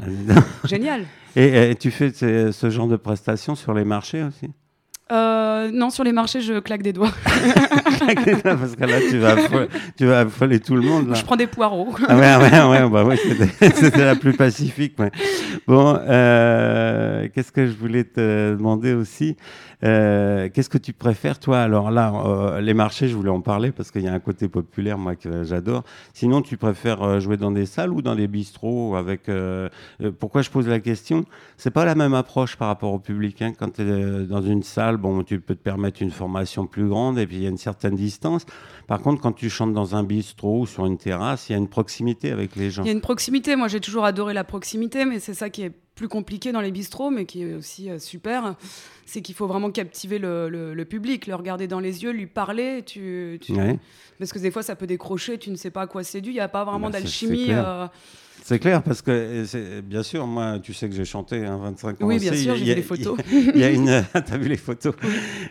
génial. 0.63 1.05
Et, 1.35 1.75
tu 1.79 1.91
fais 1.91 2.11
ce, 2.13 2.51
ce 2.51 2.69
genre 2.69 2.87
de 2.87 2.95
prestations 2.95 3.55
sur 3.55 3.73
les 3.73 3.83
marchés 3.83 4.23
aussi? 4.23 4.49
Euh, 5.09 5.71
non, 5.71 5.89
sur 5.89 6.03
les 6.03 6.11
marchés, 6.11 6.41
je 6.41 6.59
claque 6.59 6.83
des 6.83 6.93
doigts. 6.93 7.11
Parce 8.43 8.75
que 8.75 8.85
là, 8.85 8.99
tu 9.09 9.17
vas, 9.17 9.31
affoler, 9.31 9.67
tu 9.97 10.05
vas 10.05 10.19
affoler 10.19 10.59
tout 10.59 10.75
le 10.75 10.81
monde. 10.81 11.09
Là. 11.09 11.15
Je 11.15 11.23
prends 11.23 11.35
des 11.35 11.47
poireaux. 11.47 11.95
Ah 12.07 12.15
ouais, 12.15 12.35
ouais, 12.35 12.63
ouais, 12.69 12.89
bah 12.89 13.05
ouais 13.05 13.17
c'était, 13.17 13.71
c'était 13.75 14.05
la 14.05 14.15
plus 14.15 14.33
pacifique. 14.33 14.99
Ouais. 14.99 15.11
Bon, 15.67 15.97
euh, 16.07 17.27
qu'est-ce 17.33 17.51
que 17.51 17.65
je 17.65 17.73
voulais 17.73 18.03
te 18.03 18.55
demander 18.55 18.93
aussi 18.93 19.37
euh, 19.83 20.49
Qu'est-ce 20.53 20.69
que 20.69 20.77
tu 20.77 20.91
préfères, 20.91 21.39
toi? 21.39 21.61
Alors 21.61 21.89
là, 21.89 22.59
les 22.59 22.73
marchés, 22.73 23.07
je 23.07 23.15
voulais 23.15 23.29
en 23.29 23.41
parler 23.41 23.71
parce 23.71 23.91
qu'il 23.91 24.03
y 24.03 24.07
a 24.07 24.13
un 24.13 24.19
côté 24.19 24.49
populaire, 24.49 24.97
moi, 24.97 25.15
que 25.15 25.43
j'adore. 25.43 25.83
Sinon, 26.13 26.41
tu 26.41 26.57
préfères 26.57 27.21
jouer 27.21 27.37
dans 27.37 27.51
des 27.51 27.65
salles 27.65 27.91
ou 27.91 28.01
dans 28.01 28.15
des 28.15 28.27
bistrots 28.27 28.95
avec 28.95 29.29
Pourquoi 30.19 30.41
je 30.41 30.49
pose 30.49 30.67
la 30.67 30.79
question? 30.79 31.23
C'est 31.55 31.71
pas 31.71 31.85
la 31.85 31.95
même 31.95 32.13
approche 32.13 32.57
par 32.57 32.67
rapport 32.67 32.91
au 32.91 32.99
public. 32.99 33.41
Hein. 33.41 33.53
Quand 33.57 33.73
tu 33.73 33.81
es 33.81 34.25
dans 34.25 34.41
une 34.41 34.63
salle, 34.63 34.96
bon, 34.97 35.23
tu 35.23 35.39
peux 35.39 35.55
te 35.55 35.61
permettre 35.61 36.01
une 36.01 36.11
formation 36.11 36.67
plus 36.67 36.87
grande 36.87 37.17
et 37.19 37.25
puis 37.25 37.37
il 37.37 37.43
y 37.43 37.45
a 37.45 37.49
une 37.49 37.57
certaine 37.57 37.95
distance. 37.95 38.45
Par 38.87 39.01
contre, 39.01 39.21
quand 39.21 39.33
tu 39.33 39.49
chantes 39.49 39.73
dans 39.73 39.95
un 39.95 40.03
bistrot 40.03 40.61
ou 40.61 40.65
sur 40.65 40.85
une 40.85 40.97
terrasse, 40.97 41.49
il 41.49 41.53
y 41.53 41.55
a 41.55 41.57
une 41.57 41.69
proximité 41.69 42.31
avec 42.31 42.55
les 42.55 42.69
gens. 42.69 42.83
Il 42.83 42.87
y 42.87 42.89
a 42.89 42.93
une 42.93 43.01
proximité. 43.01 43.55
Moi, 43.55 43.67
j'ai 43.67 43.79
toujours 43.79 44.05
adoré 44.05 44.33
la 44.33 44.43
proximité, 44.43 45.05
mais 45.05 45.19
c'est 45.19 45.33
ça 45.33 45.49
qui 45.49 45.63
est 45.63 45.73
plus 45.97 46.07
compliqué 46.07 46.53
dans 46.53 46.61
les 46.61 46.71
bistrots, 46.71 47.09
mais 47.09 47.25
qui 47.25 47.41
est 47.43 47.53
aussi 47.55 47.89
euh, 47.89 47.99
super. 47.99 48.55
C'est 49.05 49.21
qu'il 49.21 49.35
faut 49.35 49.47
vraiment 49.47 49.71
captiver 49.71 50.19
le, 50.19 50.47
le- 50.47 50.73
le 50.73 50.85
public, 50.85 51.27
le 51.27 51.35
regarder 51.35 51.67
dans 51.67 51.79
les 51.81 52.03
yeux, 52.03 52.11
lui 52.11 52.27
parler. 52.27 52.83
Tu, 52.85 53.37
tu- 53.41 53.51
Ouais. 53.53 53.77
Parce 54.19 54.31
que 54.31 54.39
des 54.39 54.51
fois, 54.51 54.63
ça 54.63 54.75
peut 54.75 54.87
décrocher, 54.87 55.37
tu 55.37 55.49
ne 55.51 55.55
sais 55.55 55.69
pas 55.71 55.81
à 55.81 55.87
quoi 55.87 56.03
c'est 56.03 56.21
dû. 56.21 56.29
Il 56.29 56.33
n'y 56.33 56.39
a 56.39 56.47
pas 56.47 56.63
vraiment 56.63 56.89
Bah, 56.89 56.97
c'est- 56.97 57.03
d'alchimie. 57.03 57.37
c'est 57.39 57.45
clair. 57.45 57.67
euh, 57.67 57.87
C'est 58.43 58.59
clair 58.59 58.81
parce 58.83 59.01
que 59.01 59.81
bien 59.81 60.03
sûr, 60.03 60.25
moi, 60.27 60.59
tu 60.59 60.73
sais 60.73 60.87
que 60.87 60.95
j'ai 60.95 61.03
chanté 61.05 61.43
hein, 61.45 61.57
25 61.61 62.01
ans. 62.01 62.05
Oui, 62.07 62.15
aussi. 62.17 62.29
bien 62.29 62.39
sûr, 62.39 62.55
Il 62.55 62.61
y 62.63 62.65
j'ai 62.65 62.71
a- 62.71 62.75
vu 62.75 62.81
les 62.81 62.87
photos. 62.87 63.17
Il 63.31 63.57
y 63.57 63.63
a 63.63 63.69
une, 63.71 64.03
t'as 64.13 64.37
vu 64.37 64.47
les 64.49 64.55
photos 64.57 64.93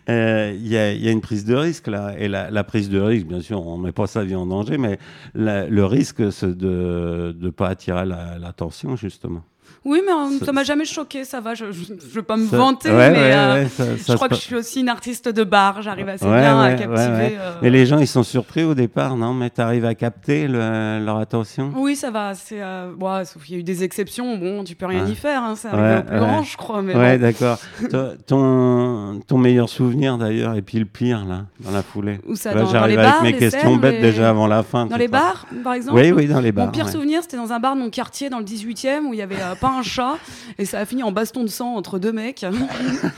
Euh, 0.09 0.55
Il 0.59 0.67
y, 0.67 0.77
a, 0.77 0.93
il 0.93 1.03
y 1.05 1.09
a 1.09 1.11
une 1.11 1.21
prise 1.21 1.45
de 1.45 1.55
risque 1.55 1.89
là, 1.89 2.15
et 2.19 2.29
la, 2.29 2.51
la 2.51 2.65
prise 2.65 2.89
de 2.89 2.99
risque, 3.01 3.27
bien 3.27 3.41
sûr, 3.41 3.65
on 3.67 3.77
met 3.77 3.93
pas 3.93 4.07
sa 4.07 4.25
vie 4.25 4.35
en 4.37 4.47
danger, 4.47 4.79
mais 4.79 4.99
la- 5.35 5.67
le 5.67 5.85
risque, 5.85 6.31
c'est 6.33 6.57
de 6.57 7.37
ne 7.39 7.51
pas 7.51 7.69
attirer 7.69 8.07
la- 8.07 8.39
l'attention 8.39 8.97
justement. 8.97 9.43
Oui, 9.87 10.01
mais 10.05 10.45
Ça- 10.45 10.53
m'a 10.53 10.65
jamais 10.65 10.85
choqué, 10.85 11.25
ça 11.25 11.41
va. 11.41 11.55
Je 11.55 11.67
ne 11.67 11.71
veux 12.13 12.23
pas 12.23 12.37
me 12.37 12.47
Ça- 12.49 12.57
vanter, 12.57 12.91
ouais, 12.91 13.11
mais 13.11 13.17
ouais, 13.19 13.33
euh, 13.35 13.55
ouais, 13.63 13.69
ça- 13.69 13.85
ça 13.85 14.13
je 14.13 14.15
crois 14.15 14.29
que 14.29 14.35
je 14.35 14.41
suis 14.41 14.57
aussi 14.57 14.81
une 14.81 14.89
artiste 14.89 15.29
de 15.29 15.45
bar. 15.45 15.81
J'arrive 15.83 16.09
assez 16.09 16.25
bien 16.25 16.61
à 16.61 16.73
captiver. 16.75 17.37
euh, 17.39 17.53
Mais 17.63 17.71
les 17.71 17.87
gens, 17.87 17.99
ils 17.99 18.07
sont 18.09 18.25
surpris 18.25 18.65
au 18.65 18.75
départ, 18.75 19.17
non 19.17 19.33
Mais 19.33 19.49
tu 19.51 19.61
arrives 19.61 19.85
à 19.85 19.95
capter 19.95 20.49
le- 20.49 21.05
leur 21.05 21.19
attention? 21.19 21.73
Oui, 21.77 21.95
ça 21.95 22.11
va. 22.11 22.35
C'est, 22.35 22.61
euh, 22.61 22.91
sauf 23.25 23.45
qu'il 23.45 23.55
y 23.55 23.59
a 23.59 23.61
eu 23.61 23.63
des 23.63 23.85
exceptions. 23.85 24.37
Bon, 24.39 24.65
tu 24.65 24.75
peux 24.75 24.87
rien 24.87 25.07
y 25.07 25.15
faire. 25.15 25.43
Hein, 25.45 25.55
ça 25.55 25.71
arrive 25.71 25.99
au 25.99 26.03
plus 26.03 26.15
ouais. 26.15 26.19
grand, 26.21 26.43
je 26.43 26.57
crois. 26.57 26.83
Mais 26.83 26.95
Ouais, 26.97 27.17
bon. 27.19 27.23
d'accord. 27.23 27.59
Ton, 28.27 29.21
ton 29.27 29.39
meilleur 29.39 29.69
souvenir 29.69 30.19
d'ailleurs, 30.19 30.55
et 30.55 30.63
puis 30.63 30.79
le 30.79 30.85
pire, 30.85 31.25
là, 31.25 31.45
dans 31.61 31.71
la 31.71 31.83
foulée. 31.83 32.19
Où 32.27 32.35
ça, 32.35 32.53
Là, 32.53 32.61
dans, 32.61 32.67
dans 32.67 32.73
j'arrive 32.73 32.97
les 32.97 33.03
avec 33.03 33.13
bars, 33.13 33.23
mes 33.23 33.33
questions 33.37 33.61
scènes, 33.71 33.81
bêtes 33.81 33.95
les- 33.97 34.01
déjà 34.01 34.31
avant 34.31 34.47
la 34.47 34.63
fin. 34.63 34.87
Dans 34.87 34.97
les 34.97 35.09
bars, 35.09 35.47
par 35.63 35.75
exemple? 35.75 35.97
Oui, 35.99 36.11
oui, 36.13 36.27
dans 36.27 36.41
les 36.41 36.51
bars. 36.53 36.67
Mon 36.67 36.73
pire 36.73 36.89
souvenir, 36.89 37.23
c'était 37.23 37.37
dans 37.37 37.53
un 37.53 37.61
bar 37.61 37.75
de 37.77 37.81
mon 37.81 37.91
quartier, 37.91 38.31
dans 38.31 38.39
le 38.39 38.45
18e, 38.45 39.07
où 39.07 39.13
il 39.15 39.19
y 39.19 39.23
avait 39.23 39.37
euh, 39.37 39.55
pas 39.61 39.69
un 39.79 39.83
chat, 39.83 40.15
et 40.59 40.65
ça 40.65 40.79
a 40.81 40.85
fini 40.87 41.03
en 41.03 41.13
baston 41.13 41.43
de 41.43 41.49
sang 41.49 41.75
entre 41.77 41.99
deux 41.99 42.13
mecs. 42.13 42.45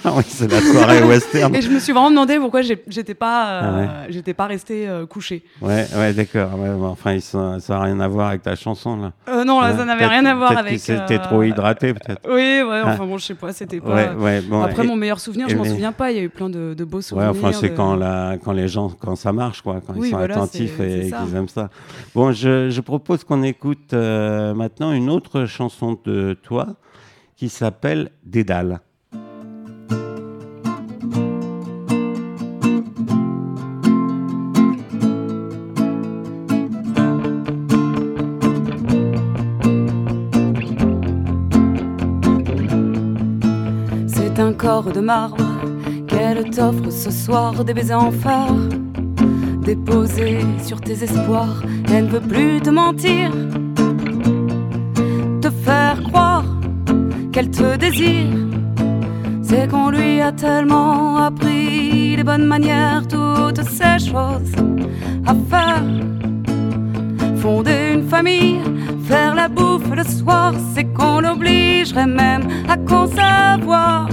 Ah 0.05 0.13
oui, 0.17 0.23
c'est 0.27 0.51
la 0.51 0.61
soirée 0.61 1.03
western. 1.03 1.55
et 1.55 1.61
je 1.63 1.69
me 1.71 1.79
suis 1.81 1.93
vraiment 1.93 2.11
demandé 2.11 2.39
pourquoi 2.39 2.63
j'étais 2.63 3.15
pas, 3.15 3.49
euh, 3.63 3.87
Ah 3.89 4.07
j'étais 4.09 4.33
pas 4.35 4.47
restée 4.47 4.89
euh, 4.89 5.07
couchée. 5.07 5.43
Ouais, 5.61 5.87
ouais, 5.97 6.13
d'accord. 6.13 6.59
Ouais, 6.59 6.71
enfin, 6.83 7.13
ils 7.15 7.21
sont- 7.23 7.59
ça 7.61 7.75
n'a 7.75 7.83
rien 7.83 8.01
à 8.01 8.09
voir 8.09 8.29
avec 8.29 8.43
ta 8.43 8.55
chanson, 8.55 8.97
là. 8.97 9.13
Euh, 9.29 9.45
non, 9.45 9.61
là, 9.61 9.71
Ouais, 9.73 9.77
ça 9.77 9.85
n'avait 9.85 10.07
rien 10.07 10.25
à 10.27 10.35
voir 10.35 10.57
avec. 10.57 10.79
C'était 10.81 11.19
euh, 11.19 11.23
trop 11.23 11.43
hydraté, 11.43 11.95
peut-être. 11.95 12.21
Oui, 12.27 12.63
ouais, 12.63 12.83
enfin 12.85 13.05
bon, 13.07 13.19
je 13.19 13.27
sais 13.27 13.35
pas, 13.35 13.53
c'était 13.53 13.81
pas. 13.81 13.95
Ouais, 13.95 14.11
ouais, 14.17 14.41
bon. 14.41 14.63
Après, 14.63 14.85
et- 14.85 14.87
mon 14.87 14.97
meilleur 14.97 15.21
souvenir, 15.21 15.49
je 15.49 15.57
m'en 15.57 15.65
souviens 15.65 15.93
pas. 15.93 16.11
Il 16.13 16.17
y 16.17 16.21
a 16.21 16.23
eu 16.25 16.29
plein 16.31 16.49
de, 16.49 16.75
de 16.75 16.85
beaux 16.85 16.99
Ouais, 16.99 17.03
souvenirs. 17.03 17.31
enfin, 17.31 17.53
c'est 17.53 17.71
de- 17.71 17.77
quand, 17.77 17.97
la, 17.97 18.37
quand 18.43 18.53
les 18.53 18.69
gens, 18.69 18.91
quand 19.01 19.17
ça 19.17 19.33
marche, 19.33 19.63
quoi, 19.63 19.81
quand 19.87 19.95
Oui, 19.97 20.09
ils 20.09 20.11
sont 20.11 20.17
voilà, 20.19 20.35
attentifs 20.35 20.79
et 20.81 21.11
qu'ils 21.11 21.37
aiment 21.37 21.49
ça. 21.49 21.69
Bon, 22.15 22.33
je, 22.33 22.71
je 22.71 22.81
propose 22.81 23.25
qu'on 23.25 23.43
écoute 23.43 23.93
maintenant 23.93 24.93
une 24.93 25.11
autre 25.11 25.47
chanson 25.47 25.99
de 26.05 26.37
toi 26.49 26.67
qui 27.37 27.51
s'appelle 27.51 28.11
Dédale. 28.25 28.81
C'est 44.07 44.41
un 44.41 44.55
corps 44.55 44.91
de 44.91 45.01
marbre 45.01 45.37
qu'elle 46.07 46.49
t'offre 46.49 46.91
ce 46.91 47.11
soir, 47.11 47.63
des 47.63 47.75
baisers 47.75 48.03
en 48.03 48.11
phare, 48.11 48.57
déposés 49.61 50.41
sur 50.65 50.81
tes 50.81 51.05
espoirs. 51.05 51.63
Elle 51.93 52.07
ne 52.07 52.11
veut 52.11 52.27
plus 52.27 52.61
te 52.63 52.71
mentir, 52.71 53.31
qu'elle 57.39 57.51
te 57.51 57.77
désire. 57.77 58.37
C'est 59.43 59.71
qu'on 59.71 59.91
lui 59.91 60.21
a 60.21 60.33
tellement 60.33 61.19
appris 61.19 62.17
les 62.17 62.25
bonnes 62.25 62.47
manières, 62.47 63.03
toutes 63.07 63.63
ces 63.63 63.99
choses 64.11 64.55
à 65.25 65.35
faire. 65.49 65.85
Fonder 67.37 67.93
une 67.95 68.09
famille, 68.09 68.59
faire 69.05 69.37
la 69.37 69.47
bouffe 69.47 69.89
le 69.95 70.03
soir, 70.03 70.53
c'est 70.75 70.87
qu'on 70.97 71.21
l'obligerait 71.21 72.09
même 72.09 72.49
à 72.69 72.77
concevoir, 72.77 74.09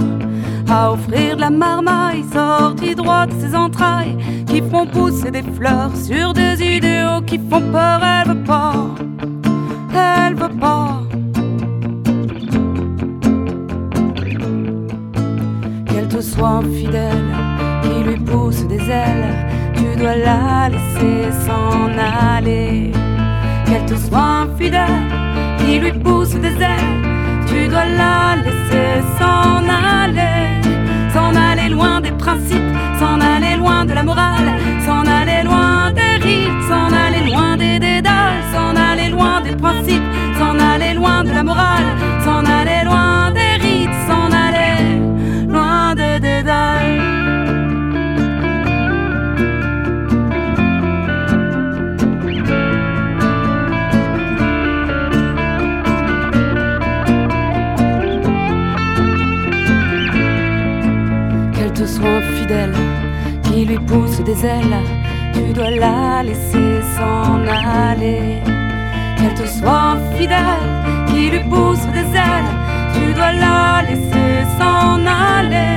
à 0.70 0.92
offrir 0.92 1.34
de 1.34 1.40
la 1.40 1.50
marmaille 1.50 2.24
sortie 2.32 2.94
droite 2.94 3.30
de 3.34 3.40
ses 3.40 3.56
entrailles, 3.56 4.16
qui 4.46 4.62
font 4.70 4.86
pousser 4.86 5.32
des 5.32 5.42
fleurs 5.42 5.96
sur 5.96 6.32
des 6.32 6.62
idéaux 6.62 7.22
qui 7.26 7.38
font 7.38 7.64
peur. 7.72 8.00
Elle 8.04 8.28
veut 8.28 8.44
pas, 8.44 8.74
elle 9.92 10.34
veut 10.36 10.56
pas. 10.60 11.05
Te 16.16 16.22
soit 16.22 16.60
infidèle, 16.64 17.28
qui 17.82 18.08
lui 18.08 18.18
pousse 18.18 18.66
des 18.66 18.80
ailes, 18.90 19.34
tu 19.74 19.98
dois 20.00 20.16
la 20.16 20.70
laisser 20.70 21.30
s'en 21.44 21.90
aller. 22.36 22.90
Qu'elle 23.66 23.84
te 23.84 23.96
soit 23.96 24.46
infidèle, 24.46 25.02
qui 25.58 25.78
lui 25.78 25.92
pousse 25.92 26.34
des 26.46 26.56
ailes, 26.72 26.94
tu 27.46 27.68
dois 27.68 27.84
la 27.84 28.36
laisser 28.36 28.92
s'en 29.18 29.62
aller, 30.04 30.38
s'en 31.12 31.34
aller 31.36 31.68
loin 31.68 32.00
des 32.00 32.12
principes, 32.12 32.72
s'en 32.98 33.20
aller 33.20 33.56
loin 33.58 33.84
de 33.84 33.92
la 33.92 34.02
morale, 34.02 34.48
s'en 34.86 35.04
aller 35.20 35.42
loin 35.44 35.92
des 35.92 36.14
rites, 36.26 36.62
s'en 36.70 36.88
aller 37.04 37.30
loin 37.30 37.58
des 37.58 37.78
dédales, 37.78 38.40
s'en 38.54 38.74
aller 38.90 39.10
loin 39.10 39.42
des 39.42 39.54
principes, 39.54 40.08
s'en 40.38 40.58
aller 40.72 40.94
loin 40.94 41.24
de 41.24 41.30
la 41.30 41.42
morale, 41.42 41.84
pousse 63.96 64.20
des 64.20 64.44
ailes, 64.44 64.78
tu 65.32 65.52
dois 65.54 65.70
la 65.70 66.22
laisser 66.22 66.70
s'en 66.96 67.40
aller. 67.88 68.42
Qu'elle 69.16 69.34
te 69.34 69.46
soit 69.58 69.96
infidèle, 69.96 70.66
qui 71.08 71.30
lui 71.30 71.42
pousse 71.52 71.86
des 71.96 72.08
ailes, 72.28 72.52
tu 72.94 73.14
dois 73.14 73.32
la 73.44 73.82
laisser 73.88 74.32
s'en 74.58 74.98
aller. 75.36 75.76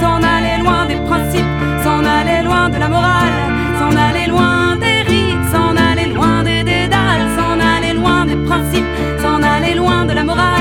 S'en 0.00 0.20
aller 0.34 0.56
loin 0.64 0.82
des 0.86 1.00
principes, 1.08 1.54
s'en 1.84 2.02
aller 2.18 2.40
loin 2.48 2.68
de 2.74 2.78
la 2.84 2.88
morale, 2.88 3.36
s'en 3.78 3.94
aller 4.06 4.26
loin 4.34 4.76
des 4.84 4.98
rites, 5.10 5.46
s'en 5.52 5.74
aller 5.88 6.08
loin 6.18 6.44
des 6.44 6.62
dédales, 6.62 7.26
s'en 7.36 7.56
aller 7.74 7.94
loin 8.00 8.20
des 8.30 8.38
principes, 8.48 8.92
s'en 9.22 9.42
aller 9.54 9.74
loin 9.74 10.04
de 10.04 10.12
la 10.12 10.24
morale, 10.24 10.59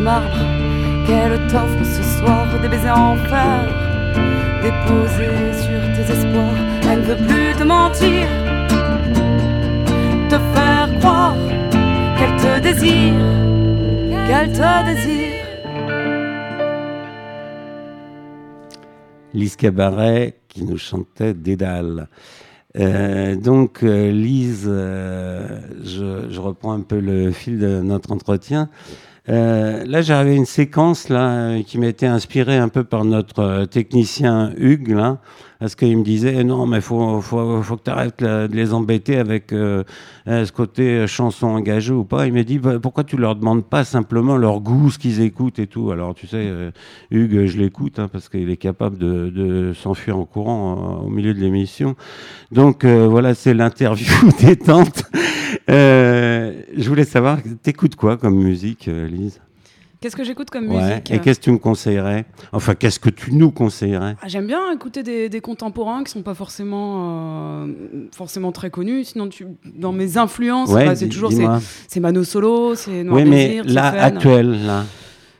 marbre 0.00 0.38
qu'elle 1.06 1.38
t'offre 1.48 1.84
ce 1.84 2.02
soir 2.18 2.46
des 2.60 2.68
baisers 2.68 2.96
en 2.96 3.16
fer 3.16 3.90
déposés 4.62 5.52
sur 5.62 5.80
tes 5.94 6.12
espoirs. 6.12 6.60
Elle 6.90 7.00
ne 7.00 7.04
veut 7.04 7.26
plus 7.26 7.54
te 7.58 7.64
mentir, 7.64 8.26
te 10.28 10.38
faire 10.54 10.88
croire 10.98 11.36
qu'elle 12.18 12.36
te 12.36 12.60
désire, 12.60 13.14
qu'elle 14.26 14.52
te 14.52 14.86
désire. 14.86 15.40
Lise 19.32 19.56
Cabaret 19.56 20.40
qui 20.48 20.64
nous 20.64 20.78
chantait 20.78 21.34
Dédale. 21.34 22.08
Euh, 22.78 23.34
donc, 23.36 23.82
euh, 23.82 24.12
Lise, 24.12 24.66
euh, 24.68 25.60
je, 25.82 26.28
je, 26.30 26.40
reprends 26.40 26.72
un 26.72 26.82
peu 26.82 27.00
le 27.00 27.32
fil 27.32 27.58
de 27.58 27.80
notre 27.80 28.12
entretien. 28.12 28.68
Euh, 29.30 29.84
là, 29.86 30.02
j'avais 30.02 30.34
une 30.34 30.46
séquence 30.46 31.08
là 31.08 31.62
qui 31.62 31.78
m'était 31.78 32.06
inspirée 32.06 32.56
un 32.56 32.68
peu 32.68 32.82
par 32.82 33.04
notre 33.04 33.64
technicien 33.66 34.52
Hugues 34.56 34.88
là, 34.88 35.18
parce 35.60 35.76
qu'il 35.76 35.96
me 35.96 36.02
disait 36.02 36.34
eh 36.38 36.42
non, 36.42 36.66
mais 36.66 36.80
faut 36.80 37.20
faut, 37.20 37.62
faut 37.62 37.76
que 37.76 37.84
tu 37.84 37.90
arrêtes 37.90 38.20
de 38.24 38.48
les 38.52 38.72
embêter 38.74 39.18
avec 39.18 39.52
euh, 39.52 39.84
ce 40.26 40.50
côté 40.50 41.06
chanson 41.06 41.46
engagée 41.46 41.92
ou 41.92 42.02
pas. 42.02 42.26
Il 42.26 42.32
m'a 42.32 42.42
dit 42.42 42.58
bah, 42.58 42.80
pourquoi 42.82 43.04
tu 43.04 43.16
leur 43.16 43.36
demandes 43.36 43.64
pas 43.64 43.84
simplement 43.84 44.36
leur 44.36 44.60
goût, 44.60 44.90
ce 44.90 44.98
qu'ils 44.98 45.20
écoutent 45.20 45.60
et 45.60 45.68
tout? 45.68 45.92
Alors 45.92 46.12
tu 46.14 46.26
sais, 46.26 46.38
euh, 46.38 46.72
Hugues, 47.12 47.46
je 47.46 47.56
l'écoute 47.56 48.00
hein, 48.00 48.08
parce 48.12 48.28
qu'il 48.28 48.50
est 48.50 48.56
capable 48.56 48.98
de, 48.98 49.28
de 49.28 49.72
s'enfuir 49.74 50.18
en 50.18 50.24
courant 50.24 51.02
au 51.04 51.08
milieu 51.08 51.34
de 51.34 51.38
l'émission. 51.38 51.94
Donc 52.50 52.84
voilà, 52.84 53.34
c'est 53.34 53.54
l'interview 53.54 54.12
détente. 54.40 55.04
Je 55.70 56.88
voulais 56.88 57.04
savoir, 57.04 57.38
t'écoutes 57.62 57.96
quoi 57.96 58.16
comme 58.16 58.36
musique, 58.36 58.86
Lise? 58.86 59.40
Qu'est-ce 60.00 60.16
que 60.16 60.24
j'écoute 60.24 60.48
comme 60.48 60.70
ouais. 60.70 60.82
musique? 60.82 61.10
Et 61.10 61.18
qu'est-ce 61.18 61.38
que 61.40 61.44
tu 61.44 61.50
me 61.50 61.58
conseillerais? 61.58 62.24
Enfin, 62.52 62.74
qu'est-ce 62.74 62.98
que 62.98 63.10
tu 63.10 63.34
nous 63.34 63.50
conseillerais? 63.50 64.16
Ah, 64.22 64.28
J'aime 64.28 64.46
bien 64.46 64.72
écouter 64.72 65.02
des, 65.02 65.28
des, 65.28 65.40
contemporains 65.42 66.04
qui 66.04 66.10
sont 66.10 66.22
pas 66.22 66.32
forcément, 66.32 67.66
euh, 67.66 67.66
forcément 68.10 68.50
très 68.50 68.70
connus. 68.70 69.04
Sinon, 69.04 69.28
tu, 69.28 69.46
dans 69.74 69.92
mes 69.92 70.16
influences, 70.16 70.70
ouais, 70.70 70.86
bah, 70.86 70.96
c'est 70.96 71.08
toujours 71.08 71.32
c'est 71.86 72.00
Mano 72.00 72.24
Solo, 72.24 72.74
c'est 72.76 73.04
Noir 73.04 73.22
Oui, 73.22 73.30
Désir, 73.30 73.64
mais 73.66 73.72
là, 73.72 73.88
actuel, 73.88 74.64
là. 74.64 74.84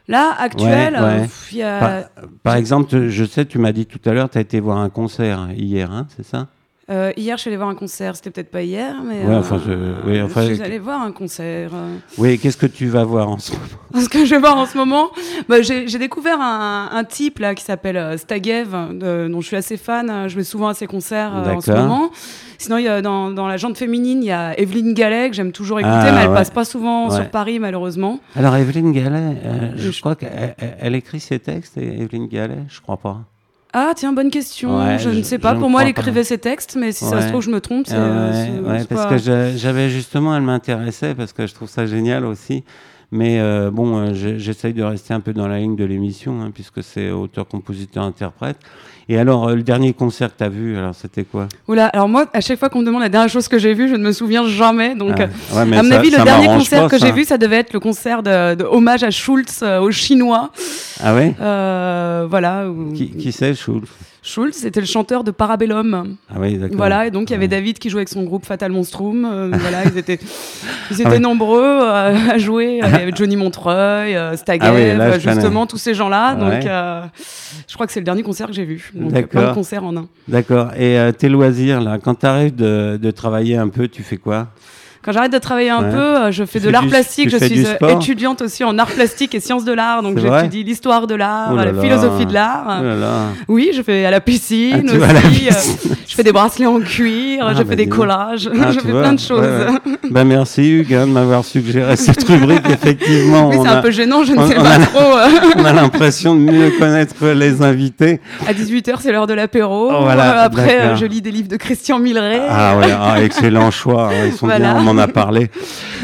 Là, 0.08 0.34
actuel, 0.38 0.94
ouais, 0.94 1.00
ouais. 1.00 1.22
Euh, 1.22 1.56
y 1.56 1.62
a... 1.62 1.78
par, 1.78 2.28
par, 2.42 2.54
exemple, 2.56 3.08
je 3.08 3.24
sais, 3.24 3.46
tu 3.46 3.58
m'as 3.58 3.72
dit 3.72 3.86
tout 3.86 4.00
à 4.04 4.12
l'heure, 4.12 4.28
tu 4.28 4.36
as 4.36 4.42
été 4.42 4.60
voir 4.60 4.78
un 4.78 4.90
concert 4.90 5.48
hier, 5.56 5.90
hein, 5.90 6.06
c'est 6.14 6.26
ça? 6.26 6.48
Euh, 6.90 7.12
hier, 7.16 7.36
je 7.36 7.42
suis 7.42 7.48
allée 7.48 7.56
voir 7.56 7.68
un 7.68 7.74
concert. 7.74 8.16
C'était 8.16 8.30
peut-être 8.30 8.50
pas 8.50 8.62
hier, 8.62 8.96
mais 9.04 9.24
ouais, 9.24 9.34
enfin, 9.34 9.60
je, 9.64 9.72
oui, 10.08 10.20
enfin, 10.20 10.46
je 10.46 10.54
suis 10.54 10.62
allée 10.62 10.78
voir 10.78 11.02
un 11.02 11.12
concert. 11.12 11.70
Oui, 12.18 12.38
qu'est-ce 12.38 12.56
que 12.56 12.66
tu 12.66 12.86
vas 12.86 13.04
voir 13.04 13.28
en 13.28 13.38
ce 13.38 13.52
moment? 13.52 13.64
Ce 14.02 14.08
que 14.08 14.24
je 14.24 14.34
vais 14.34 14.40
voir 14.40 14.56
en 14.56 14.66
ce 14.66 14.76
moment, 14.76 15.10
bah, 15.48 15.62
j'ai 15.62 15.98
découvert 15.98 16.40
un, 16.40 16.90
un, 16.92 17.04
type 17.04 17.38
là 17.38 17.54
qui 17.54 17.64
s'appelle 17.64 17.96
euh, 17.96 18.16
Stagev, 18.16 18.70
dont 18.98 19.40
je 19.40 19.46
suis 19.46 19.56
assez 19.56 19.76
fan. 19.76 20.28
Je 20.28 20.36
vais 20.36 20.44
souvent 20.44 20.68
à 20.68 20.74
ses 20.74 20.86
concerts 20.86 21.36
euh, 21.36 21.54
en 21.54 21.60
ce 21.60 21.72
moment. 21.72 22.10
Sinon, 22.58 22.78
il 22.78 22.84
y 22.84 22.88
a, 22.88 23.02
dans, 23.02 23.30
dans 23.30 23.46
la 23.46 23.56
jante 23.56 23.78
féminine, 23.78 24.22
il 24.22 24.26
y 24.26 24.32
a 24.32 24.58
Evelyne 24.58 24.92
Gallet 24.92 25.30
que 25.30 25.36
j'aime 25.36 25.52
toujours 25.52 25.80
écouter, 25.80 25.94
ah, 25.94 26.12
mais 26.12 26.22
elle 26.22 26.28
ouais. 26.28 26.34
passe 26.34 26.50
pas 26.50 26.64
souvent 26.64 27.08
ouais. 27.08 27.16
sur 27.16 27.30
Paris 27.30 27.58
malheureusement. 27.58 28.20
Alors 28.36 28.54
Evelyne 28.56 28.92
Gallet, 28.92 29.36
euh, 29.44 29.72
je, 29.76 29.90
je 29.90 30.00
crois 30.00 30.14
qu'elle 30.14 30.54
elle 30.58 30.94
écrit 30.94 31.20
ses 31.20 31.38
textes. 31.38 31.78
Evelyne 31.78 32.26
Gallet, 32.28 32.64
je 32.68 32.80
crois 32.80 32.96
pas. 32.96 33.20
Ah 33.72 33.92
tiens, 33.94 34.12
bonne 34.12 34.30
question. 34.30 34.78
Ouais, 34.78 34.98
je, 34.98 35.10
je, 35.10 35.18
ne 35.18 35.22
sais 35.22 35.38
pas. 35.38 35.54
Pour 35.54 35.70
moi, 35.70 35.82
elle 35.82 35.88
écrivait 35.88 36.24
ses 36.24 36.38
textes, 36.38 36.76
mais 36.76 36.92
si 36.92 37.04
ouais. 37.04 37.10
ça 37.10 37.22
se 37.22 37.28
trouve, 37.28 37.42
je 37.42 37.50
me 37.50 37.60
trompe. 37.60 37.86
Ouais, 37.88 37.96
ouais 37.96 38.84
parce 38.84 39.06
pas... 39.06 39.10
que 39.10 39.18
j'avais 39.56 39.90
justement, 39.90 40.36
elle 40.36 40.42
m'intéressait 40.42 41.14
parce 41.14 41.32
que 41.32 41.46
je 41.46 41.54
trouve 41.54 41.68
ça 41.68 41.86
génial 41.86 42.24
aussi. 42.24 42.64
Mais 43.12 43.40
euh, 43.40 43.70
bon, 43.72 43.98
euh, 43.98 44.14
j'essaye 44.14 44.72
de 44.72 44.82
rester 44.82 45.12
un 45.12 45.20
peu 45.20 45.32
dans 45.32 45.48
la 45.48 45.58
ligne 45.58 45.74
de 45.74 45.84
l'émission, 45.84 46.42
hein, 46.42 46.52
puisque 46.54 46.82
c'est 46.82 47.10
auteur, 47.10 47.46
compositeur, 47.48 48.04
interprète. 48.04 48.58
Et 49.12 49.18
alors, 49.18 49.48
euh, 49.48 49.56
le 49.56 49.64
dernier 49.64 49.92
concert 49.92 50.28
que 50.28 50.38
tu 50.38 50.44
as 50.44 50.48
vu, 50.48 50.78
alors 50.78 50.94
c'était 50.94 51.24
quoi? 51.24 51.48
Oula, 51.66 51.86
alors 51.86 52.08
moi, 52.08 52.26
à 52.32 52.40
chaque 52.40 52.60
fois 52.60 52.68
qu'on 52.68 52.78
me 52.78 52.86
demande 52.86 53.02
la 53.02 53.08
dernière 53.08 53.28
chose 53.28 53.48
que 53.48 53.58
j'ai 53.58 53.74
vue, 53.74 53.88
je 53.88 53.96
ne 53.96 54.04
me 54.04 54.12
souviens 54.12 54.46
jamais. 54.46 54.94
Donc, 54.94 55.16
ah, 55.18 55.24
ouais, 55.56 55.76
à 55.76 55.82
mon 55.82 55.90
ça, 55.90 55.96
avis, 55.98 56.10
le 56.10 56.22
dernier 56.22 56.46
concert 56.46 56.82
pas, 56.82 56.88
que 56.88 56.96
j'ai 56.96 57.10
vu, 57.10 57.24
ça 57.24 57.36
devait 57.36 57.56
être 57.56 57.72
le 57.72 57.80
concert 57.80 58.22
de, 58.22 58.54
de 58.54 58.62
hommage 58.62 59.02
à 59.02 59.10
Schultz 59.10 59.62
euh, 59.64 59.80
aux 59.80 59.90
Chinois. 59.90 60.52
Ah 61.02 61.12
ouais? 61.16 61.34
Euh, 61.40 62.28
Voilà. 62.30 62.68
Où... 62.68 62.92
Qui, 62.92 63.10
qui 63.10 63.32
c'est, 63.32 63.52
Schultz? 63.54 63.88
Schultz, 64.22 64.58
c'était 64.58 64.80
le 64.80 64.86
chanteur 64.86 65.24
de 65.24 65.30
Parabellum. 65.30 66.16
Ah 66.28 66.34
oui, 66.38 66.58
d'accord. 66.58 66.76
Voilà, 66.76 67.06
et 67.06 67.10
donc 67.10 67.30
il 67.30 67.32
y 67.32 67.36
avait 67.36 67.48
David 67.48 67.78
qui 67.78 67.88
jouait 67.88 68.00
avec 68.00 68.10
son 68.10 68.22
groupe 68.24 68.44
Fatal 68.44 68.70
Monstrum. 68.70 69.24
Euh, 69.24 69.50
voilà, 69.52 69.84
ils 69.84 69.96
étaient, 69.96 70.18
ils 70.90 71.00
étaient 71.00 71.08
ah 71.08 71.12
ouais. 71.12 71.18
nombreux 71.18 71.62
euh, 71.62 72.14
à 72.30 72.36
jouer. 72.38 72.80
Il 72.82 72.90
y 72.90 72.94
avait 72.94 73.12
Johnny 73.14 73.36
Montreuil, 73.36 74.14
euh, 74.14 74.36
Stagev, 74.36 74.62
ah 74.62 74.74
oui, 74.74 74.96
là, 74.96 75.18
justement, 75.18 75.66
tous 75.66 75.78
ces 75.78 75.94
gens-là. 75.94 76.34
Ouais. 76.34 76.40
Donc, 76.40 76.66
euh, 76.66 77.02
je 77.66 77.74
crois 77.74 77.86
que 77.86 77.92
c'est 77.92 78.00
le 78.00 78.04
dernier 78.04 78.22
concert 78.22 78.46
que 78.48 78.52
j'ai 78.52 78.64
vu. 78.64 78.92
Donc, 78.94 79.28
plein 79.28 79.48
de 79.48 79.54
concerts 79.54 79.84
en 79.84 79.96
un. 79.96 80.08
D'accord. 80.28 80.74
Et 80.78 80.98
tes 81.16 81.28
loisirs, 81.28 81.80
là, 81.80 81.98
quand 81.98 82.16
tu 82.16 82.26
arrives 82.26 82.54
de, 82.54 82.98
de 83.00 83.10
travailler 83.10 83.56
un 83.56 83.68
peu, 83.68 83.88
tu 83.88 84.02
fais 84.02 84.18
quoi? 84.18 84.48
Quand 85.02 85.12
j'arrête 85.12 85.32
de 85.32 85.38
travailler 85.38 85.70
un 85.70 85.82
ouais. 85.82 85.90
peu, 85.90 85.96
euh, 85.96 86.30
je 86.30 86.44
fais 86.44 86.60
tu 86.60 86.66
de 86.66 86.70
l'art 86.70 86.86
plastique. 86.86 87.30
Je 87.30 87.38
suis 87.42 87.64
euh, 87.66 87.96
étudiante 87.96 88.42
aussi 88.42 88.64
en 88.64 88.78
art 88.78 88.90
plastique 88.90 89.34
et 89.34 89.40
sciences 89.40 89.64
de 89.64 89.72
l'art. 89.72 90.02
Donc 90.02 90.18
j'étudie 90.18 90.62
l'histoire 90.62 91.06
de 91.06 91.14
l'art, 91.14 91.52
oh 91.52 91.56
la 91.56 91.72
philosophie 91.72 92.26
de 92.26 92.34
l'art. 92.34 92.82
Oh 92.82 93.54
oui, 93.54 93.70
je 93.74 93.80
fais 93.80 94.04
à 94.04 94.10
la 94.10 94.20
piscine 94.20 94.86
ah, 94.88 94.92
aussi. 94.92 95.14
La 95.14 95.20
piscine. 95.22 95.88
Euh, 95.90 95.94
je 96.06 96.14
fais 96.14 96.22
des 96.22 96.32
bracelets 96.32 96.66
en 96.66 96.80
cuir. 96.80 97.46
Ah, 97.46 97.54
je 97.54 97.62
bah, 97.62 97.70
fais 97.70 97.76
des 97.76 97.88
collages. 97.88 98.50
Ah, 98.52 98.72
je 98.72 98.80
fais 98.80 98.90
vois, 98.90 99.00
plein 99.00 99.14
de 99.14 99.20
choses. 99.20 99.40
Ouais, 99.40 99.72
ouais. 99.72 99.98
bah, 100.10 100.24
merci 100.24 100.70
Hugues 100.70 100.92
hein, 100.92 101.06
de 101.06 101.12
m'avoir 101.12 101.46
suggéré 101.46 101.96
cette 101.96 102.22
rubrique. 102.24 102.60
Effectivement, 102.70 103.48
oui, 103.48 103.56
c'est 103.62 103.68
un 103.68 103.80
peu 103.80 103.90
gênant. 103.90 104.22
Je 104.22 104.34
ne 104.34 104.46
sais 104.46 104.54
pas 104.54 104.78
trop. 104.80 105.16
on 105.56 105.64
a 105.64 105.72
l'impression 105.72 106.34
de 106.34 106.40
mieux 106.40 106.72
connaître 106.78 107.26
les 107.26 107.62
invités. 107.62 108.20
À 108.46 108.52
18h, 108.52 108.96
c'est 109.00 109.12
l'heure 109.12 109.26
de 109.26 109.34
l'apéro. 109.34 109.90
Oh, 109.92 110.02
voilà, 110.02 110.42
Après, 110.42 110.94
je 110.96 111.06
lis 111.06 111.22
des 111.22 111.30
livres 111.30 111.48
de 111.48 111.56
Christian 111.56 111.98
Milleray. 111.98 112.42
Ah 112.50 112.76
ouais, 112.76 113.24
excellent 113.24 113.70
choix. 113.70 114.10
Ils 114.26 114.34
sont 114.34 114.46
bien, 114.58 114.89
m'en 114.92 115.00
a 115.00 115.08
parlé. 115.08 115.50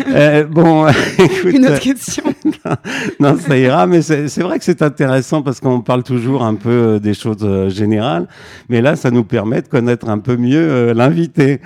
Euh, 0.09 0.45
bon, 0.45 0.87
écoute, 1.19 1.53
Une 1.53 1.67
autre 1.67 1.81
question. 1.81 2.25
non, 3.21 3.37
ça 3.39 3.57
ira, 3.57 3.87
mais 3.87 4.03
c'est 4.03 4.41
vrai 4.41 4.59
que 4.59 4.65
c'est 4.65 4.83
intéressant 4.83 5.43
parce 5.43 5.61
qu'on 5.61 5.81
parle 5.81 6.03
toujours 6.03 6.45
un 6.45 6.55
peu 6.55 6.71
euh, 6.71 6.99
des 6.99 7.15
choses 7.15 7.39
euh, 7.43 7.69
générales, 7.69 8.29
mais 8.69 8.81
là, 8.81 8.97
ça 8.97 9.11
nous 9.11 9.25
permet 9.25 9.63
de 9.63 9.69
connaître 9.69 10.09
un 10.09 10.19
peu 10.19 10.37
mieux 10.37 10.93
l'invité. 10.93 11.61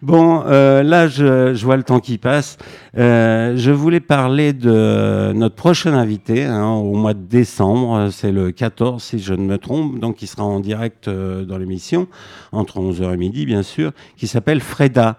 Bon, 0.00 0.44
euh, 0.46 0.84
là, 0.84 1.08
je, 1.08 1.54
je 1.54 1.64
vois 1.64 1.76
le 1.76 1.82
temps 1.82 1.98
qui 1.98 2.18
passe. 2.18 2.56
Euh, 2.96 3.54
je 3.56 3.72
voulais 3.72 4.00
parler 4.00 4.52
de 4.52 5.32
notre 5.34 5.56
prochain 5.56 5.92
invité 5.92 6.44
hein, 6.44 6.70
au 6.70 6.94
mois 6.94 7.14
de 7.14 7.24
décembre. 7.24 8.08
C'est 8.12 8.30
le 8.30 8.52
14, 8.52 9.02
si 9.02 9.18
je 9.18 9.34
ne 9.34 9.42
me 9.42 9.58
trompe. 9.58 9.98
Donc, 9.98 10.22
il 10.22 10.28
sera 10.28 10.44
en 10.44 10.60
direct 10.60 11.08
euh, 11.08 11.44
dans 11.44 11.58
l'émission, 11.58 12.06
entre 12.52 12.78
11h 12.78 13.14
et 13.14 13.16
midi, 13.16 13.44
bien 13.44 13.64
sûr, 13.64 13.90
qui 14.16 14.28
s'appelle 14.28 14.60
Freda. 14.60 15.18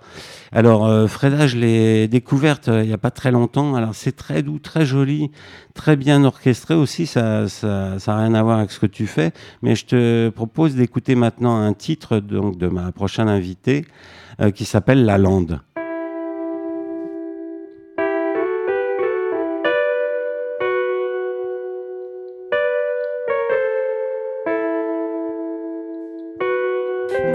Alors, 0.51 0.87
euh, 0.87 1.07
Je 1.47 1.57
l'ai 1.57 2.07
découverte 2.07 2.67
euh, 2.67 2.83
il 2.83 2.87
n'y 2.87 2.93
a 2.93 2.97
pas 2.97 3.11
très 3.11 3.31
longtemps. 3.31 3.75
Alors, 3.75 3.95
c'est 3.95 4.11
très 4.11 4.43
doux, 4.43 4.59
très 4.59 4.85
joli, 4.85 5.31
très 5.73 5.95
bien 5.95 6.23
orchestré 6.23 6.73
aussi. 6.73 7.05
Ça 7.07 7.41
n'a 7.41 7.47
ça, 7.47 7.99
ça 7.99 8.17
rien 8.17 8.33
à 8.33 8.43
voir 8.43 8.59
avec 8.59 8.71
ce 8.71 8.79
que 8.79 8.85
tu 8.85 9.07
fais. 9.07 9.31
Mais 9.61 9.75
je 9.75 9.85
te 9.85 10.29
propose 10.29 10.75
d'écouter 10.75 11.15
maintenant 11.15 11.55
un 11.55 11.73
titre 11.73 12.19
donc, 12.19 12.57
de 12.57 12.67
ma 12.67 12.91
prochaine 12.91 13.29
invitée 13.29 13.85
euh, 14.41 14.51
qui 14.51 14.65
s'appelle 14.65 15.05
La 15.05 15.17
Lande. 15.17 15.61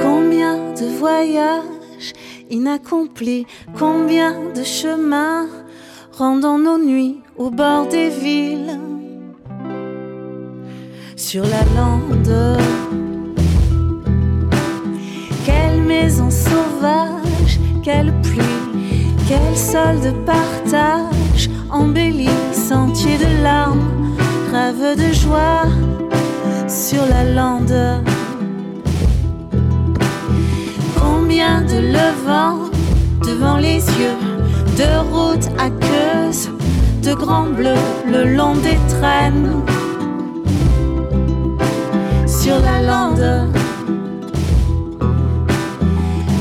Combien 0.00 0.72
de 0.74 0.98
voyages 0.98 2.12
inaccomplis, 2.50 3.46
combien 3.78 4.34
de 4.54 4.62
chemins 4.62 5.46
rendant 6.12 6.58
nos 6.58 6.78
nuits 6.78 7.20
au 7.36 7.50
bord 7.50 7.88
des 7.88 8.08
villes, 8.08 8.78
sur 11.16 11.42
la 11.44 11.64
lande. 11.76 12.58
Quelle 15.44 15.82
maison 15.82 16.30
sauvage, 16.30 17.58
quelle 17.82 18.12
pluie, 18.22 18.40
quel 19.28 19.56
sol 19.56 20.00
de 20.00 20.12
partage, 20.24 21.50
embelli, 21.70 22.28
sentier 22.52 23.18
de 23.18 23.42
larmes, 23.42 24.16
rêve 24.52 24.96
de 24.96 25.12
joie 25.12 25.66
sur 26.68 27.04
la 27.06 27.24
lande. 27.24 28.13
Combien 31.36 31.62
de 31.62 31.80
levants 31.80 32.70
devant 33.26 33.56
les 33.56 33.78
yeux, 33.98 34.16
de 34.78 34.98
routes 35.10 35.48
aqueuses, 35.58 36.48
de 37.02 37.12
grands 37.12 37.50
bleus 37.50 37.74
le 38.06 38.36
long 38.36 38.54
des 38.54 38.78
traînes 38.88 39.50
sur 42.24 42.54
la 42.60 42.80
lande. 42.82 43.50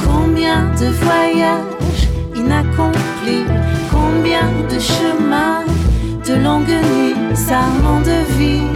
Combien 0.06 0.66
de 0.80 0.86
voyages 1.04 2.08
inaccomplis, 2.36 3.48
combien 3.90 4.48
de 4.72 4.80
chemins 4.80 5.64
de 6.28 6.36
longues 6.36 6.68
nuits, 6.68 7.36
serment 7.36 8.02
de 8.02 8.18
vie 8.38 8.68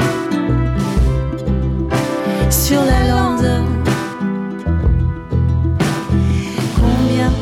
sur 2.49 2.81
la 2.81 3.07
lande. 3.07 3.26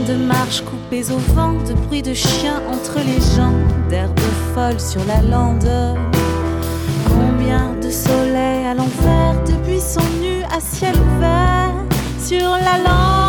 De 0.07 0.15
marches 0.15 0.61
coupées 0.61 1.11
au 1.11 1.17
vent, 1.33 1.53
de 1.67 1.73
bruits 1.73 2.01
de 2.01 2.13
chiens 2.13 2.61
entre 2.71 2.99
les 2.99 3.19
gens, 3.35 3.53
d'herbes 3.89 4.19
folles 4.53 4.79
sur 4.79 5.03
la 5.05 5.21
lande. 5.21 5.67
Combien 7.07 7.73
de 7.81 7.89
soleils 7.89 8.65
à 8.65 8.73
l'envers, 8.73 9.43
de 9.45 9.53
buissons 9.65 10.01
nus 10.21 10.43
à 10.55 10.59
ciel 10.59 10.95
ouvert 10.95 11.73
sur 12.19 12.51
la 12.51 12.77
lande. 12.77 13.24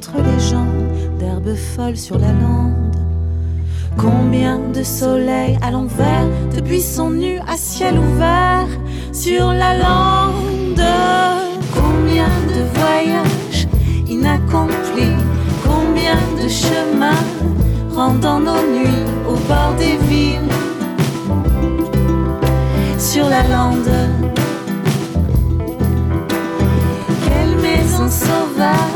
Entre 0.00 0.22
les 0.22 0.40
gens, 0.40 0.66
d'herbes 1.18 1.54
folles 1.54 1.96
sur 1.98 2.18
la 2.18 2.32
lande. 2.32 2.96
Combien 3.98 4.58
de 4.58 4.82
soleils 4.82 5.58
à 5.60 5.70
l'envers, 5.70 6.26
de 6.56 6.62
buissons 6.62 7.10
nus 7.10 7.38
à 7.46 7.58
ciel 7.58 7.98
ouvert 7.98 8.68
sur 9.12 9.52
la 9.52 9.76
lande. 9.76 10.86
Combien 11.74 12.30
de 12.48 12.62
voyages 12.78 13.68
inaccomplis, 14.08 15.20
combien 15.64 16.16
de 16.42 16.48
chemins 16.48 17.24
rendant 17.94 18.40
nos 18.40 18.62
nuits 18.74 19.04
au 19.28 19.36
bord 19.48 19.74
des 19.78 19.98
villes 20.08 20.54
sur 22.98 23.28
la 23.28 23.42
lande. 23.42 23.92
Quelle 27.26 27.56
maison 27.60 28.08
sauvage, 28.08 28.89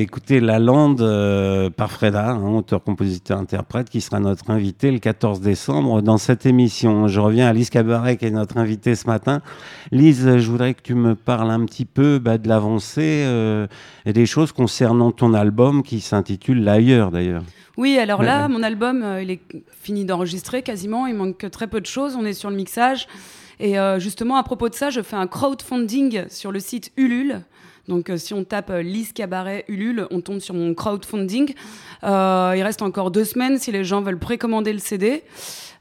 d'écouter 0.00 0.40
La 0.40 0.58
Lande 0.58 1.02
euh, 1.02 1.68
par 1.68 1.92
Freda, 1.92 2.30
hein, 2.30 2.54
auteur, 2.54 2.82
compositeur, 2.82 3.38
interprète, 3.38 3.90
qui 3.90 4.00
sera 4.00 4.18
notre 4.18 4.48
invité 4.48 4.90
le 4.90 4.98
14 4.98 5.42
décembre 5.42 6.00
dans 6.00 6.16
cette 6.16 6.46
émission. 6.46 7.06
Je 7.06 7.20
reviens 7.20 7.46
à 7.46 7.52
Lise 7.52 7.68
Cabaret, 7.68 8.16
qui 8.16 8.24
est 8.24 8.30
notre 8.30 8.56
invitée 8.56 8.94
ce 8.94 9.06
matin. 9.06 9.42
Lise, 9.92 10.38
je 10.38 10.50
voudrais 10.50 10.72
que 10.72 10.80
tu 10.80 10.94
me 10.94 11.14
parles 11.14 11.50
un 11.50 11.66
petit 11.66 11.84
peu 11.84 12.18
bah, 12.18 12.38
de 12.38 12.48
l'avancée 12.48 13.24
euh, 13.26 13.66
et 14.06 14.14
des 14.14 14.24
choses 14.24 14.52
concernant 14.52 15.12
ton 15.12 15.34
album 15.34 15.82
qui 15.82 16.00
s'intitule 16.00 16.64
L'ailleurs 16.64 17.10
d'ailleurs. 17.10 17.42
Oui, 17.76 17.98
alors 17.98 18.22
là, 18.22 18.44
Ouais. 18.44 18.48
mon 18.48 18.62
album, 18.62 19.02
euh, 19.02 19.22
il 19.22 19.30
est 19.30 19.40
fini 19.82 20.06
d'enregistrer 20.06 20.62
quasiment. 20.62 21.06
Il 21.08 21.14
manque 21.14 21.36
que 21.36 21.46
très 21.46 21.66
peu 21.66 21.82
de 21.82 21.86
choses. 21.86 22.16
On 22.18 22.24
est 22.24 22.32
sur 22.32 22.48
le 22.48 22.56
mixage. 22.56 23.06
Et 23.58 23.78
euh, 23.78 23.98
justement, 23.98 24.36
à 24.36 24.42
propos 24.44 24.70
de 24.70 24.74
ça, 24.74 24.88
je 24.88 25.02
fais 25.02 25.16
un 25.16 25.26
crowdfunding 25.26 26.24
sur 26.30 26.52
le 26.52 26.58
site 26.58 26.90
Ulule. 26.96 27.42
Donc, 27.90 28.08
euh, 28.08 28.16
si 28.16 28.34
on 28.34 28.44
tape 28.44 28.70
euh, 28.70 28.82
Lise 28.82 29.12
Cabaret 29.12 29.64
Ulule, 29.66 30.06
on 30.12 30.20
tombe 30.20 30.38
sur 30.38 30.54
mon 30.54 30.74
crowdfunding. 30.74 31.54
Euh, 32.04 32.54
il 32.56 32.62
reste 32.62 32.82
encore 32.82 33.10
deux 33.10 33.24
semaines 33.24 33.58
si 33.58 33.72
les 33.72 33.82
gens 33.82 34.00
veulent 34.00 34.18
précommander 34.18 34.72
le 34.72 34.78
CD. 34.78 35.24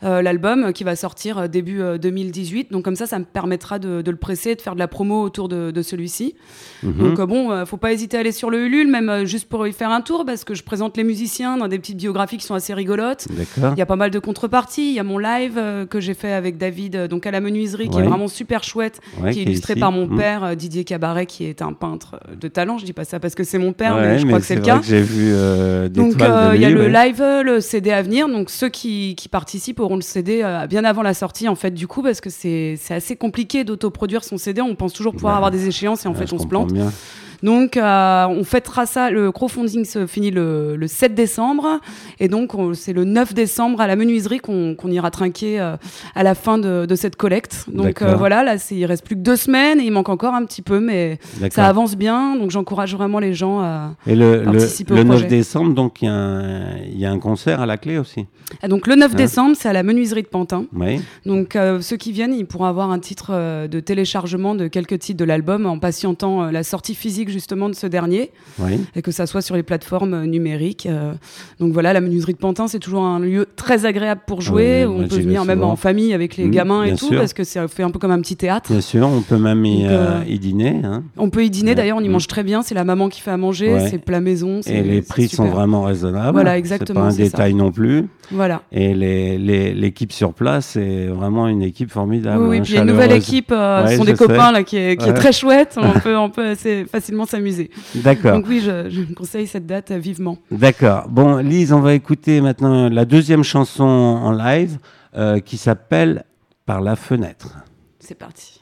Euh, 0.04 0.22
l'album 0.22 0.64
euh, 0.66 0.72
qui 0.72 0.84
va 0.84 0.96
sortir 0.96 1.38
euh, 1.38 1.48
début 1.48 1.82
euh, 1.82 1.98
2018. 1.98 2.72
Donc 2.72 2.84
comme 2.86 2.96
ça, 2.96 3.06
ça 3.06 3.20
me 3.20 3.26
permettra 3.26 3.80
de, 3.80 4.02
de 4.02 4.12
le 4.12 4.18
presser 4.18 4.56
de 4.56 4.62
faire 4.62 4.74
de 4.74 4.80
la 4.80 4.88
promo 4.88 5.22
autour 5.24 5.50
de, 5.50 5.72
de 5.72 5.82
celui-ci. 5.82 6.36
Mhm. 6.84 6.94
Donc 6.98 7.20
euh, 7.20 7.26
bon, 7.26 7.52
euh, 7.52 7.66
faut 7.66 7.78
pas 7.78 7.92
hésiter 7.92 8.18
à 8.18 8.22
aller 8.22 8.32
sur 8.32 8.50
le 8.50 8.66
Ulule, 8.66 8.88
même 8.90 9.10
euh, 9.10 9.26
juste 9.26 9.48
pour 9.50 9.68
y 9.68 9.74
faire 9.74 9.90
un 9.92 10.02
tour, 10.02 10.26
parce 10.26 10.44
que 10.44 10.54
je 10.56 10.64
présente 10.64 10.96
les 10.98 11.04
musiciens 11.04 11.58
dans 11.58 11.68
des 11.68 11.80
petites 11.80 11.98
biographies 11.98 12.38
qui 12.38 12.46
sont 12.46 12.56
assez 12.56 12.74
rigolotes. 12.74 13.28
Il 13.58 13.78
y 13.78 13.82
a 13.82 13.86
pas 13.86 13.96
mal 13.96 14.12
de 14.12 14.20
contreparties. 14.20 14.90
Il 14.90 14.94
y 14.96 15.00
a 15.00 15.04
mon 15.04 15.18
live 15.18 15.56
euh, 15.58 15.86
que 15.86 16.00
j'ai 16.00 16.14
fait 16.14 16.32
avec 16.34 16.58
David, 16.58 16.96
euh, 16.96 17.08
donc 17.08 17.26
à 17.26 17.32
la 17.32 17.42
menuiserie, 17.42 17.90
qui 17.90 18.00
est 18.00 18.04
vraiment 18.04 18.28
super 18.28 18.64
chouette, 18.64 19.02
Ouais, 19.22 19.32
qui 19.32 19.40
est 19.40 19.44
illustré 19.44 19.76
par 19.76 19.92
mon 19.92 20.08
Mhm. 20.08 20.18
père 20.18 20.44
euh, 20.44 20.56
Didier 20.56 20.84
Cabaret, 20.86 21.26
qui 21.26 21.44
est 21.46 21.62
un 21.62 21.74
peintre 21.74 22.20
euh, 22.30 22.36
de 22.36 22.48
talent. 22.48 22.78
Je 22.78 22.86
dis 22.86 22.94
pas 22.94 23.04
ça 23.06 23.20
parce 23.20 23.36
que 23.36 23.44
c'est 23.44 23.58
mon 23.58 23.74
père, 23.74 23.96
Ouais, 23.96 24.02
mais 24.08 24.20
je 24.20 24.26
crois 24.26 24.40
que 24.40 24.46
c'est 24.46 24.56
le 24.56 24.62
cas. 24.62 24.80
que 24.80 24.86
J'ai 24.86 25.02
vu 25.02 25.32
euh, 25.34 25.90
des 25.90 26.00
Donc 26.00 26.22
euh, 26.22 26.52
il 26.56 26.62
y 26.62 26.66
a 26.66 26.70
le 26.70 26.88
live, 26.88 27.22
euh, 27.22 27.44
le 27.44 27.60
CD 27.60 27.92
à 27.92 28.02
venir. 28.02 28.28
Donc 28.30 28.50
ceux 28.50 28.70
qui, 28.70 29.16
qui 29.16 29.28
participent 29.30 29.80
auront 29.90 29.96
le 29.98 30.02
CD 30.02 30.42
euh, 30.44 30.68
bien 30.68 30.84
avant 30.86 31.02
la 31.02 31.14
sortie 31.14 31.48
en 31.48 31.56
fait 31.56 31.72
du 31.72 31.88
coup 31.88 32.04
parce 32.04 32.22
que 32.22 32.30
c'est 32.30 32.78
assez 32.90 33.16
compliqué 33.16 33.64
d'autoproduire 33.64 34.24
son 34.24 34.38
CD. 34.38 34.62
On 34.62 34.76
pense 34.76 34.94
toujours 34.94 35.14
pouvoir 35.14 35.36
avoir 35.36 35.52
des 35.52 35.68
échéances 35.68 36.06
et 36.06 36.08
en 36.08 36.14
Ouais, 36.14 36.26
fait 36.26 36.34
on 36.34 36.38
se 36.40 36.46
plante. 36.48 36.72
bien. 36.72 36.92
Donc, 37.44 37.78
euh, 37.78 38.26
on 38.28 38.44
fêtera 38.44 38.86
ça. 38.86 39.10
Le 39.12 39.32
crowdfunding 39.32 39.86
se 39.86 40.08
finit 40.08 40.32
le, 40.32 40.76
le 40.76 40.88
7 40.88 41.14
décembre. 41.16 41.80
Et 42.20 42.28
donc, 42.28 42.56
on- 42.56 42.74
c'est 42.74 42.94
le 42.94 43.04
9 43.06 43.34
décembre 43.34 43.80
à 43.82 43.88
la 43.88 43.96
menuiserie 43.96 44.40
qu'on 44.40 44.76
ira 44.90 45.12
trinquer 45.12 45.60
euh, 45.60 45.76
à 46.16 46.24
la 46.24 46.36
fin 46.36 46.58
de, 46.58 46.86
de 46.86 46.96
cette 46.96 47.16
collecte. 47.16 47.66
Donc, 47.72 48.02
euh, 48.02 48.16
voilà, 48.16 48.44
là, 48.44 48.56
il 48.72 48.86
reste 48.86 49.06
plus 49.06 49.16
que 49.16 49.22
deux 49.22 49.36
semaines 49.36 49.80
et 49.80 49.84
il 49.86 49.92
manque 49.92 50.10
encore 50.10 50.34
un 50.36 50.44
petit 50.46 50.62
peu, 50.62 50.80
mais 50.80 51.20
ça 51.52 51.66
avance 51.68 51.96
bien. 51.96 52.36
Donc, 52.36 52.52
j'encourage 52.52 52.96
vraiment 52.96 53.20
les 53.20 53.34
gens 53.34 53.60
à. 53.62 53.96
Et 54.08 54.16
le, 54.16 54.38
le, 54.44 54.44
participer 54.44 54.94
au 54.94 54.98
le 54.98 55.04
9 55.04 55.12
projet. 55.22 55.28
décembre, 55.28 55.74
donc 55.74 56.02
il 56.02 56.06
y, 56.06 56.08
a 56.10 56.14
un- 56.14 56.78
il 56.92 57.00
y 57.00 57.06
a 57.06 57.12
un 57.12 57.20
concert 57.20 57.62
à 57.62 57.66
la 57.66 57.78
clé 57.78 57.98
aussi. 57.98 58.26
Ah, 58.62 58.68
Donc, 58.68 58.88
le 58.88 58.96
9 58.96 59.12
Hein? 59.14 59.16
décembre, 59.16 59.56
c'est 59.58 59.70
à 59.70 59.74
la 59.74 59.84
menuiserie 59.84 60.24
de 60.24 60.28
Pantin. 60.28 60.66
Oui. 60.74 61.00
Donc, 61.26 61.58
ceux 61.82 61.98
qui 61.98 62.12
viennent, 62.12 62.34
ils 62.34 62.46
pourront 62.46 62.66
avoir 62.66 62.92
un 62.92 63.00
titre 63.00 63.68
de 63.68 63.80
téléchargement 63.80 64.56
de 64.56 64.68
quelques 64.68 65.00
titres 65.00 65.20
de 65.20 65.26
l'album 65.26 65.66
en 65.66 65.80
patientant 65.80 66.52
la 66.52 66.64
sortie 66.64 66.96
physique 66.96 67.29
musique 67.30 67.40
justement 67.40 67.70
de 67.70 67.76
ce 67.76 67.88
dernier, 67.88 68.32
Oui. 68.60 68.80
et 68.96 69.02
que 69.02 69.12
ça 69.12 69.26
soit 69.26 69.42
sur 69.42 69.56
les 69.56 69.64
plateformes 69.64 70.14
euh, 70.14 70.26
numériques. 70.26 70.86
euh. 70.90 71.14
donc 71.60 71.72
voilà, 71.74 71.94
la 71.94 72.02
menuiserie 72.02 72.34
de 72.34 72.38
Pantin, 72.38 72.68
c'est 72.68 72.80
toujours 72.80 73.04
un 73.04 73.20
lieu 73.20 73.48
très 73.56 73.86
agréable 73.86 74.22
pour 74.28 74.42
jouer, 74.42 74.86
on 74.86 75.08
peut 75.08 75.16
venir 75.16 75.46
même 75.46 75.60
souvent. 75.60 75.72
en 75.72 75.76
famille 75.76 76.14
avec 76.14 76.36
les 76.38 76.46
Mhm, 76.46 76.52
gamins 76.52 76.84
et 76.84 76.96
tout, 76.96 77.08
sûr. 77.08 77.20
parce 77.20 77.34
que 77.34 77.44
ça 77.44 77.68
fait 77.68 77.84
un 77.84 77.92
peu 77.92 78.00
comme 78.00 78.12
un 78.12 78.20
petit 78.20 78.36
théâtre. 78.36 78.72
Bien 78.72 78.82
sûr, 78.82 79.08
on 79.08 79.22
peut 79.22 79.38
même 79.38 79.64
y, 79.66 79.86
euh, 79.86 80.20
y 80.28 80.40
dîner. 80.40 80.82
hein. 80.84 81.04
On 81.18 81.30
peut 81.30 81.44
y 81.44 81.50
dîner, 81.50 81.72
Ouais. 81.72 81.76
d'ailleurs, 81.76 81.98
on 81.98 82.02
y 82.02 82.08
Mhm. 82.08 82.14
mange 82.14 82.28
très 82.28 82.44
bien, 82.44 82.62
c'est 82.62 82.76
la 82.76 82.84
maman 82.84 83.10
qui 83.10 83.22
fait 83.22 83.32
à 83.32 83.38
manger, 83.38 83.74
Ouais. 83.74 83.88
c'est 83.90 84.00
plat 84.00 84.20
maison. 84.20 84.62
c'est- 84.62 84.74
Et 84.74 84.84
les 84.84 85.02
c'est 85.02 85.08
prix 85.08 85.28
sont 85.30 85.46
vraiment 85.48 85.84
raisonnables. 85.84 86.34
Voilà, 86.34 86.54
C'est 86.54 86.60
exactement, 86.60 87.02
pas 87.02 87.08
un 87.08 87.12
c'est 87.12 87.26
ça. 87.26 87.32
détail 87.38 87.54
non 87.54 87.72
plus. 87.72 88.08
Voilà. 88.32 88.62
Et 88.72 88.94
les- 88.94 89.38
les- 89.38 89.74
l'équipe 89.74 90.12
sur 90.12 90.34
place, 90.34 90.72
c'est 90.74 91.08
vraiment 91.08 91.48
une 91.48 91.62
équipe 91.62 91.92
formidable. 91.92 92.44
oui, 92.44 92.50
oui, 92.50 92.58
hein, 92.58 92.62
puis 92.64 92.74
il 92.74 92.76
y 92.76 92.80
a 92.80 92.82
une 92.84 92.88
nouvelle 92.90 93.12
équipe, 93.12 93.52
euh, 93.52 93.84
Ouais, 93.84 93.92
ce 93.92 93.98
sont 93.98 94.04
des 94.06 94.14
copains 94.14 94.52
là, 94.52 94.64
qui 94.64 94.78
est, 94.78 94.98
qui 94.98 95.08
est 95.10 95.14
très 95.14 95.32
chouette, 95.32 95.78
on 95.78 96.00
peut, 96.00 96.16
on 96.18 96.30
peut 96.30 96.50
assez 96.50 96.86
facilement 96.86 97.19
s'amuser. 97.26 97.70
D'accord. 97.96 98.34
Donc 98.34 98.46
oui, 98.48 98.62
je, 98.64 98.90
je 98.90 99.14
conseille 99.14 99.48
cette 99.48 99.66
date 99.66 99.92
vivement. 99.92 100.38
D'accord. 100.52 101.08
Bon, 101.10 101.38
Lise, 101.38 101.74
on 101.74 101.80
va 101.82 101.94
écouter 101.94 102.42
maintenant 102.42 102.90
la 102.90 103.06
deuxième 103.06 103.44
chanson 103.44 103.84
en 103.84 104.32
live 104.32 104.78
euh, 105.16 105.40
qui 105.40 105.58
s'appelle 105.58 106.24
Par 106.66 106.82
la 106.82 106.96
fenêtre. 106.96 107.58
C'est 108.00 108.16
parti. 108.16 108.62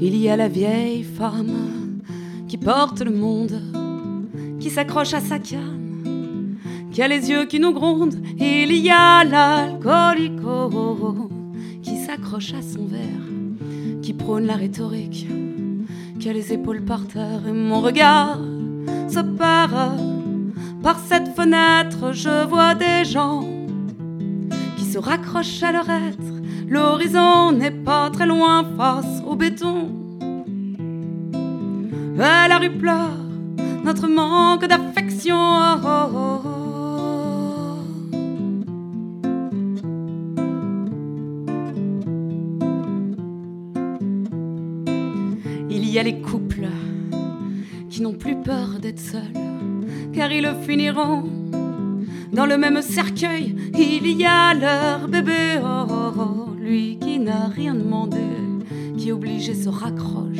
Il 0.00 0.16
y 0.16 0.28
a 0.28 0.36
la 0.36 0.48
vieille 0.48 1.02
femme 1.02 2.00
qui 2.46 2.56
porte 2.56 3.00
le 3.00 3.10
monde, 3.10 3.60
qui 4.60 4.70
s'accroche 4.70 5.12
à 5.12 5.20
sa 5.20 5.38
canne, 5.38 5.87
qui 6.98 7.04
a 7.04 7.06
les 7.06 7.30
yeux 7.30 7.44
qui 7.44 7.60
nous 7.60 7.72
grondent. 7.72 8.16
Il 8.40 8.72
y 8.72 8.90
a 8.90 9.22
l'alcoolico 9.22 10.68
qui 11.80 11.96
s'accroche 11.96 12.54
à 12.54 12.60
son 12.60 12.86
verre, 12.86 14.02
qui 14.02 14.12
prône 14.12 14.46
la 14.46 14.56
rhétorique, 14.56 15.28
qui 16.18 16.28
a 16.28 16.32
les 16.32 16.52
épaules 16.52 16.84
par 16.84 17.06
terre. 17.06 17.46
Et 17.46 17.52
mon 17.52 17.80
regard 17.80 18.40
se 19.08 19.20
perd 19.20 19.76
par 20.82 20.98
cette 20.98 21.28
fenêtre. 21.36 22.10
Je 22.12 22.44
vois 22.48 22.74
des 22.74 23.04
gens 23.04 23.46
qui 24.76 24.84
se 24.84 24.98
raccrochent 24.98 25.62
à 25.62 25.70
leur 25.70 25.88
être. 25.88 26.32
L'horizon 26.66 27.52
n'est 27.52 27.70
pas 27.70 28.10
très 28.10 28.26
loin 28.26 28.66
face 28.76 29.22
au 29.24 29.36
béton. 29.36 29.92
La 32.16 32.58
rue 32.58 32.76
pleure 32.76 33.28
notre 33.84 34.08
manque 34.08 34.66
d'affection. 34.66 35.36
Oh, 35.38 35.78
oh, 35.84 36.40
oh, 36.44 36.57
y 45.98 46.00
a 46.00 46.04
les 46.04 46.20
couples 46.20 46.68
qui 47.90 48.02
n'ont 48.02 48.12
plus 48.12 48.36
peur 48.36 48.78
d'être 48.80 49.00
seuls, 49.00 49.34
car 50.12 50.30
ils 50.30 50.44
le 50.44 50.54
finiront 50.54 51.24
dans 52.32 52.46
le 52.46 52.56
même 52.56 52.82
cercueil. 52.82 53.56
Il 53.76 54.06
y 54.06 54.24
a 54.24 54.54
leur 54.54 55.08
bébé, 55.08 55.58
oh, 55.60 55.86
oh, 55.90 56.12
oh, 56.16 56.54
lui 56.56 56.98
qui 57.00 57.18
n'a 57.18 57.48
rien 57.48 57.74
demandé, 57.74 58.20
qui 58.96 59.10
obligé 59.10 59.54
se 59.54 59.68
raccroche 59.68 60.38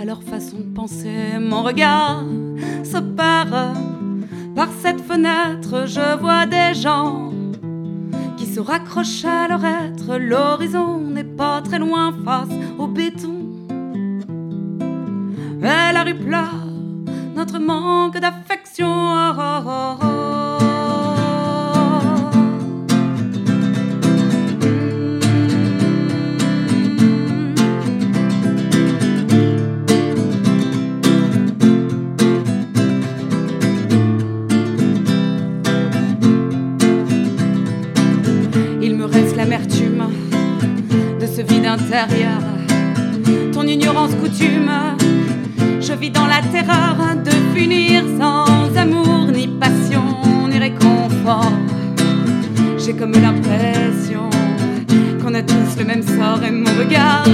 à 0.00 0.06
leur 0.06 0.22
façon 0.22 0.56
de 0.56 0.74
penser. 0.74 1.38
Mon 1.38 1.62
regard 1.62 2.24
se 2.84 2.96
perd 2.96 3.76
par 4.56 4.68
cette 4.80 5.02
fenêtre, 5.02 5.84
je 5.86 6.18
vois 6.18 6.46
des 6.46 6.72
gens 6.72 7.32
qui 8.38 8.46
se 8.46 8.60
raccrochent 8.60 9.26
à 9.26 9.46
leur 9.46 9.62
être. 9.62 10.16
L'horizon 10.16 11.00
n'est 11.00 11.22
pas 11.22 11.60
très 11.60 11.78
loin 11.78 12.14
face 12.24 12.48
au 12.78 12.86
béton. 12.86 13.43
Et 15.64 15.92
la 15.94 16.02
rue 16.04 16.14
pleure 16.14 16.64
notre 17.34 17.58
manque 17.58 18.18
d'affection. 18.18 18.86
Oh, 18.86 19.32
oh, 19.66 19.96
oh. 20.02 20.14
Il 38.82 38.96
me 38.96 39.06
reste 39.06 39.36
l'amertume 39.36 40.10
de 41.20 41.26
ce 41.26 41.40
vide 41.40 41.66
intérieur, 41.66 42.40
ton 43.52 43.66
ignorance 43.66 44.14
coutume. 44.14 44.93
Je 45.86 45.92
vis 45.92 46.10
dans 46.10 46.26
la 46.26 46.40
terreur 46.40 46.96
de 47.22 47.30
finir 47.54 48.04
sans 48.18 48.74
amour, 48.74 49.26
ni 49.30 49.46
passion, 49.48 50.02
ni 50.48 50.58
réconfort. 50.58 51.52
J'ai 52.78 52.94
comme 52.94 53.12
l'impression 53.12 54.30
qu'on 55.22 55.34
a 55.34 55.42
tous 55.42 55.78
le 55.78 55.84
même 55.84 56.02
sort 56.02 56.42
et 56.42 56.50
mon 56.50 56.70
regard 56.78 57.26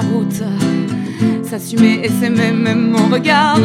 route. 0.00 0.42
S'assumer 1.42 2.00
et 2.04 2.08
s'aimer 2.08 2.52
même 2.52 2.90
mon 2.90 3.06
regard 3.08 3.60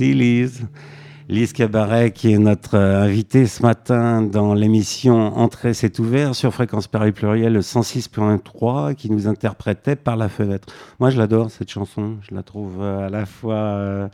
Lise. 0.00 0.66
Lise 1.28 1.52
Cabaret, 1.52 2.10
qui 2.10 2.32
est 2.32 2.38
notre 2.38 2.76
euh, 2.76 3.04
invitée 3.04 3.46
ce 3.46 3.62
matin 3.62 4.20
dans 4.20 4.52
l'émission 4.52 5.36
Entrée, 5.38 5.74
c'est 5.74 5.98
ouvert 6.00 6.34
sur 6.34 6.52
Fréquence 6.52 6.88
Paris 6.88 7.12
Pluriel 7.12 7.52
le 7.52 7.60
106.3, 7.60 8.94
qui 8.96 9.10
nous 9.10 9.28
interprétait 9.28 9.94
par 9.94 10.16
la 10.16 10.28
fenêtre. 10.28 10.66
Moi, 10.98 11.10
je 11.10 11.18
l'adore 11.18 11.50
cette 11.50 11.70
chanson. 11.70 12.16
Je 12.28 12.34
la 12.34 12.42
trouve 12.42 12.78
euh, 12.80 13.06
à 13.06 13.10
la 13.10 13.26
fois 13.26 13.54
euh, 13.54 14.08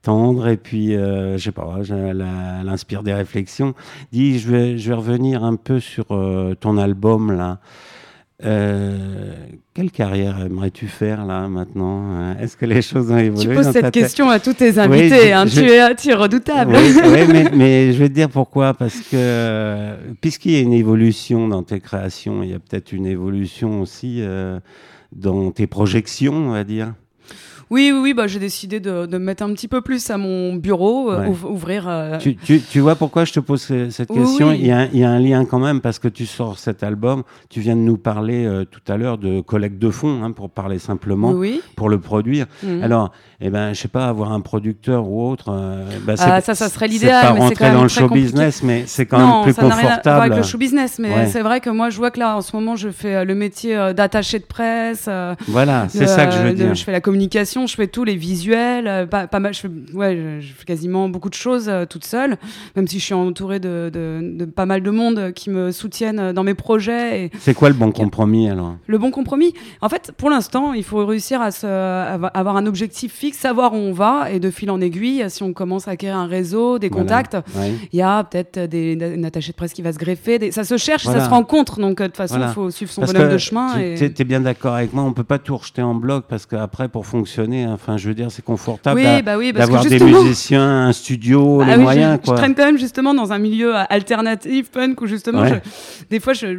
tendre 0.00 0.48
et 0.48 0.56
puis, 0.56 0.96
euh, 0.96 1.36
je 1.36 1.44
sais 1.44 1.52
pas, 1.52 1.80
elle, 1.90 2.22
inspire 2.68 3.02
des 3.02 3.12
réflexions. 3.12 3.74
Dis, 4.12 4.38
je 4.38 4.50
vais, 4.50 4.94
revenir 4.94 5.44
un 5.44 5.56
peu 5.56 5.78
sur 5.78 6.06
ton 6.60 6.78
album 6.78 7.32
là. 7.32 7.58
Euh, 8.44 9.34
quelle 9.74 9.90
carrière 9.90 10.40
aimerais-tu 10.44 10.86
faire 10.88 11.24
là 11.24 11.48
maintenant 11.48 12.02
Euh, 12.12 12.34
Est-ce 12.40 12.56
que 12.56 12.66
les 12.66 12.82
choses 12.82 13.10
ont 13.10 13.16
évolué 13.18 13.48
Tu 13.48 13.54
poses 13.54 13.66
dans 13.66 13.72
cette 13.72 13.90
question 13.92 14.28
à 14.28 14.40
tous 14.40 14.54
tes 14.54 14.70
Oui, 14.72 14.78
invités, 14.80 15.28
je- 15.28 15.32
hein, 15.32 15.46
je- 15.46 15.60
tu, 15.60 15.66
es, 15.70 15.94
tu 15.94 16.08
es 16.10 16.14
redoutable. 16.14 16.72
oui, 16.76 16.92
oui, 17.04 17.20
mais, 17.32 17.50
mais 17.54 17.92
je 17.92 17.98
vais 17.98 18.08
te 18.08 18.14
dire 18.14 18.28
pourquoi. 18.28 18.74
Parce 18.74 18.98
que, 19.10 19.94
puisqu'il 20.20 20.52
y 20.52 20.56
a 20.56 20.60
une 20.60 20.72
évolution 20.72 21.46
dans 21.48 21.62
tes 21.62 21.80
créations, 21.80 22.42
il 22.42 22.50
y 22.50 22.54
a 22.54 22.58
peut-être 22.58 22.92
une 22.92 23.06
évolution 23.06 23.80
aussi 23.80 24.16
euh, 24.20 24.58
dans 25.14 25.50
tes 25.52 25.66
projections, 25.66 26.34
on 26.34 26.50
va 26.52 26.64
dire. 26.64 26.92
Oui, 27.72 27.90
oui, 27.92 28.00
oui 28.02 28.14
bah, 28.14 28.26
j'ai 28.26 28.38
décidé 28.38 28.80
de, 28.80 29.06
de 29.06 29.16
me 29.18 29.24
mettre 29.24 29.42
un 29.42 29.52
petit 29.54 29.66
peu 29.66 29.80
plus 29.80 30.10
à 30.10 30.18
mon 30.18 30.54
bureau, 30.56 31.10
euh, 31.10 31.26
Ouais. 31.26 31.28
ouvrir. 31.48 31.86
euh, 31.88 32.18
Tu, 32.18 32.36
tu, 32.36 32.60
tu 32.60 32.80
vois 32.80 32.96
pourquoi 32.96 33.24
je 33.24 33.32
te 33.32 33.40
pose 33.40 33.62
ce- 33.62 33.88
cette 33.88 34.08
question? 34.12 34.50
oui. 34.50 34.58
il, 34.60 34.66
y 34.66 34.70
a, 34.70 34.78
un- 34.80 34.88
il 34.92 34.98
y 34.98 35.04
a 35.04 35.10
un 35.10 35.18
lien 35.18 35.44
quand 35.46 35.58
même 35.58 35.80
parce 35.80 35.98
que 35.98 36.08
tu 36.08 36.26
sors 36.26 36.58
cet 36.58 36.82
album. 36.82 37.22
Tu 37.48 37.60
viens 37.60 37.74
de 37.74 37.80
nous 37.80 37.96
parler 37.96 38.44
euh, 38.44 38.64
tout 38.66 38.80
à 38.92 38.98
l'heure 38.98 39.16
de 39.16 39.40
collecte 39.40 39.78
de 39.78 39.88
fonds, 39.90 40.22
hein, 40.22 40.32
pour 40.32 40.50
parler 40.50 40.78
simplement, 40.78 41.30
Oui. 41.30 41.62
pour 41.74 41.88
le 41.88 41.98
produire. 41.98 42.44
Mhm. 42.62 42.82
Alors, 42.82 43.10
eh 43.40 43.48
ben, 43.48 43.72
je 43.72 43.80
sais 43.80 43.88
pas, 43.88 44.06
avoir 44.06 44.32
un 44.32 44.40
producteur 44.40 45.08
ou 45.08 45.30
autre. 45.30 45.46
euh, 45.50 45.84
bah, 46.06 46.14
Ah, 46.18 46.42
ça, 46.42 46.54
ça 46.54 46.68
serait 46.68 46.88
l'idéal, 46.88 47.22
pas 47.24 47.32
mais 47.32 47.38
c'est 47.38 47.42
rentrer 47.44 47.54
quand 47.56 47.64
même 47.64 47.74
dans 47.76 47.82
le 47.84 47.88
show 47.88 48.00
compliqué. 48.08 48.26
business, 48.26 48.62
mais 48.62 48.84
c'est 48.86 49.06
quand 49.06 49.18
non, 49.18 49.34
même 49.36 49.42
plus 49.44 49.52
ça 49.54 49.62
n'a 49.62 49.68
rien 49.68 49.78
à 49.78 49.80
voir 49.80 49.90
confortable. 49.96 50.20
avec 50.32 50.36
le 50.36 50.42
show 50.44 50.58
business, 50.58 50.98
mais 50.98 51.08
Ouais. 51.14 51.26
c'est 51.26 51.40
vrai 51.40 51.60
que 51.60 51.70
moi, 51.70 51.88
je 51.88 51.96
vois 51.96 52.10
que 52.10 52.20
là, 52.20 52.36
en 52.36 52.42
ce 52.42 52.54
moment, 52.54 52.76
je 52.76 52.90
fais 52.90 53.24
le 53.24 53.34
métier 53.34 53.74
d'attaché 53.96 54.38
de 54.40 54.44
presse. 54.44 55.08
Voilà, 55.48 55.86
c'est 55.88 56.06
ça 56.06 56.26
que 56.26 56.32
je 56.32 56.38
veux 56.38 56.52
dire. 56.52 56.74
Je 56.74 56.84
fais 56.84 56.92
la 56.92 57.00
communication, 57.00 57.61
je 57.66 57.74
fais 57.74 57.86
tous 57.86 58.04
les 58.04 58.16
visuels, 58.16 58.86
euh, 58.86 59.06
pas, 59.06 59.26
pas 59.26 59.40
mal. 59.40 59.54
Je 59.54 59.60
fais, 59.60 59.70
ouais, 59.94 60.16
je, 60.40 60.46
je 60.46 60.52
fais 60.52 60.64
quasiment 60.64 61.08
beaucoup 61.08 61.28
de 61.28 61.34
choses 61.34 61.68
euh, 61.68 61.84
toute 61.86 62.04
seule, 62.04 62.36
même 62.76 62.86
si 62.88 62.98
je 62.98 63.04
suis 63.04 63.14
entourée 63.14 63.60
de, 63.60 63.90
de- 63.92 64.36
de 64.38 64.44
pas 64.44 64.66
mal 64.66 64.82
de 64.82 64.90
monde 64.90 65.32
qui 65.32 65.50
me 65.50 65.70
soutiennent 65.72 66.18
euh, 66.20 66.32
dans 66.32 66.44
mes 66.44 66.54
projets. 66.54 67.24
Et 67.24 67.30
C'est 67.38 67.54
quoi 67.54 67.68
le 67.68 67.74
bon 67.74 67.92
compromis 67.92 68.48
alors? 68.48 68.76
Le 68.86 68.98
bon 68.98 69.10
compromis, 69.10 69.52
en 69.80 69.88
fait, 69.88 70.12
pour 70.16 70.30
l'instant, 70.30 70.72
il 70.72 70.84
faut 70.84 71.04
réussir 71.06 71.40
à 71.40 71.50
se, 71.50 71.66
à 71.66 72.14
avoir 72.34 72.56
un 72.56 72.66
objectif 72.66 73.12
fixe, 73.12 73.38
savoir 73.38 73.72
où 73.72 73.76
on 73.76 73.92
va, 73.92 74.30
et 74.30 74.40
de 74.40 74.50
fil 74.50 74.70
en 74.70 74.80
aiguille, 74.80 75.24
si 75.28 75.42
on 75.42 75.52
commence 75.52 75.88
à 75.88 75.92
acquérir 75.92 76.16
un 76.16 76.26
réseau, 76.26 76.78
des 76.78 76.88
Voilà. 76.88 77.02
contacts, 77.04 77.34
Ouais. 77.56 77.72
il 77.92 77.98
y 77.98 78.02
a 78.02 78.24
peut-être 78.24 78.58
des, 78.70 78.92
une 79.14 79.24
attachée 79.24 79.52
de 79.52 79.56
presse 79.56 79.72
qui 79.72 79.82
va 79.82 79.92
se 79.92 79.98
greffer. 79.98 80.38
des- 80.38 80.50
ça 80.52 80.64
se 80.64 80.76
cherche, 80.76 81.04
Voilà. 81.04 81.20
ça 81.20 81.26
se 81.26 81.30
rencontre. 81.30 81.80
Donc, 81.80 81.98
de 81.98 82.06
toute 82.06 82.16
façon, 82.16 82.34
il 82.34 82.38
Voilà. 82.38 82.52
faut 82.52 82.70
suivre 82.70 82.90
son 82.92 83.00
Parce 83.02 83.12
bonhomme 83.12 83.32
de 83.32 83.38
chemin. 83.38 83.76
et... 83.78 83.94
Tu 83.96 84.22
es, 84.22 84.24
bien 84.24 84.40
d'accord 84.40 84.74
avec 84.74 84.92
moi, 84.92 85.02
on 85.04 85.12
peut 85.12 85.24
pas 85.24 85.38
tout 85.38 85.56
rejeter 85.56 85.82
en 85.82 85.94
bloc 85.94 86.24
parce 86.28 86.46
qu'après, 86.46 86.88
pour 86.88 87.06
fonctionner, 87.06 87.41
enfin, 87.72 87.96
je 87.96 88.08
veux 88.08 88.14
dire, 88.14 88.28
c'est 88.30 88.44
confortable 88.44 89.00
Oui, 89.00 89.22
bah 89.22 89.36
oui, 89.38 89.52
d'avoir 89.52 89.84
des 89.84 89.98
musiciens, 90.00 90.86
un 90.88 90.92
studio, 90.92 91.60
Ah 91.62 91.66
les 91.66 91.76
oui, 91.76 91.82
moyens. 91.82 92.18
je, 92.20 92.26
quoi. 92.26 92.34
je 92.36 92.40
traîne 92.40 92.54
quand 92.54 92.64
même 92.64 92.78
justement 92.78 93.14
dans 93.14 93.32
un 93.32 93.38
milieu 93.38 93.76
euh, 93.76 93.82
alternatif, 93.88 94.70
punk, 94.70 95.00
où 95.00 95.06
justement, 95.06 95.42
Ouais. 95.42 95.62
je- 95.64 96.06
des 96.10 96.20
fois, 96.20 96.32
j'ai 96.32 96.50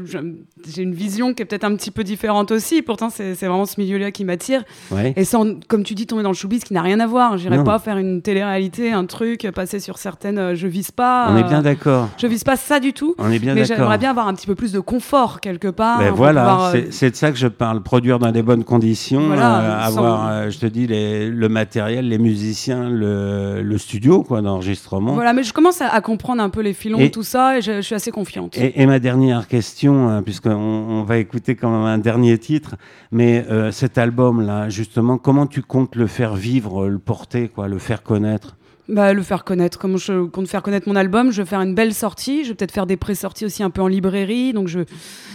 une 0.81 0.93
vision 0.93 1.33
qui 1.33 1.41
est 1.41 1.45
peut-être 1.45 1.63
un 1.63 1.75
petit 1.75 1.91
peu 1.91 2.03
différente 2.03 2.51
aussi. 2.51 2.81
Pourtant, 2.81 3.09
c'est 3.09 3.33
vraiment 3.33 3.65
ce 3.65 3.79
milieu-là 3.79 4.11
qui 4.11 4.25
m'attire. 4.25 4.63
Ouais. 4.91 5.13
Et 5.15 5.25
sans, 5.25 5.59
comme 5.67 5.83
tu 5.83 5.93
dis, 5.95 6.07
tomber 6.07 6.23
dans 6.23 6.29
le 6.29 6.35
showbiz 6.35 6.63
qui 6.63 6.73
n'a 6.73 6.81
rien 6.81 6.99
à 6.99 7.07
voir. 7.07 7.37
J'irai 7.37 7.57
Non. 7.57 7.63
pas 7.63 7.79
faire 7.79 7.97
une 7.97 8.21
télé-réalité, 8.21 8.91
un 8.91 9.05
truc, 9.05 9.47
passer 9.53 9.79
sur 9.79 9.97
certaines. 9.97 10.37
euh, 10.37 10.55
Je 10.55 10.67
vise 10.67 10.91
pas. 10.91 11.27
On 11.29 11.37
est 11.37 11.43
euh, 11.43 11.47
bien 11.47 11.61
d'accord. 11.61 12.09
Je 12.17 12.27
vise 12.27 12.43
pas 12.43 12.55
ça 12.55 12.79
du 12.79 12.93
tout. 12.93 13.15
On 13.17 13.31
est 13.31 13.39
bien 13.39 13.53
mais 13.53 13.61
d'accord. 13.61 13.77
j'aimerais 13.77 13.97
bien 13.97 14.09
avoir 14.11 14.27
un 14.27 14.33
petit 14.33 14.47
peu 14.47 14.55
plus 14.55 14.71
de 14.71 14.79
confort 14.79 15.39
quelque 15.41 15.67
part. 15.67 15.99
Ben 15.99 16.09
pour 16.09 16.17
voilà, 16.17 16.71
euh, 16.73 16.85
c'est- 16.91 17.11
de 17.11 17.15
ça 17.15 17.31
que 17.31 17.37
je 17.37 17.47
parle. 17.47 17.81
Produire 17.83 18.19
dans 18.19 18.31
des 18.31 18.41
bonnes 18.41 18.63
conditions, 18.63 19.27
Voilà, 19.27 19.59
euh, 19.59 19.81
sans- 19.91 19.97
avoir, 19.97 20.27
euh, 20.29 20.49
je 20.49 20.57
te 20.59 20.65
dis, 20.73 20.87
les- 20.87 21.29
le 21.29 21.49
matériel, 21.49 22.09
les 22.09 22.17
musiciens, 22.17 22.89
le, 22.89 23.61
le 23.61 23.77
studio 23.77 24.23
quoi 24.23 24.41
d'enregistrement. 24.41 25.13
Voilà, 25.13 25.31
mais 25.33 25.43
je 25.43 25.53
commence 25.53 25.81
à, 25.81 25.87
à 25.87 26.01
comprendre 26.01 26.41
un 26.43 26.49
peu 26.49 26.61
les 26.61 26.73
filons, 26.73 26.99
Et- 26.99 27.11
tout 27.11 27.23
ça, 27.23 27.57
et 27.57 27.61
je, 27.61 27.77
je 27.77 27.81
suis 27.81 27.95
assez 27.95 28.11
confiante. 28.11 28.57
Et, 28.57 28.81
et 28.81 28.85
ma 28.85 28.99
dernière 28.99 29.47
question, 29.47 30.09
euh, 30.09 30.21
puisqu'on 30.21 30.51
on 30.51 31.03
va 31.03 31.17
écouter 31.17 31.55
quand 31.55 31.69
même 31.71 31.85
un 31.85 31.97
dernier 31.99 32.37
titre, 32.37 32.75
mais 33.11 33.45
euh, 33.49 33.71
cet 33.71 33.97
album-là, 33.97 34.67
justement, 34.69 35.17
comment 35.17 35.47
tu 35.47 35.61
comptes 35.61 35.95
le 35.95 36.07
faire 36.07 36.35
vivre, 36.35 36.87
le 36.87 36.99
porter, 36.99 37.47
quoi, 37.47 37.67
le 37.67 37.77
faire 37.79 38.03
connaître? 38.03 38.57
Bah, 38.89 39.13
le 39.13 39.21
faire 39.23 39.45
connaître. 39.45 39.79
Comme 39.79 39.97
je 39.97 40.25
compte 40.25 40.47
faire 40.49 40.61
connaître 40.61 40.89
mon 40.89 40.95
album, 40.97 41.31
je 41.31 41.41
vais 41.41 41.47
faire 41.47 41.61
une 41.61 41.73
belle 41.73 41.93
sortie. 41.93 42.43
Je 42.43 42.49
vais 42.49 42.55
peut-être 42.55 42.73
faire 42.73 42.85
des 42.85 42.97
pré-sorties 42.97 43.45
aussi 43.45 43.63
un 43.63 43.69
peu 43.69 43.81
en 43.81 43.87
librairie, 43.87 44.51
donc 44.51 44.67
je 44.67 44.79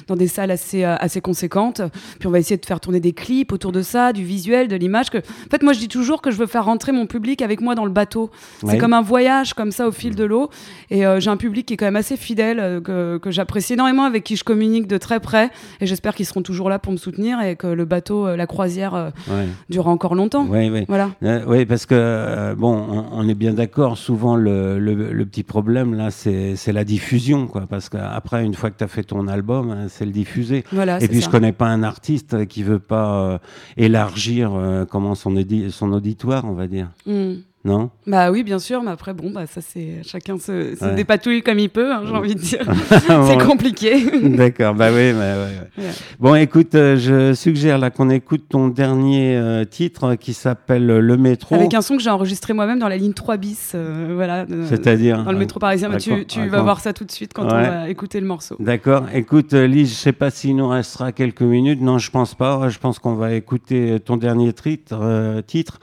dans 0.07 0.17
des 0.17 0.29
salles 0.29 0.51
assez 0.51 0.85
euh, 0.85 0.97
assez 0.97 1.23
conséquentes. 1.23 1.81
Puis 2.19 2.27
on 2.27 2.31
va 2.31 2.39
essayer 2.41 2.59
de 2.59 2.67
faire 2.67 2.79
tourner 2.79 3.01
des 3.01 3.13
clips 3.13 3.51
autour 3.53 3.73
de 3.73 3.81
ça, 3.81 4.13
du 4.13 4.23
visuel, 4.23 4.69
de 4.69 4.77
l'image. 4.77 5.09
Que 5.09 5.17
en 5.19 5.51
fait, 5.51 5.63
moi, 5.63 5.73
je 5.73 5.79
dis 5.79 5.89
toujours 5.89 6.21
que 6.21 6.31
je 6.31 6.37
veux 6.37 6.47
faire 6.47 6.67
rentrer 6.67 6.93
mon 6.93 7.07
public 7.07 7.41
avec 7.41 7.63
moi 7.63 7.75
dans 7.75 7.87
le 7.87 7.91
bateau. 7.91 8.31
Ouais. 8.63 8.73
C'est 8.73 8.79
comme 8.79 8.93
un 8.93 9.01
voyage 9.01 9.55
comme 9.55 9.73
ça 9.73 9.89
au 9.89 9.93
fil 9.93 10.15
de 10.15 10.25
l'eau. 10.25 10.51
Et 10.91 11.07
euh, 11.07 11.19
j'ai 11.19 11.31
un 11.31 11.39
public 11.39 11.65
qui 11.65 11.75
est 11.75 11.77
quand 11.79 11.87
même 11.87 11.97
assez 11.97 12.19
fidèle, 12.19 12.61
euh, 12.61 12.81
que, 12.83 13.17
que 13.17 13.31
j'apprécie 13.31 13.73
énormément, 13.73 14.05
avec 14.05 14.25
qui 14.25 14.37
je 14.37 14.45
communique 14.45 14.87
de 14.87 14.99
très 14.99 15.21
près. 15.21 15.49
Et 15.81 15.87
j'espère 15.87 16.15
qu'ils 16.15 16.27
seront 16.27 16.43
toujours 16.43 16.69
là 16.69 16.79
pour 16.79 16.93
me 16.93 16.99
soutenir 16.99 17.41
et 17.41 17.57
que 17.57 17.67
le 17.67 17.85
bateau, 17.87 18.27
euh, 18.27 18.37
la 18.37 18.47
croisière, 18.47 19.13
Ouais. 19.29 19.47
durera 19.71 19.91
encore 19.91 20.15
longtemps. 20.15 20.47
Oui, 20.51 20.69
oui. 20.69 20.85
Voilà. 20.87 21.11
Oui, 21.47 21.65
parce 21.65 21.87
que 21.87 22.55
bon, 22.55 22.75
on, 22.91 23.05
on 23.13 23.29
est 23.29 23.38
bien 23.39 23.55
d'accord. 23.55 23.97
Souvent, 23.97 24.37
le, 24.37 24.79
le, 24.79 25.13
le 25.13 25.27
petit 25.27 25.43
problème 25.43 25.95
là, 25.95 26.11
c'est 26.11 26.57
c'est 26.57 26.73
la 26.73 26.85
diffusion, 26.85 27.47
quoi. 27.47 27.67
Parce 27.67 27.89
qu'après, 27.89 28.45
une 28.45 28.55
fois 28.55 28.71
que 28.71 28.77
tu 28.79 28.85
as 28.85 28.89
fait 28.89 29.05
ton 29.05 29.29
album, 29.29 29.71
hein, 29.71 29.87
c'est 29.89 30.05
le 30.05 30.11
diffuser. 30.13 30.65
Voilà, 30.73 31.01
Et 31.03 31.09
puis, 31.09 31.21
ça. 31.21 31.27
je 31.27 31.31
connais 31.31 31.53
pas 31.53 31.67
un 31.69 31.83
artiste 31.83 32.47
qui 32.47 32.63
veut 32.63 32.79
pas 32.81 33.21
euh, 33.23 33.39
élargir 33.77 34.53
euh, 34.55 34.85
comment 34.85 35.15
son, 35.15 35.35
son 35.71 35.93
auditoire, 35.93 36.45
on 36.45 36.53
va 36.55 36.67
dire. 36.67 36.89
Mm. 37.07 37.35
Non? 37.69 37.91
Bah 38.07 38.31
oui, 38.31 38.43
bien 38.45 38.59
sûr, 38.59 38.83
mais 38.83 38.91
après, 38.91 39.13
bon, 39.13 39.31
bah 39.31 39.47
ça, 39.47 39.61
c'est 39.61 40.03
chacun 40.03 40.39
se, 40.39 40.75
se 40.75 40.85
Ouais. 40.85 40.95
dépatouille 40.95 41.43
comme 41.43 41.59
il 41.59 41.69
peut, 41.69 41.93
hein, 41.93 42.03
j'ai 42.07 42.13
envie 42.13 42.35
de 42.35 42.41
dire. 42.41 42.61
C'est 43.27 43.45
compliqué. 43.47 44.05
D'accord, 44.23 44.75
bah 44.75 44.89
oui, 44.91 45.13
bah, 45.13 45.19
ouais, 45.19 45.49
ouais. 45.79 45.85
Ouais. 45.85 45.91
Bon, 46.19 46.35
écoute, 46.35 46.75
euh, 46.75 46.97
je 46.97 47.35
suggère 47.35 47.79
là 47.79 47.91
qu'on 47.91 48.09
écoute 48.11 48.45
ton 48.49 48.69
dernier 48.69 49.37
euh, 49.37 49.65
titre 49.65 50.15
qui 50.15 50.33
s'appelle 50.33 50.87
Le 50.87 51.17
Métro. 51.17 51.55
Avec 51.57 51.75
un 51.75 51.83
son 51.83 51.97
que 51.97 52.03
j'ai 52.03 52.11
enregistré 52.11 52.55
moi-même 52.55 52.79
dans 52.79 52.89
la 52.89 52.97
ligne 52.97 53.13
3 53.13 53.37
bis, 53.37 53.73
euh, 53.75 54.13
voilà. 54.15 54.47
euh, 54.51 54.67
C'est-à-dire 54.69 55.23
Dans 55.25 55.33
le 55.33 55.39
métro 55.39 55.61
parisien, 55.61 55.91
tu, 55.99 56.49
vas 56.49 56.63
voir 56.63 56.81
ça 56.81 56.93
tout 56.93 57.05
de 57.05 57.11
suite 57.13 57.33
quand 57.35 57.45
on 57.45 57.49
va 57.49 57.89
écouter 57.91 58.21
le 58.21 58.27
morceau. 58.27 58.57
D'accord. 58.59 59.05
Écoute, 59.13 59.53
euh, 59.55 59.67
Lise, 59.67 59.91
je 59.91 59.95
sais 59.97 60.13
pas 60.13 60.31
s'il 60.31 60.57
nous 60.57 60.69
restera 60.69 61.13
quelques 61.13 61.43
minutes. 61.43 61.81
Non, 61.83 61.99
je 61.99 62.11
pense 62.11 62.35
pas. 62.35 62.69
Je 62.71 62.79
pense 62.79 62.99
qu'on 62.99 63.15
va 63.15 63.35
écouter 63.35 63.99
ton 64.01 64.17
dernier 64.17 64.53
titre. 64.53 64.99
euh, 65.03 65.43
titre. 65.43 65.79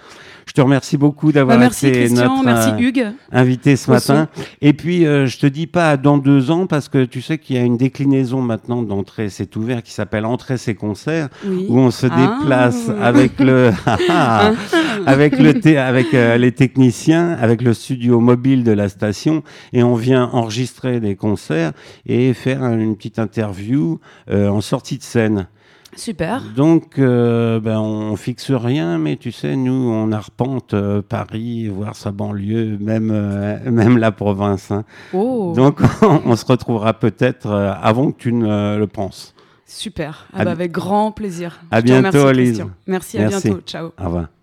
Je 0.46 0.54
te 0.54 0.62
remercie 0.62 0.96
beaucoup 0.98 1.32
d'avoir 1.32 1.58
Bah, 1.58 1.66
été 1.66 1.92
Christian, 1.92 2.30
notre 2.38 2.46
merci 2.46 2.70
euh, 2.70 2.78
Hugues. 2.80 3.08
invité 3.32 3.76
ce 3.76 3.90
matin. 3.90 4.30
Et 4.62 4.74
puis, 4.74 5.06
euh, 5.06 5.26
je 5.26 5.40
te 5.40 5.48
dis 5.48 5.66
pas 5.68 5.98
dans 5.98 6.18
deux 6.20 6.52
ans 6.52 6.68
parce 6.68 6.88
que 6.88 7.04
tu 7.04 7.22
sais 7.22 7.40
qu'il 7.40 7.56
y 7.56 7.60
a 7.60 7.64
une 7.64 7.78
déclinaison 7.78 8.42
maintenant 8.42 8.84
d'entrée, 8.84 9.30
c'est 9.30 9.56
ouvert, 9.56 9.82
qui 9.82 9.92
s'appelle 9.92 10.24
Entrée, 10.26 10.58
c'est 10.58 10.76
concerts, 10.76 11.30
Oui. 11.46 11.66
où 11.68 11.80
on 11.80 11.90
se 11.92 12.06
Ah. 12.10 12.38
déplace 12.40 12.90
avec 13.02 13.40
le, 13.40 13.72
avec 15.08 15.38
le, 15.40 15.60
thé- 15.60 15.78
avec 15.78 16.14
euh, 16.14 16.38
les 16.38 16.52
techniciens, 16.52 17.32
avec 17.42 17.62
le 17.62 17.74
studio 17.74 18.20
mobile 18.20 18.64
de 18.64 18.72
la 18.72 18.88
station, 18.88 19.44
et 19.74 19.84
on 19.84 19.96
vient 19.96 20.30
enregistrer 20.32 21.00
des 21.00 21.16
concerts 21.16 21.72
et 22.06 22.34
faire 22.34 22.64
une 22.66 22.96
petite 22.96 23.20
interview 23.20 24.00
euh, 24.30 24.48
en 24.50 24.62
sortie 24.62 24.98
de 24.98 25.04
scène. 25.04 25.48
Super. 25.96 26.42
Donc, 26.56 27.00
euh, 27.00 27.60
ben, 27.60 27.80
on 27.80 28.16
fixe 28.16 28.52
rien, 28.52 28.98
mais 28.98 29.16
tu 29.16 29.32
sais, 29.32 29.56
nous, 29.56 29.72
on 29.72 30.12
arpente 30.12 30.74
euh, 30.74 31.02
Paris, 31.02 31.68
voir 31.70 31.96
sa 31.96 32.12
banlieue, 32.12 32.78
même, 32.80 33.12
euh, 33.14 33.58
même 33.72 33.98
la 33.98 34.12
province. 34.12 34.72
hein. 34.72 34.84
Oh, 35.14 35.54
Donc, 35.56 35.80
on, 36.02 36.36
se 36.36 36.46
retrouvera 36.46 36.94
peut-être 36.94 37.50
avant 37.50 38.12
que 38.12 38.18
tu 38.18 38.34
ne 38.34 38.78
le 38.78 38.88
penses. 38.88 39.34
super. 39.66 40.28
Ah 40.34 40.44
bah, 40.46 40.52
avec 40.52 40.72
grand 40.72 41.12
plaisir. 41.12 41.62
à 41.72 41.80
Je 41.80 41.86
bientôt, 41.86 42.18
remercie, 42.20 42.40
Lise. 42.40 42.48
Christian. 42.50 42.70
Merci, 42.88 43.18
à 43.18 43.22
Merci. 43.28 43.48
bientôt. 43.48 43.62
Ciao. 43.66 43.86
Au 44.00 44.06
revoir. 44.06 44.35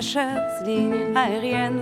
Chaise, 0.00 0.64
ligne 0.64 1.14
aérienne. 1.14 1.80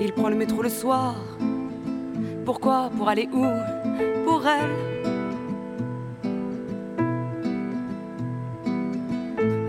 Il 0.00 0.12
prend 0.12 0.28
le 0.28 0.36
métro 0.36 0.62
le 0.62 0.68
soir. 0.68 1.14
Pourquoi? 2.44 2.90
Pour 2.96 3.08
aller 3.08 3.28
où? 3.32 3.46
Pour 4.26 4.42
elle. 4.46 4.70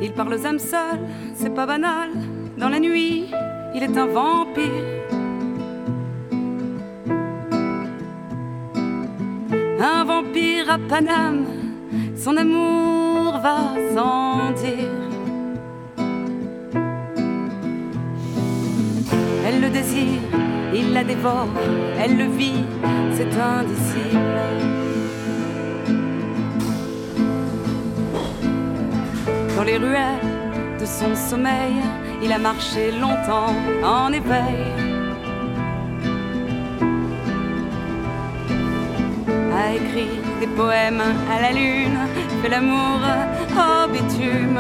Il 0.02 0.12
parle 0.12 0.34
aux 0.34 0.46
âmes 0.46 0.60
seules, 0.60 1.08
c'est 1.34 1.54
pas 1.56 1.66
banal. 1.66 2.10
Dans 2.58 2.70
la 2.70 2.80
nuit, 2.80 3.32
il 3.74 3.82
est 3.82 3.98
un 3.98 4.08
vampire. 4.08 4.94
vampire 10.06 10.70
à 10.70 10.78
Paname, 10.78 11.46
son 12.16 12.36
amour 12.36 13.13
Elle 19.46 19.60
le 19.60 19.70
désire, 19.70 20.22
il 20.74 20.94
la 20.94 21.04
dévore, 21.04 21.50
elle 22.00 22.18
le 22.18 22.28
vit, 22.28 22.64
c'est 23.12 23.38
indicible. 23.38 24.40
Dans 29.58 29.64
les 29.64 29.78
ruelles 29.78 30.22
de 30.80 30.86
son 30.86 31.14
sommeil, 31.14 31.76
il 32.24 32.32
a 32.32 32.38
marché 32.38 32.92
longtemps 32.92 33.54
en 33.84 34.14
éveil. 34.14 34.64
A 39.54 39.74
écrit 39.76 40.20
des 40.40 40.48
poèmes 40.48 41.04
à 41.30 41.42
la 41.42 41.52
lune, 41.52 42.00
fait 42.44 42.50
l'amour 42.50 43.00
au 43.56 43.88
bitume. 43.88 44.60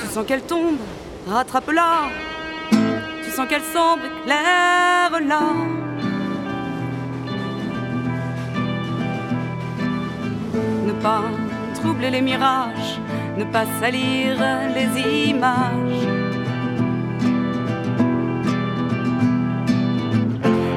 Tu 0.00 0.06
sens 0.12 0.26
qu'elle 0.26 0.42
tombe, 0.42 0.76
rattrape-la. 1.26 1.92
Tu 3.24 3.30
sens 3.30 3.48
qu'elle 3.48 3.62
sombre, 3.62 4.04
éclaire-la. 4.04 5.40
Ne 10.86 10.92
pas 11.06 11.24
troubler 11.74 12.10
les 12.10 12.20
mirages, 12.20 13.00
ne 13.38 13.44
pas 13.44 13.64
salir 13.80 14.36
les 14.74 15.30
images. 15.30 15.93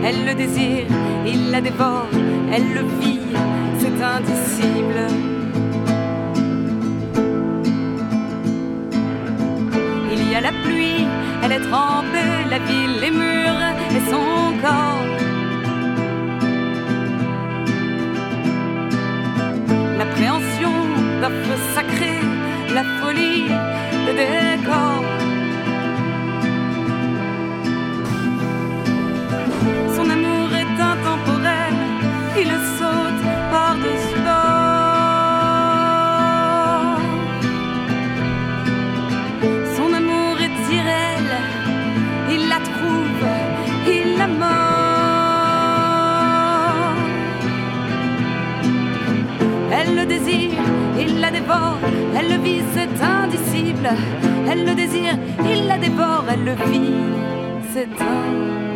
Elle 0.10 0.24
le 0.24 0.34
désire, 0.36 0.88
il 1.26 1.52
la 1.52 1.60
dévore, 1.60 2.08
elle 2.54 2.74
le 2.74 2.84
vit, 3.02 3.20
c'est 3.78 4.02
indicible. 4.02 5.00
Il 10.14 10.32
y 10.32 10.36
a 10.36 10.40
la 10.40 10.54
pluie, 10.64 11.06
elle 11.44 11.52
est 11.52 11.66
trempée, 11.70 12.36
la 12.50 12.60
ville, 12.60 12.96
les 13.02 13.12
murs 13.12 13.64
et 13.98 14.04
son 14.10 14.28
corps. 14.64 15.04
L'appréhension 19.98 20.76
d'un 21.20 21.34
feu 21.44 21.58
sacré, 21.76 22.14
la 22.74 22.84
folie 23.02 23.50
des 24.06 24.14
décors. 24.14 25.27
Il 51.00 51.20
la 51.20 51.32
dévore, 51.32 51.78
elle 52.18 52.30
le 52.30 52.44
vit, 52.44 52.62
c'est 52.74 53.04
indicible. 53.04 53.90
Elle 54.50 54.66
le 54.66 54.76
désire, 54.76 55.18
il 55.46 55.68
la 55.68 55.78
dévore, 55.78 56.26
elle 56.32 56.44
le 56.44 56.56
vit, 56.72 56.94
c'est 57.74 57.86
indicible. 57.86 58.67